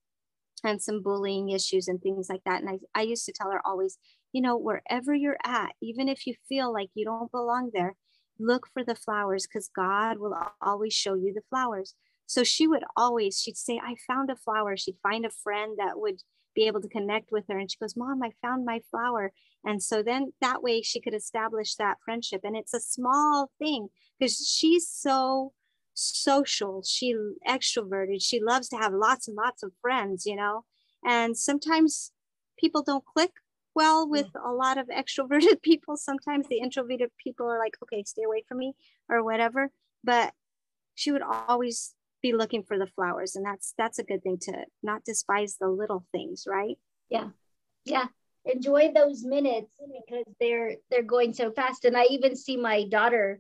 and 0.64 0.82
some 0.82 1.02
bullying 1.02 1.50
issues 1.50 1.88
and 1.88 2.02
things 2.02 2.28
like 2.30 2.42
that. 2.46 2.62
And 2.62 2.70
I, 2.70 3.00
I 3.00 3.04
used 3.04 3.26
to 3.26 3.34
tell 3.34 3.52
her 3.52 3.62
always, 3.66 3.98
you 4.32 4.42
know, 4.42 4.58
wherever 4.58 5.14
you're 5.14 5.38
at, 5.44 5.72
even 5.82 6.08
if 6.08 6.26
you 6.28 6.36
feel 6.48 6.72
like 6.72 6.90
you 6.94 7.06
don't 7.06 7.32
belong 7.32 7.72
there, 7.74 7.96
look 8.40 8.68
for 8.74 8.84
the 8.84 8.96
flowers 8.96 9.48
because 9.48 9.70
God 9.76 10.18
will 10.18 10.36
always 10.62 10.94
show 10.94 11.16
you 11.16 11.34
the 11.34 11.42
flowers. 11.50 11.96
So 12.26 12.44
she 12.44 12.68
would 12.68 12.84
always, 12.96 13.40
she'd 13.40 13.58
say, 13.58 13.80
I 13.84 13.96
found 14.08 14.30
a 14.30 14.36
flower. 14.36 14.78
She'd 14.78 14.98
find 15.04 15.26
a 15.26 15.32
friend 15.44 15.78
that 15.78 16.00
would 16.00 16.22
be 16.56 16.68
able 16.68 16.82
to 16.82 16.90
connect 16.90 17.32
with 17.32 17.46
her. 17.50 17.58
And 17.58 17.72
she 17.72 17.78
goes, 17.78 17.96
Mom, 17.96 18.22
I 18.24 18.32
found 18.42 18.66
my 18.66 18.82
flower. 18.92 19.32
And 19.64 19.82
so 19.82 20.04
then 20.04 20.34
that 20.42 20.64
way 20.64 20.82
she 20.82 21.00
could 21.00 21.14
establish 21.14 21.76
that 21.76 21.98
friendship. 22.04 22.42
And 22.44 22.56
it's 22.56 22.74
a 22.74 22.80
small 22.80 23.52
thing 23.60 23.90
because 24.20 24.48
she's 24.48 24.88
so 24.88 25.54
social 25.94 26.82
she 26.84 27.16
extroverted 27.48 28.22
she 28.22 28.42
loves 28.42 28.70
to 28.70 28.78
have 28.78 28.94
lots 28.94 29.28
and 29.28 29.36
lots 29.36 29.62
of 29.62 29.72
friends 29.82 30.26
you 30.26 30.36
know 30.36 30.64
and 31.06 31.38
sometimes 31.38 32.12
people 32.58 32.82
don't 32.82 33.06
click 33.06 33.32
well 33.76 34.08
with 34.08 34.28
a 34.46 34.52
lot 34.52 34.78
of 34.78 34.88
extroverted 34.88 35.62
people 35.64 35.98
sometimes 35.98 36.48
the 36.48 36.60
introverted 36.60 37.10
people 37.22 37.46
are 37.46 37.60
like 37.60 37.76
okay 37.84 38.04
stay 38.04 38.24
away 38.24 38.44
from 38.48 38.58
me 38.58 38.74
or 39.10 39.24
whatever 39.24 39.70
but 40.04 40.34
she 40.96 41.12
would 41.12 41.22
always 41.22 41.94
be 42.22 42.34
looking 42.34 42.64
for 42.64 42.78
the 42.78 42.88
flowers 42.88 43.36
and 43.36 43.46
that's 43.46 43.74
that's 43.78 44.00
a 44.00 44.04
good 44.04 44.22
thing 44.24 44.38
to 44.40 44.54
not 44.84 45.04
despise 45.04 45.58
the 45.60 45.68
little 45.68 46.06
things 46.12 46.46
right 46.48 46.78
yeah 47.10 47.30
yeah 47.86 48.06
enjoy 48.46 48.92
those 48.94 49.24
minutes 49.24 49.72
because 49.80 50.26
they're 50.40 50.76
they're 50.90 51.04
going 51.04 51.34
so 51.34 51.52
fast 51.52 51.86
and 51.86 51.96
i 51.98 52.06
even 52.06 52.36
see 52.36 52.58
my 52.58 52.84
daughter 52.86 53.40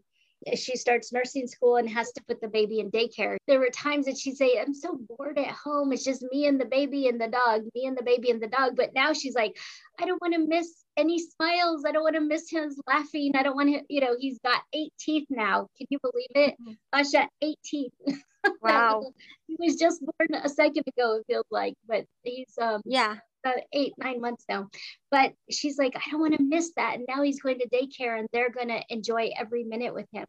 she 0.55 0.75
starts 0.75 1.13
nursing 1.13 1.47
school 1.47 1.75
and 1.77 1.89
has 1.89 2.11
to 2.13 2.23
put 2.27 2.41
the 2.41 2.47
baby 2.47 2.79
in 2.79 2.89
daycare. 2.89 3.37
There 3.47 3.59
were 3.59 3.69
times 3.69 4.05
that 4.07 4.17
she'd 4.17 4.37
say, 4.37 4.59
I'm 4.59 4.73
so 4.73 4.99
bored 5.09 5.37
at 5.37 5.51
home. 5.51 5.93
It's 5.93 6.03
just 6.03 6.25
me 6.31 6.47
and 6.47 6.59
the 6.59 6.65
baby 6.65 7.07
and 7.07 7.21
the 7.21 7.27
dog, 7.27 7.63
me 7.75 7.85
and 7.85 7.95
the 7.95 8.03
baby 8.03 8.31
and 8.31 8.41
the 8.41 8.47
dog. 8.47 8.75
But 8.75 8.93
now 8.95 9.13
she's 9.13 9.35
like, 9.35 9.55
I 9.99 10.05
don't 10.05 10.21
want 10.21 10.33
to 10.33 10.39
miss 10.39 10.83
any 10.97 11.19
smiles. 11.19 11.83
I 11.85 11.91
don't 11.91 12.03
want 12.03 12.15
to 12.15 12.21
miss 12.21 12.49
him 12.49 12.71
laughing. 12.87 13.33
I 13.35 13.43
don't 13.43 13.55
want 13.55 13.69
to, 13.69 13.81
you 13.87 14.01
know, 14.01 14.15
he's 14.19 14.39
got 14.39 14.61
eight 14.73 14.93
teeth 14.99 15.27
now. 15.29 15.67
Can 15.77 15.87
you 15.89 15.99
believe 16.01 16.47
it? 16.49 16.55
Mm-hmm. 16.61 16.99
Asha, 16.99 17.27
eight 17.41 17.59
teeth. 17.63 17.93
Wow. 18.61 19.11
he 19.47 19.55
was 19.59 19.75
just 19.75 20.01
born 20.01 20.41
a 20.43 20.49
second 20.49 20.83
ago, 20.87 21.17
it 21.17 21.25
feels 21.27 21.45
like, 21.49 21.73
but 21.87 22.05
he's, 22.23 22.53
um, 22.59 22.81
yeah 22.85 23.17
about 23.43 23.57
eight, 23.73 23.93
nine 23.97 24.21
months 24.21 24.45
now. 24.47 24.69
But 25.09 25.33
she's 25.49 25.77
like, 25.77 25.95
I 25.95 26.11
don't 26.11 26.19
want 26.19 26.37
to 26.37 26.43
miss 26.43 26.71
that. 26.75 26.95
And 26.95 27.05
now 27.07 27.21
he's 27.21 27.41
going 27.41 27.59
to 27.59 27.69
daycare 27.69 28.17
and 28.17 28.27
they're 28.31 28.51
going 28.51 28.69
to 28.69 28.81
enjoy 28.89 29.31
every 29.37 29.63
minute 29.63 29.93
with 29.93 30.07
him. 30.11 30.25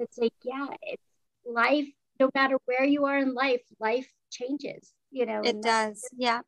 It's 0.00 0.18
like, 0.18 0.32
yeah, 0.42 0.66
it's 0.82 1.02
life, 1.46 1.88
no 2.20 2.30
matter 2.34 2.56
where 2.66 2.84
you 2.84 3.06
are 3.06 3.18
in 3.18 3.34
life, 3.34 3.62
life 3.80 4.08
changes, 4.30 4.92
you 5.10 5.26
know. 5.26 5.40
It 5.44 5.62
does. 5.62 6.02
Yeah. 6.16 6.40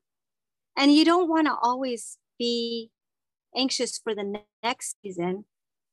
And 0.76 0.92
you 0.92 1.04
don't 1.04 1.28
want 1.28 1.46
to 1.46 1.54
always 1.60 2.18
be 2.38 2.90
anxious 3.56 3.98
for 3.98 4.14
the 4.14 4.44
next 4.62 4.96
season 5.02 5.44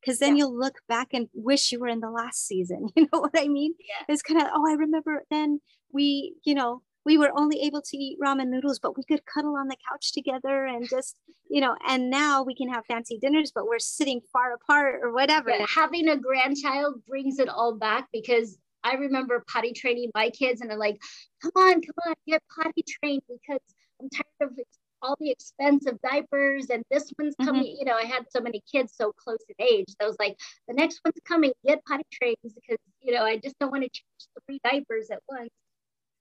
because 0.07 0.19
then 0.19 0.37
yeah. 0.37 0.45
you'll 0.45 0.57
look 0.57 0.75
back 0.87 1.09
and 1.11 1.27
wish 1.33 1.69
you 1.69 1.81
were 1.81 1.89
in 1.89 1.99
the 1.99 2.09
last 2.09 2.47
season. 2.47 2.87
You 2.95 3.07
know 3.11 3.19
what 3.19 3.31
I 3.37 3.47
mean? 3.47 3.73
Yeah. 3.79 4.13
It's 4.13 4.21
kind 4.21 4.41
of, 4.41 4.47
oh, 4.53 4.67
I 4.67 4.73
remember 4.73 5.23
then 5.29 5.59
we, 5.91 6.35
you 6.45 6.55
know, 6.55 6.81
we 7.05 7.17
were 7.17 7.31
only 7.35 7.61
able 7.61 7.81
to 7.81 7.97
eat 7.97 8.17
ramen 8.23 8.47
noodles, 8.47 8.79
but 8.79 8.97
we 8.97 9.03
could 9.03 9.21
cuddle 9.25 9.55
on 9.55 9.67
the 9.67 9.75
couch 9.89 10.13
together 10.13 10.65
and 10.65 10.89
just, 10.89 11.17
you 11.49 11.61
know, 11.61 11.75
and 11.87 12.09
now 12.09 12.43
we 12.43 12.55
can 12.55 12.69
have 12.69 12.85
fancy 12.85 13.19
dinners, 13.21 13.51
but 13.53 13.67
we're 13.67 13.79
sitting 13.79 14.21
far 14.31 14.53
apart 14.53 15.01
or 15.03 15.11
whatever. 15.13 15.49
Yeah, 15.49 15.65
having 15.69 16.07
a 16.07 16.17
grandchild 16.17 17.05
brings 17.05 17.39
it 17.39 17.49
all 17.49 17.75
back 17.75 18.07
because 18.11 18.57
I 18.83 18.93
remember 18.93 19.43
potty 19.51 19.73
training 19.73 20.11
my 20.15 20.29
kids 20.29 20.61
and 20.61 20.69
they're 20.69 20.77
like, 20.77 20.99
come 21.41 21.51
on, 21.55 21.81
come 21.81 21.95
on, 22.07 22.15
get 22.25 22.41
potty 22.55 22.83
trained 22.87 23.23
because 23.27 23.61
I'm 24.01 24.09
tired 24.09 24.51
of 24.51 24.57
all 25.01 25.15
the 25.19 25.29
expensive 25.29 25.99
diapers 26.01 26.69
and 26.69 26.83
this 26.91 27.11
one's 27.17 27.35
mm-hmm. 27.35 27.45
coming. 27.45 27.63
Mm-hmm. 27.63 27.79
You 27.79 27.85
know, 27.85 27.95
I 27.95 28.05
had 28.05 28.25
so 28.29 28.39
many 28.39 28.61
kids 28.71 28.93
so 28.95 29.13
close 29.13 29.39
in 29.49 29.65
age. 29.65 29.93
I 30.01 30.05
was 30.05 30.17
like, 30.19 30.37
the 30.67 30.73
next 30.73 31.01
one's 31.05 31.19
coming, 31.27 31.51
get 31.65 31.83
potty 31.85 32.05
trained 32.11 32.37
because, 32.43 32.77
you 33.01 33.13
know, 33.13 33.23
I 33.23 33.37
just 33.37 33.57
don't 33.59 33.71
want 33.71 33.83
to 33.83 33.89
change 33.89 34.45
three 34.45 34.59
diapers 34.63 35.09
at 35.11 35.19
once. 35.29 35.49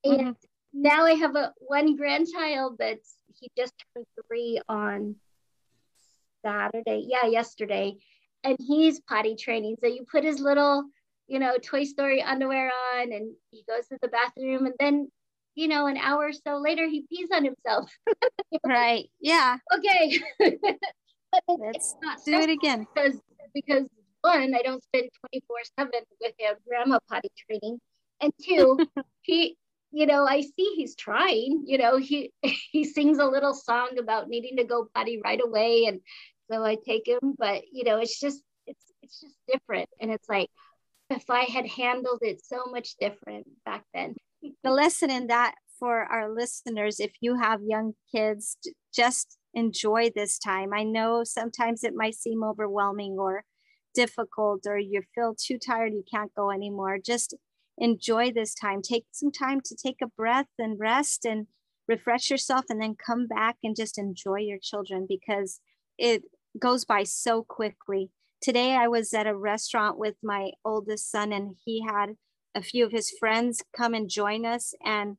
And 0.05 0.21
mm-hmm 0.21 0.31
now 0.77 1.07
I 1.07 1.13
have 1.13 1.35
a 1.37 1.53
one 1.59 1.97
grandchild 1.97 2.77
that's 2.79 3.17
he 3.41 3.51
just 3.57 3.73
turned 3.95 4.07
three 4.29 4.61
on 4.69 5.17
Saturday. 6.45 7.07
Yeah, 7.09 7.27
yesterday. 7.27 7.97
And 8.45 8.57
he's 8.61 9.01
potty 9.01 9.37
training. 9.37 9.77
So 9.81 9.89
you 9.89 10.05
put 10.11 10.23
his 10.23 10.39
little, 10.39 10.85
you 11.27 11.39
know, 11.39 11.57
Toy 11.57 11.85
Story 11.85 12.23
underwear 12.23 12.71
on 12.95 13.13
and 13.13 13.35
he 13.51 13.65
goes 13.69 13.89
to 13.89 13.99
the 14.03 14.09
bathroom 14.09 14.67
and 14.67 14.75
then, 14.79 15.11
you 15.57 15.69
know, 15.69 15.87
an 15.87 15.97
hour 15.97 16.29
or 16.29 16.33
so 16.33 16.59
later 16.59 16.87
he 16.87 17.05
pees 17.11 17.29
on 17.35 17.45
himself. 17.45 17.91
right. 18.65 19.11
Yeah. 19.21 19.57
Okay. 19.77 20.21
Let's 21.49 21.95
do 22.25 22.35
it 22.35 22.51
again. 22.51 22.87
Because 22.95 23.19
because 23.55 23.89
one, 24.21 24.55
I 24.55 24.63
don't 24.63 24.83
spend 24.83 25.09
24-7 25.79 25.89
with 26.21 26.33
him 26.39 26.55
grandma 26.69 26.99
potty 27.09 27.31
training. 27.49 27.79
And 28.21 28.33
two, 28.43 28.79
he 29.23 29.57
you 29.93 30.05
know, 30.05 30.27
I 30.27 30.43
see 30.43 30.75
he's 30.77 30.95
trying, 30.95 31.63
you 31.67 31.79
know, 31.79 31.97
he 31.97 32.33
he 32.43 32.85
sings 32.85 33.19
a 33.19 33.25
little 33.25 33.55
song 33.55 33.99
about 33.99 34.29
needing 34.29 34.59
to 34.59 34.65
go 34.65 34.89
potty 34.95 35.21
right 35.25 35.41
away. 35.43 35.87
And 35.87 36.01
so 36.51 36.63
I 36.63 36.77
take 36.77 37.09
him, 37.09 37.35
but 37.39 37.63
you 37.73 37.85
know, 37.85 37.97
it's 37.99 38.21
just 38.21 38.43
it's 38.67 38.93
it's 39.03 39.21
just 39.21 39.37
different. 39.51 39.89
And 40.01 40.11
it's 40.11 40.29
like 40.29 40.51
if 41.09 41.31
I 41.31 41.45
had 41.45 41.67
handled 41.67 42.19
it 42.23 42.45
so 42.45 42.65
much 42.71 42.97
different 43.01 43.47
back 43.65 43.85
then. 43.95 44.17
The 44.43 44.71
lesson 44.71 45.11
in 45.11 45.27
that 45.29 45.55
for 45.79 46.05
our 46.05 46.33
listeners, 46.33 47.01
if 47.01 47.13
you 47.21 47.39
have 47.41 47.61
young 47.63 47.95
kids, 48.15 48.57
just 48.95 49.39
enjoy 49.55 50.11
this 50.15 50.39
time. 50.39 50.73
I 50.73 50.83
know 50.85 51.23
sometimes 51.25 51.83
it 51.83 51.95
might 51.95 52.15
seem 52.15 52.45
overwhelming 52.45 53.17
or 53.19 53.45
difficult 53.95 54.67
or 54.67 54.79
you 54.79 55.03
feel 55.15 55.35
too 55.35 55.59
tired 55.59 55.93
you 55.95 56.05
can't 56.13 56.35
go 56.35 56.51
anymore 56.51 56.99
just 57.03 57.35
enjoy 57.79 58.31
this 58.33 58.55
time. 58.55 58.83
Take 58.83 59.07
some 59.13 59.33
time 59.33 59.61
to 59.65 59.77
take 59.77 59.97
a 60.03 60.07
breath 60.07 60.49
and 60.59 60.79
rest 60.79 61.25
and 61.25 61.47
refresh 61.89 62.31
yourself, 62.31 62.65
and 62.69 62.81
then 62.81 62.97
come 62.97 63.27
back 63.27 63.57
and 63.63 63.77
just 63.77 63.99
enjoy 63.99 64.39
your 64.39 64.59
children 64.61 65.07
because 65.09 65.61
it 65.99 66.23
goes 66.59 66.85
by 66.85 67.05
so 67.05 67.43
quickly. 67.43 68.11
today 68.41 68.77
I 68.77 68.87
was 68.89 69.13
at 69.15 69.27
a 69.27 69.37
restaurant 69.37 69.99
with 69.99 70.17
my 70.23 70.51
oldest 70.65 71.11
son, 71.11 71.33
and 71.33 71.57
he 71.65 71.85
had 71.87 72.17
a 72.57 72.63
few 72.63 72.85
of 72.85 72.91
his 72.91 73.11
friends 73.11 73.63
come 73.77 73.95
and 73.95 74.09
join 74.09 74.45
us. 74.47 74.75
And 74.85 75.19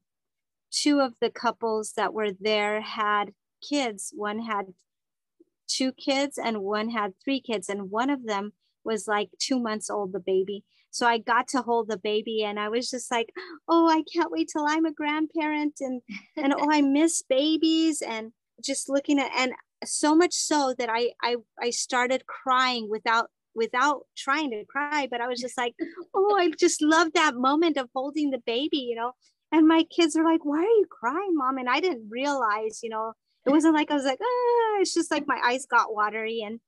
two 0.72 1.00
of 1.00 1.14
the 1.22 1.30
couples 1.30 1.94
that 1.96 2.14
were 2.14 2.32
there 2.32 2.82
had 2.82 3.32
kids. 3.62 4.12
One 4.16 4.40
had 4.40 4.74
two 5.68 5.92
kids, 5.94 6.38
and 6.38 6.62
one 6.62 6.90
had 6.90 7.14
three 7.24 7.40
kids. 7.40 7.70
And 7.70 7.92
one 7.92 8.10
of 8.10 8.26
them 8.26 8.54
was 8.84 9.08
like 9.08 9.30
two 9.40 9.60
months 9.60 9.90
old, 9.90 10.14
the 10.14 10.20
baby. 10.20 10.64
So 10.90 11.06
I 11.06 11.20
got 11.20 11.48
to 11.50 11.62
hold 11.62 11.90
the 11.90 11.98
baby 11.98 12.44
and 12.44 12.60
I 12.60 12.70
was 12.70 12.90
just 12.90 13.12
like, 13.12 13.32
oh, 13.68 13.88
I 13.88 14.02
can't 14.12 14.32
wait 14.32 14.50
till 14.52 14.66
I'm 14.68 14.86
a 14.86 14.92
grandparent 14.92 15.76
and 15.80 16.02
and 16.36 16.56
oh, 16.58 16.72
I 16.72 16.82
miss 16.82 17.22
babies 17.22 18.02
and 18.02 18.32
just 18.64 18.90
looking 18.90 19.20
at 19.20 19.30
and 19.38 19.54
so 19.86 20.16
much 20.16 20.34
so 20.34 20.74
that 20.80 20.90
I 20.90 21.12
I 21.22 21.36
I 21.62 21.70
started 21.70 22.26
crying 22.26 22.90
without 22.90 23.30
without 23.58 24.03
trying 24.16 24.51
to 24.51 24.64
cry, 24.66 25.08
but 25.10 25.20
I 25.20 25.28
was 25.28 25.41
just 25.41 25.58
like, 25.58 25.74
oh, 26.14 26.38
I 26.39 26.51
just 26.58 26.82
love 26.82 27.10
that 27.14 27.36
moment 27.36 27.78
of 27.78 27.89
holding 27.93 28.30
the 28.30 28.41
baby, 28.45 28.78
you 28.78 28.95
know. 28.95 29.12
And 29.51 29.68
my 29.68 29.84
kids 29.84 30.16
are 30.16 30.24
like, 30.24 30.45
why 30.45 30.60
are 30.60 30.62
you 30.62 30.86
crying, 30.89 31.34
mom? 31.34 31.58
And 31.58 31.70
I 31.70 31.80
didn't 31.80 32.10
realize, 32.10 32.82
you 32.84 32.89
know, 32.89 33.14
it 33.45 33.49
wasn't 33.49 33.76
like 33.76 33.89
I 33.89 33.95
was 33.95 34.03
like, 34.03 34.20
ah, 34.22 34.82
it's 34.82 34.93
just 34.93 35.12
like 35.12 35.24
my 35.26 35.39
eyes 35.43 35.66
got 35.66 35.93
watery 35.93 36.41
and 36.45 36.60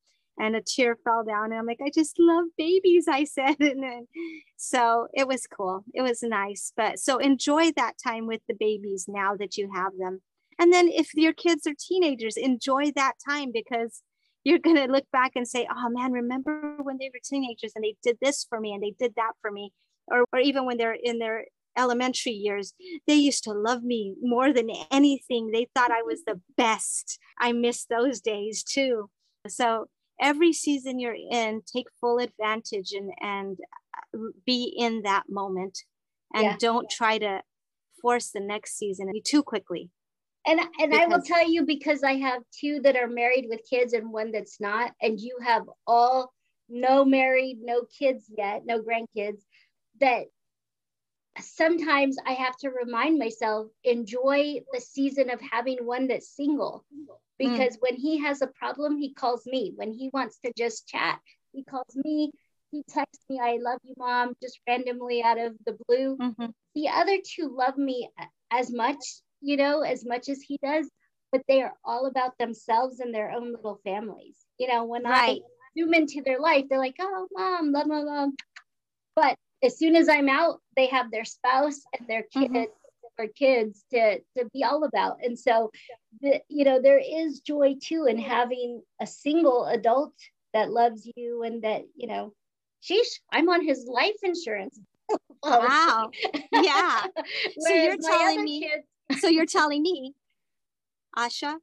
and 0.42 0.56
a 0.56 0.62
tear 0.62 0.98
fell 1.04 1.26
down. 1.26 1.52
And 1.52 1.56
I'm 1.56 1.66
like, 1.66 1.82
I 1.86 1.92
just 1.94 2.18
love 2.18 2.46
babies, 2.58 3.08
I 3.10 3.26
said. 3.26 3.58
And 3.60 3.84
then 3.84 4.08
so 4.56 5.08
it 5.14 5.28
was 5.28 5.46
cool. 5.46 5.84
It 5.94 6.02
was 6.02 6.24
nice. 6.24 6.72
But 6.76 7.00
so 7.00 7.18
enjoy 7.18 7.72
that 7.74 7.96
time 8.02 8.26
with 8.26 8.42
the 8.48 8.56
babies 8.58 9.06
now 9.08 9.36
that 9.36 9.58
you 9.58 9.70
have 9.74 9.92
them. 10.00 10.22
And 10.58 10.74
then 10.74 10.88
if 10.88 11.14
your 11.14 11.34
kids 11.34 11.68
are 11.68 11.74
teenagers, 11.78 12.38
enjoy 12.38 12.92
that 12.96 13.14
time 13.28 13.52
because 13.54 14.02
you're 14.44 14.60
going 14.60 14.78
to 14.78 14.92
look 14.92 15.06
back 15.12 15.34
and 15.36 15.48
say, 15.48 15.68
oh 15.70 15.90
man, 15.90 16.12
remember 16.12 16.76
when 16.82 16.98
they 16.98 17.10
were 17.14 17.20
teenagers 17.24 17.74
and 17.76 17.84
they 17.84 17.96
did 18.04 18.18
this 18.22 18.46
for 18.50 18.60
me 18.60 18.74
and 18.74 18.82
they 18.82 18.94
did 18.98 19.14
that 19.16 19.34
for 19.42 19.52
me. 19.52 19.72
Or, 20.08 20.26
or 20.34 20.40
even 20.40 20.66
when 20.66 20.78
they're 20.78 20.98
in 21.02 21.20
their 21.20 21.46
elementary 21.78 22.32
years, 22.32 22.74
they 23.08 23.16
used 23.16 23.44
to 23.44 23.52
love 23.52 23.84
me 23.84 24.16
more 24.22 24.52
than 24.52 24.70
anything. 24.92 25.52
They 25.52 25.68
thought 25.76 25.92
I 25.92 26.02
was 26.02 26.24
the 26.26 26.42
best. 26.58 27.20
I 27.40 27.52
miss 27.52 27.86
those 27.86 28.22
days 28.22 28.64
too. 28.64 29.10
So 29.48 29.86
every 30.20 30.54
season 30.54 31.00
you're 31.00 31.16
in, 31.16 31.62
take 31.72 31.88
full 32.00 32.20
advantage 32.20 32.92
and, 32.94 33.12
and 33.22 33.58
uh, 34.16 34.32
be 34.46 34.74
in 34.76 35.04
that 35.04 35.24
moment 35.30 35.80
and 36.34 36.44
yeah. 36.44 36.56
don't 36.60 36.90
try 36.90 37.18
to 37.18 37.42
force 38.02 38.30
the 38.32 38.40
next 38.40 38.78
season 38.78 39.12
too 39.26 39.44
quickly. 39.44 39.90
And 40.46 40.60
and 40.60 40.92
because, 40.92 41.00
I 41.00 41.06
will 41.06 41.22
tell 41.22 41.50
you 41.50 41.66
because 41.66 42.04
I 42.04 42.14
have 42.14 42.42
two 42.60 42.80
that 42.82 42.96
are 42.96 43.08
married 43.08 43.48
with 43.50 43.62
kids 43.70 43.94
and 43.94 44.12
one 44.12 44.32
that's 44.32 44.60
not, 44.60 44.92
and 45.02 45.20
you 45.20 45.38
have 45.44 45.64
all 45.86 46.34
no 46.70 47.04
married, 47.04 47.60
no 47.62 47.84
kids 47.98 48.26
yet, 48.36 48.62
no 48.66 48.82
grandkids, 48.82 49.42
that 50.00 50.26
sometimes 51.40 52.18
I 52.26 52.34
have 52.34 52.56
to 52.58 52.70
remind 52.70 53.18
myself 53.18 53.68
enjoy 53.84 54.62
the 54.72 54.82
season 54.82 55.30
of 55.30 55.40
having 55.42 55.78
one 55.86 56.08
that's 56.08 56.36
single 56.36 56.86
because 57.38 57.78
mm. 57.78 57.82
when 57.82 57.96
he 57.96 58.20
has 58.20 58.42
a 58.42 58.48
problem, 58.48 58.98
he 58.98 59.14
calls 59.14 59.46
me. 59.46 59.74
When 59.76 59.92
he 59.92 60.10
wants 60.14 60.40
to 60.46 60.52
just 60.58 60.88
chat, 60.88 61.20
he 61.52 61.64
calls 61.64 61.96
me. 61.96 62.32
He 62.72 62.84
texts 62.88 63.24
me, 63.30 63.40
I 63.42 63.58
love 63.60 63.80
you, 63.84 63.96
mom, 63.98 64.34
just 64.44 64.60
randomly 64.68 65.24
out 65.24 65.40
of 65.40 65.56
the 65.66 65.76
blue. 65.88 66.18
Mm-hmm. 66.18 66.46
The 66.76 66.90
other 66.90 67.18
two 67.26 67.56
love 67.58 67.78
me 67.78 68.08
as 68.52 68.72
much, 68.72 68.98
you 69.42 69.58
know, 69.58 69.82
as 69.82 70.06
much 70.06 70.30
as 70.30 70.42
he 70.42 70.58
does, 70.64 70.90
but 71.32 71.42
they 71.48 71.62
are 71.62 71.74
all 71.84 72.08
about 72.08 72.38
themselves 72.38 73.00
and 73.00 73.14
their 73.14 73.32
own 73.32 73.52
little 73.52 73.80
families. 73.84 74.36
You 74.58 74.68
know, 74.68 74.86
when 74.86 75.04
right. 75.04 75.42
I 75.42 75.80
zoom 75.80 75.94
into 75.94 76.22
their 76.24 76.40
life, 76.40 76.66
they're 76.70 76.80
like, 76.80 76.96
oh, 77.00 77.28
mom, 77.32 77.72
love, 77.72 77.88
love, 77.88 78.06
love. 78.06 78.30
But 79.16 79.36
as 79.64 79.78
soon 79.78 79.96
as 79.96 80.10
I'm 80.10 80.30
out, 80.30 80.62
they 80.76 80.88
have 80.88 81.12
their 81.12 81.26
spouse 81.26 81.82
and 81.98 82.08
their 82.08 82.24
kids 82.24 82.54
mm-hmm. 82.54 83.24
or 83.24 83.28
kids 83.28 83.84
to 83.92 84.20
to 84.38 84.46
be 84.54 84.64
all 84.64 84.84
about. 84.84 85.18
And 85.24 85.38
so, 85.38 85.72
the, 86.22 86.42
you 86.48 86.66
know, 86.66 86.82
there 86.82 87.00
is 87.00 87.42
joy 87.42 87.76
too 87.82 88.06
in 88.06 88.18
having 88.18 88.82
a 89.02 89.08
single 89.08 89.66
adult 89.66 90.14
that 90.54 90.72
loves 90.72 91.10
you 91.16 91.44
and 91.44 91.62
that 91.64 91.84
you 91.96 92.08
know, 92.08 92.34
sheesh, 92.84 93.20
I'm 93.32 93.50
on 93.50 93.66
his 93.66 93.86
life 93.88 94.16
insurance. 94.24 94.80
wow. 95.44 96.10
Yeah. 96.52 97.04
so 97.60 97.74
you're 97.74 97.98
telling 97.98 98.44
me. 98.44 98.62
Kids... 98.62 98.84
so 99.18 99.28
you're 99.28 99.46
telling 99.46 99.82
me, 99.82 100.14
Asha, 101.18 101.56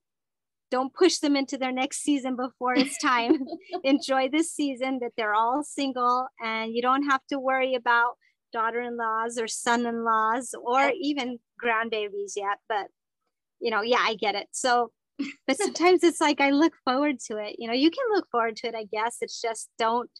don't 0.71 0.93
push 0.93 1.19
them 1.19 1.37
into 1.37 1.57
their 1.57 1.73
next 1.73 2.03
season 2.03 2.37
before 2.37 2.75
it's 2.75 2.99
time. 2.99 3.47
Enjoy 3.85 4.29
this 4.29 4.53
season 4.53 4.99
that 5.01 5.13
they're 5.17 5.35
all 5.35 5.63
single 5.63 6.27
and 6.41 6.75
you 6.75 6.83
don't 6.83 7.05
have 7.05 7.21
to 7.29 7.39
worry 7.39 7.75
about 7.75 8.17
daughter-in-laws 8.53 9.39
or 9.39 9.47
son-in-laws 9.47 10.55
or 10.61 10.93
even 11.01 11.39
grandbabies 11.63 12.33
yet. 12.37 12.59
But 12.69 12.89
you 13.61 13.71
know, 13.71 13.83
yeah, 13.83 14.01
I 14.01 14.15
get 14.15 14.35
it. 14.35 14.49
So 14.53 14.91
but 15.47 15.57
sometimes 15.57 16.03
it's 16.03 16.21
like 16.21 16.41
I 16.41 16.51
look 16.51 16.75
forward 16.85 17.21
to 17.29 17.39
it. 17.39 17.57
You 17.59 17.69
know, 17.69 17.75
you 17.75 17.91
can 17.91 18.05
look 18.13 18.29
forward 18.31 18.57
to 18.57 18.69
it, 18.69 18.75
I 18.75 18.85
guess. 18.85 19.19
It's 19.21 19.41
just 19.41 19.71
don't 19.79 20.11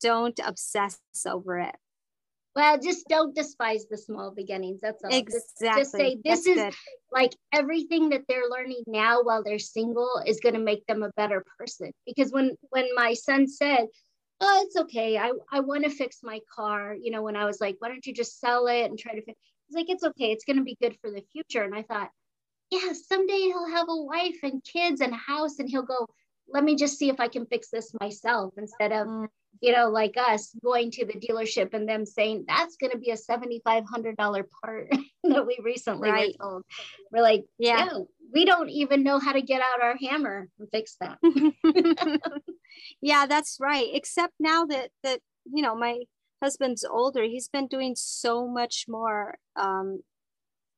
don't 0.00 0.38
obsess 0.44 1.00
over 1.26 1.58
it. 1.58 1.76
Well, 2.56 2.78
just 2.80 3.06
don't 3.06 3.34
despise 3.34 3.84
the 3.90 3.98
small 3.98 4.32
beginnings. 4.34 4.80
That's 4.80 5.04
all. 5.04 5.10
Exactly. 5.12 5.40
Just, 5.40 5.76
just 5.76 5.92
say 5.92 6.16
this 6.24 6.46
That's 6.46 6.46
is 6.46 6.56
good. 6.56 6.74
like 7.12 7.36
everything 7.52 8.08
that 8.08 8.22
they're 8.28 8.48
learning 8.48 8.82
now 8.86 9.22
while 9.22 9.44
they're 9.44 9.58
single 9.58 10.22
is 10.26 10.40
going 10.40 10.54
to 10.54 10.60
make 10.60 10.86
them 10.86 11.02
a 11.02 11.10
better 11.18 11.44
person. 11.58 11.92
Because 12.06 12.32
when 12.32 12.56
when 12.70 12.88
my 12.94 13.12
son 13.12 13.46
said, 13.46 13.88
"Oh, 14.40 14.62
it's 14.64 14.76
okay. 14.76 15.18
I 15.18 15.32
I 15.52 15.60
want 15.60 15.84
to 15.84 15.90
fix 15.90 16.20
my 16.22 16.40
car," 16.50 16.96
you 16.98 17.10
know, 17.10 17.22
when 17.22 17.36
I 17.36 17.44
was 17.44 17.60
like, 17.60 17.76
"Why 17.78 17.88
don't 17.88 18.06
you 18.06 18.14
just 18.14 18.40
sell 18.40 18.66
it 18.68 18.84
and 18.86 18.98
try 18.98 19.12
to 19.12 19.22
fix?" 19.22 19.38
He's 19.68 19.76
like, 19.76 19.90
"It's 19.90 20.04
okay. 20.04 20.32
It's 20.32 20.46
going 20.46 20.56
to 20.56 20.64
be 20.64 20.78
good 20.80 20.96
for 21.02 21.10
the 21.10 21.22
future." 21.32 21.62
And 21.62 21.74
I 21.74 21.82
thought, 21.82 22.08
yeah, 22.70 22.94
someday 22.94 23.38
he'll 23.38 23.68
have 23.68 23.88
a 23.90 24.02
wife 24.02 24.38
and 24.42 24.64
kids 24.64 25.02
and 25.02 25.12
a 25.12 25.16
house, 25.16 25.58
and 25.58 25.68
he'll 25.68 25.82
go, 25.82 26.06
"Let 26.48 26.64
me 26.64 26.74
just 26.74 26.96
see 26.98 27.10
if 27.10 27.20
I 27.20 27.28
can 27.28 27.44
fix 27.44 27.68
this 27.68 27.92
myself," 28.00 28.54
instead 28.56 28.92
of. 28.92 29.08
Mm. 29.08 29.26
You 29.60 29.72
know, 29.72 29.88
like 29.88 30.16
us 30.16 30.54
going 30.62 30.90
to 30.92 31.06
the 31.06 31.14
dealership 31.14 31.74
and 31.74 31.88
them 31.88 32.04
saying 32.04 32.44
that's 32.46 32.76
going 32.76 32.92
to 32.92 32.98
be 32.98 33.10
a 33.10 33.16
$7,500 33.16 34.44
part 34.64 34.90
that 35.24 35.46
we 35.46 35.58
recently 35.62 36.10
right. 36.10 36.36
were 36.38 36.44
told. 36.44 36.62
We're 37.12 37.22
like, 37.22 37.44
yeah, 37.58 37.88
we 38.32 38.44
don't 38.44 38.68
even 38.70 39.02
know 39.02 39.18
how 39.18 39.32
to 39.32 39.42
get 39.42 39.62
out 39.62 39.82
our 39.82 39.96
hammer 39.96 40.48
and 40.58 40.68
fix 40.70 40.96
that. 41.00 41.18
yeah, 43.00 43.26
that's 43.26 43.58
right. 43.60 43.88
Except 43.92 44.34
now 44.38 44.64
that, 44.66 44.90
that, 45.02 45.20
you 45.52 45.62
know, 45.62 45.74
my 45.74 46.00
husband's 46.42 46.84
older, 46.84 47.22
he's 47.22 47.48
been 47.48 47.66
doing 47.66 47.94
so 47.96 48.46
much 48.46 48.84
more 48.88 49.38
um, 49.56 50.00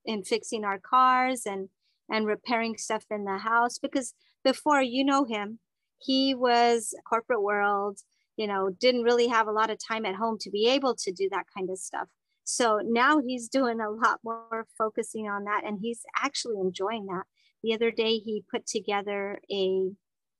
in 0.04 0.22
fixing 0.22 0.64
our 0.64 0.78
cars 0.78 1.42
and, 1.46 1.68
and 2.10 2.26
repairing 2.26 2.76
stuff 2.76 3.04
in 3.10 3.24
the 3.24 3.38
house 3.38 3.78
because 3.78 4.14
before 4.44 4.82
you 4.82 5.04
know 5.04 5.24
him, 5.24 5.58
he 5.98 6.34
was 6.34 6.94
corporate 7.08 7.42
world 7.42 7.98
you 8.38 8.46
know, 8.46 8.70
didn't 8.80 9.02
really 9.02 9.26
have 9.26 9.48
a 9.48 9.52
lot 9.52 9.68
of 9.68 9.78
time 9.84 10.06
at 10.06 10.14
home 10.14 10.38
to 10.40 10.50
be 10.50 10.68
able 10.68 10.94
to 10.94 11.12
do 11.12 11.28
that 11.30 11.46
kind 11.54 11.68
of 11.68 11.76
stuff. 11.76 12.06
So 12.44 12.80
now 12.82 13.20
he's 13.20 13.48
doing 13.48 13.80
a 13.80 13.90
lot 13.90 14.20
more 14.24 14.66
focusing 14.78 15.28
on 15.28 15.44
that 15.44 15.62
and 15.66 15.80
he's 15.82 16.02
actually 16.16 16.54
enjoying 16.60 17.06
that. 17.06 17.24
The 17.64 17.74
other 17.74 17.90
day 17.90 18.14
he 18.14 18.44
put 18.48 18.64
together 18.64 19.40
a 19.52 19.90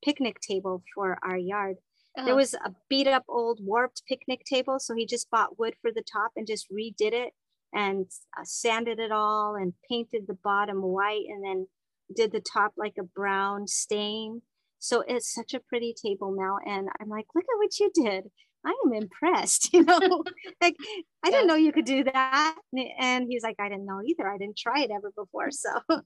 picnic 0.03 0.38
table 0.40 0.84
for 0.94 1.18
our 1.24 1.36
yard. 1.36 1.76
Oh. 2.16 2.24
There 2.24 2.36
was 2.36 2.55
a 2.55 2.72
beat 2.88 3.09
up 3.09 3.24
old 3.28 3.59
warped 3.61 4.05
picnic 4.09 4.42
table. 4.49 4.78
So 4.78 4.94
he 4.94 5.05
just 5.05 5.28
bought 5.28 5.59
wood 5.59 5.74
for 5.82 5.90
the 5.92 6.05
top 6.11 6.30
and 6.36 6.46
just 6.46 6.68
redid 6.72 7.12
it 7.12 7.32
and 7.74 8.07
uh, 8.38 8.44
sanded 8.44 9.01
it 9.01 9.11
all 9.11 9.57
and 9.57 9.74
painted 9.90 10.22
the 10.28 10.38
bottom 10.44 10.82
white 10.82 11.24
and 11.28 11.44
then 11.44 11.66
did 12.14 12.30
the 12.30 12.40
top 12.40 12.74
like 12.76 12.94
a 12.99 13.03
brown 13.03 13.66
stain 13.66 14.42
so 14.79 15.03
it's 15.07 15.33
such 15.33 15.55
a 15.55 15.61
pretty 15.61 15.95
table 15.95 16.35
now. 16.37 16.59
And 16.64 16.89
I'm 17.01 17.09
like, 17.09 17.26
look 17.35 17.45
at 17.45 17.59
what 17.59 17.79
you 17.79 17.91
did. 17.95 18.31
I 18.64 18.74
am 18.85 18.93
impressed, 18.93 19.72
you 19.72 19.85
know, 19.85 20.24
like 20.61 20.76
I 21.24 21.31
didn't 21.31 21.47
know 21.47 21.55
you 21.55 21.72
could 21.72 21.85
do 21.85 22.05
that. 22.05 22.57
And 22.99 23.26
he's 23.29 23.43
like, 23.43 23.57
I 23.59 23.68
didn't 23.68 23.87
know 23.87 24.01
either. 24.05 24.29
I 24.29 24.37
didn't 24.37 24.59
try 24.59 24.83
it 24.83 24.91
ever 24.91 25.12
before. 25.16 25.51
So, 25.51 25.70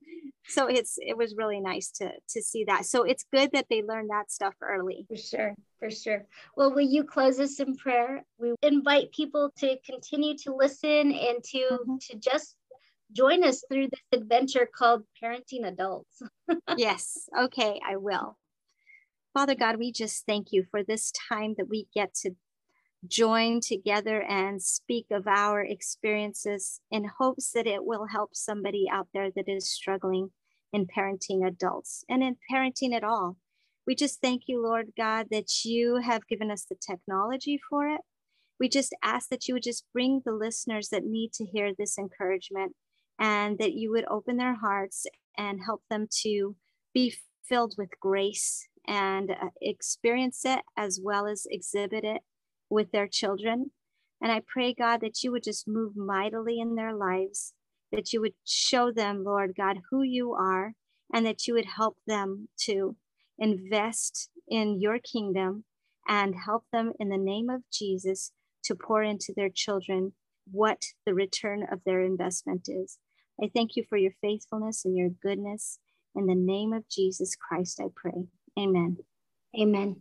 so 0.46 0.66
it's, 0.66 0.98
it 0.98 1.16
was 1.16 1.34
really 1.36 1.60
nice 1.60 1.90
to, 1.92 2.10
to 2.30 2.42
see 2.42 2.64
that. 2.64 2.86
So 2.86 3.04
it's 3.04 3.24
good 3.32 3.50
that 3.52 3.66
they 3.70 3.82
learned 3.82 4.10
that 4.10 4.30
stuff 4.30 4.54
early. 4.62 5.06
For 5.08 5.16
sure. 5.16 5.54
For 5.80 5.90
sure. 5.90 6.26
Well, 6.56 6.72
will 6.72 6.82
you 6.82 7.04
close 7.04 7.40
us 7.40 7.58
in 7.58 7.76
prayer? 7.76 8.22
We 8.38 8.54
invite 8.62 9.12
people 9.12 9.50
to 9.58 9.76
continue 9.84 10.36
to 10.38 10.54
listen 10.54 11.12
and 11.12 11.42
to, 11.42 11.58
mm-hmm. 11.58 11.96
to 12.10 12.16
just 12.18 12.56
join 13.12 13.44
us 13.44 13.64
through 13.70 13.88
this 13.88 14.20
adventure 14.20 14.68
called 14.72 15.02
parenting 15.22 15.66
adults. 15.66 16.22
yes. 16.76 17.28
Okay. 17.36 17.80
I 17.86 17.96
will. 17.96 18.36
Father 19.34 19.54
God, 19.54 19.78
we 19.78 19.92
just 19.92 20.26
thank 20.26 20.48
you 20.52 20.64
for 20.70 20.82
this 20.82 21.10
time 21.28 21.54
that 21.56 21.68
we 21.68 21.86
get 21.94 22.12
to 22.16 22.32
join 23.08 23.60
together 23.60 24.22
and 24.22 24.62
speak 24.62 25.06
of 25.10 25.26
our 25.26 25.62
experiences 25.62 26.80
in 26.90 27.10
hopes 27.18 27.50
that 27.52 27.66
it 27.66 27.86
will 27.86 28.06
help 28.06 28.30
somebody 28.34 28.86
out 28.92 29.08
there 29.14 29.30
that 29.34 29.48
is 29.48 29.72
struggling 29.72 30.30
in 30.70 30.86
parenting 30.86 31.46
adults 31.46 32.04
and 32.10 32.22
in 32.22 32.36
parenting 32.52 32.94
at 32.94 33.04
all. 33.04 33.38
We 33.86 33.94
just 33.94 34.20
thank 34.20 34.42
you, 34.46 34.62
Lord 34.62 34.92
God, 34.98 35.28
that 35.30 35.64
you 35.64 35.96
have 35.96 36.28
given 36.28 36.50
us 36.50 36.66
the 36.68 36.76
technology 36.76 37.58
for 37.70 37.88
it. 37.88 38.02
We 38.60 38.68
just 38.68 38.94
ask 39.02 39.30
that 39.30 39.48
you 39.48 39.54
would 39.54 39.62
just 39.62 39.86
bring 39.94 40.20
the 40.24 40.32
listeners 40.32 40.90
that 40.90 41.04
need 41.04 41.32
to 41.34 41.46
hear 41.46 41.72
this 41.74 41.96
encouragement 41.96 42.74
and 43.18 43.58
that 43.58 43.72
you 43.72 43.90
would 43.92 44.04
open 44.10 44.36
their 44.36 44.56
hearts 44.56 45.06
and 45.38 45.60
help 45.64 45.82
them 45.88 46.06
to 46.20 46.54
be 46.92 47.14
filled 47.48 47.74
with 47.78 47.88
grace 47.98 48.68
and 48.86 49.30
uh, 49.30 49.50
experience 49.60 50.44
it 50.44 50.60
as 50.76 51.00
well 51.02 51.26
as 51.26 51.46
exhibit 51.50 52.04
it 52.04 52.22
with 52.68 52.90
their 52.92 53.06
children. 53.06 53.70
And 54.20 54.30
I 54.30 54.42
pray, 54.46 54.72
God, 54.72 55.00
that 55.00 55.22
you 55.22 55.32
would 55.32 55.42
just 55.42 55.66
move 55.66 55.96
mightily 55.96 56.60
in 56.60 56.74
their 56.74 56.94
lives, 56.94 57.54
that 57.90 58.12
you 58.12 58.20
would 58.20 58.34
show 58.44 58.92
them, 58.92 59.24
Lord 59.24 59.54
God, 59.56 59.78
who 59.90 60.02
you 60.02 60.32
are, 60.32 60.74
and 61.12 61.26
that 61.26 61.46
you 61.46 61.54
would 61.54 61.66
help 61.66 61.96
them 62.06 62.48
to 62.62 62.96
invest 63.38 64.30
in 64.48 64.80
your 64.80 64.98
kingdom 64.98 65.64
and 66.08 66.34
help 66.44 66.64
them 66.72 66.92
in 66.98 67.08
the 67.08 67.18
name 67.18 67.50
of 67.50 67.62
Jesus 67.72 68.32
to 68.64 68.74
pour 68.74 69.02
into 69.02 69.32
their 69.34 69.50
children 69.52 70.12
what 70.50 70.82
the 71.06 71.14
return 71.14 71.66
of 71.70 71.80
their 71.84 72.02
investment 72.02 72.68
is. 72.68 72.98
I 73.42 73.50
thank 73.54 73.76
you 73.76 73.84
for 73.88 73.98
your 73.98 74.12
faithfulness 74.20 74.84
and 74.84 74.96
your 74.96 75.08
goodness. 75.08 75.78
In 76.14 76.26
the 76.26 76.34
name 76.34 76.72
of 76.72 76.88
Jesus 76.88 77.34
Christ, 77.36 77.80
I 77.80 77.88
pray. 77.94 78.26
Amen. 78.58 78.98
Amen. 79.58 79.96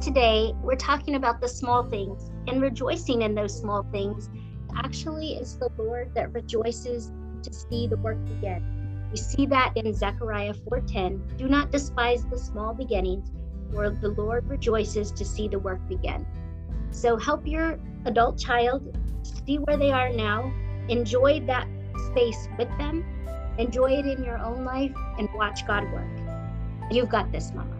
Today, 0.00 0.54
we're 0.62 0.76
talking 0.76 1.16
about 1.16 1.40
the 1.40 1.48
small 1.48 1.82
things 1.82 2.30
and 2.46 2.62
rejoicing 2.62 3.22
in 3.22 3.34
those 3.34 3.58
small 3.58 3.82
things. 3.90 4.30
Actually, 4.76 5.34
it's 5.34 5.56
the 5.56 5.68
Lord 5.76 6.14
that 6.14 6.32
rejoices 6.32 7.10
to 7.42 7.52
see 7.52 7.88
the 7.88 7.96
work 7.96 8.24
begin. 8.24 8.75
We 9.16 9.22
see 9.22 9.46
that 9.46 9.72
in 9.76 9.94
Zechariah 9.94 10.52
4:10. 10.52 11.38
Do 11.38 11.48
not 11.48 11.72
despise 11.72 12.26
the 12.26 12.36
small 12.36 12.74
beginnings, 12.74 13.32
for 13.72 13.88
the 13.88 14.10
Lord 14.10 14.46
rejoices 14.46 15.10
to 15.12 15.24
see 15.24 15.48
the 15.48 15.58
work 15.58 15.80
begin. 15.88 16.26
So 16.90 17.16
help 17.16 17.46
your 17.46 17.78
adult 18.04 18.36
child 18.36 18.94
see 19.22 19.56
where 19.56 19.78
they 19.78 19.90
are 19.90 20.10
now, 20.10 20.52
enjoy 20.90 21.40
that 21.46 21.66
space 22.10 22.46
with 22.58 22.68
them, 22.76 23.06
enjoy 23.56 23.92
it 23.92 24.04
in 24.04 24.22
your 24.22 24.36
own 24.36 24.66
life, 24.66 24.94
and 25.18 25.30
watch 25.34 25.66
God 25.66 25.90
work. 25.94 26.12
You've 26.90 27.08
got 27.08 27.32
this, 27.32 27.54
Mama. 27.54 27.75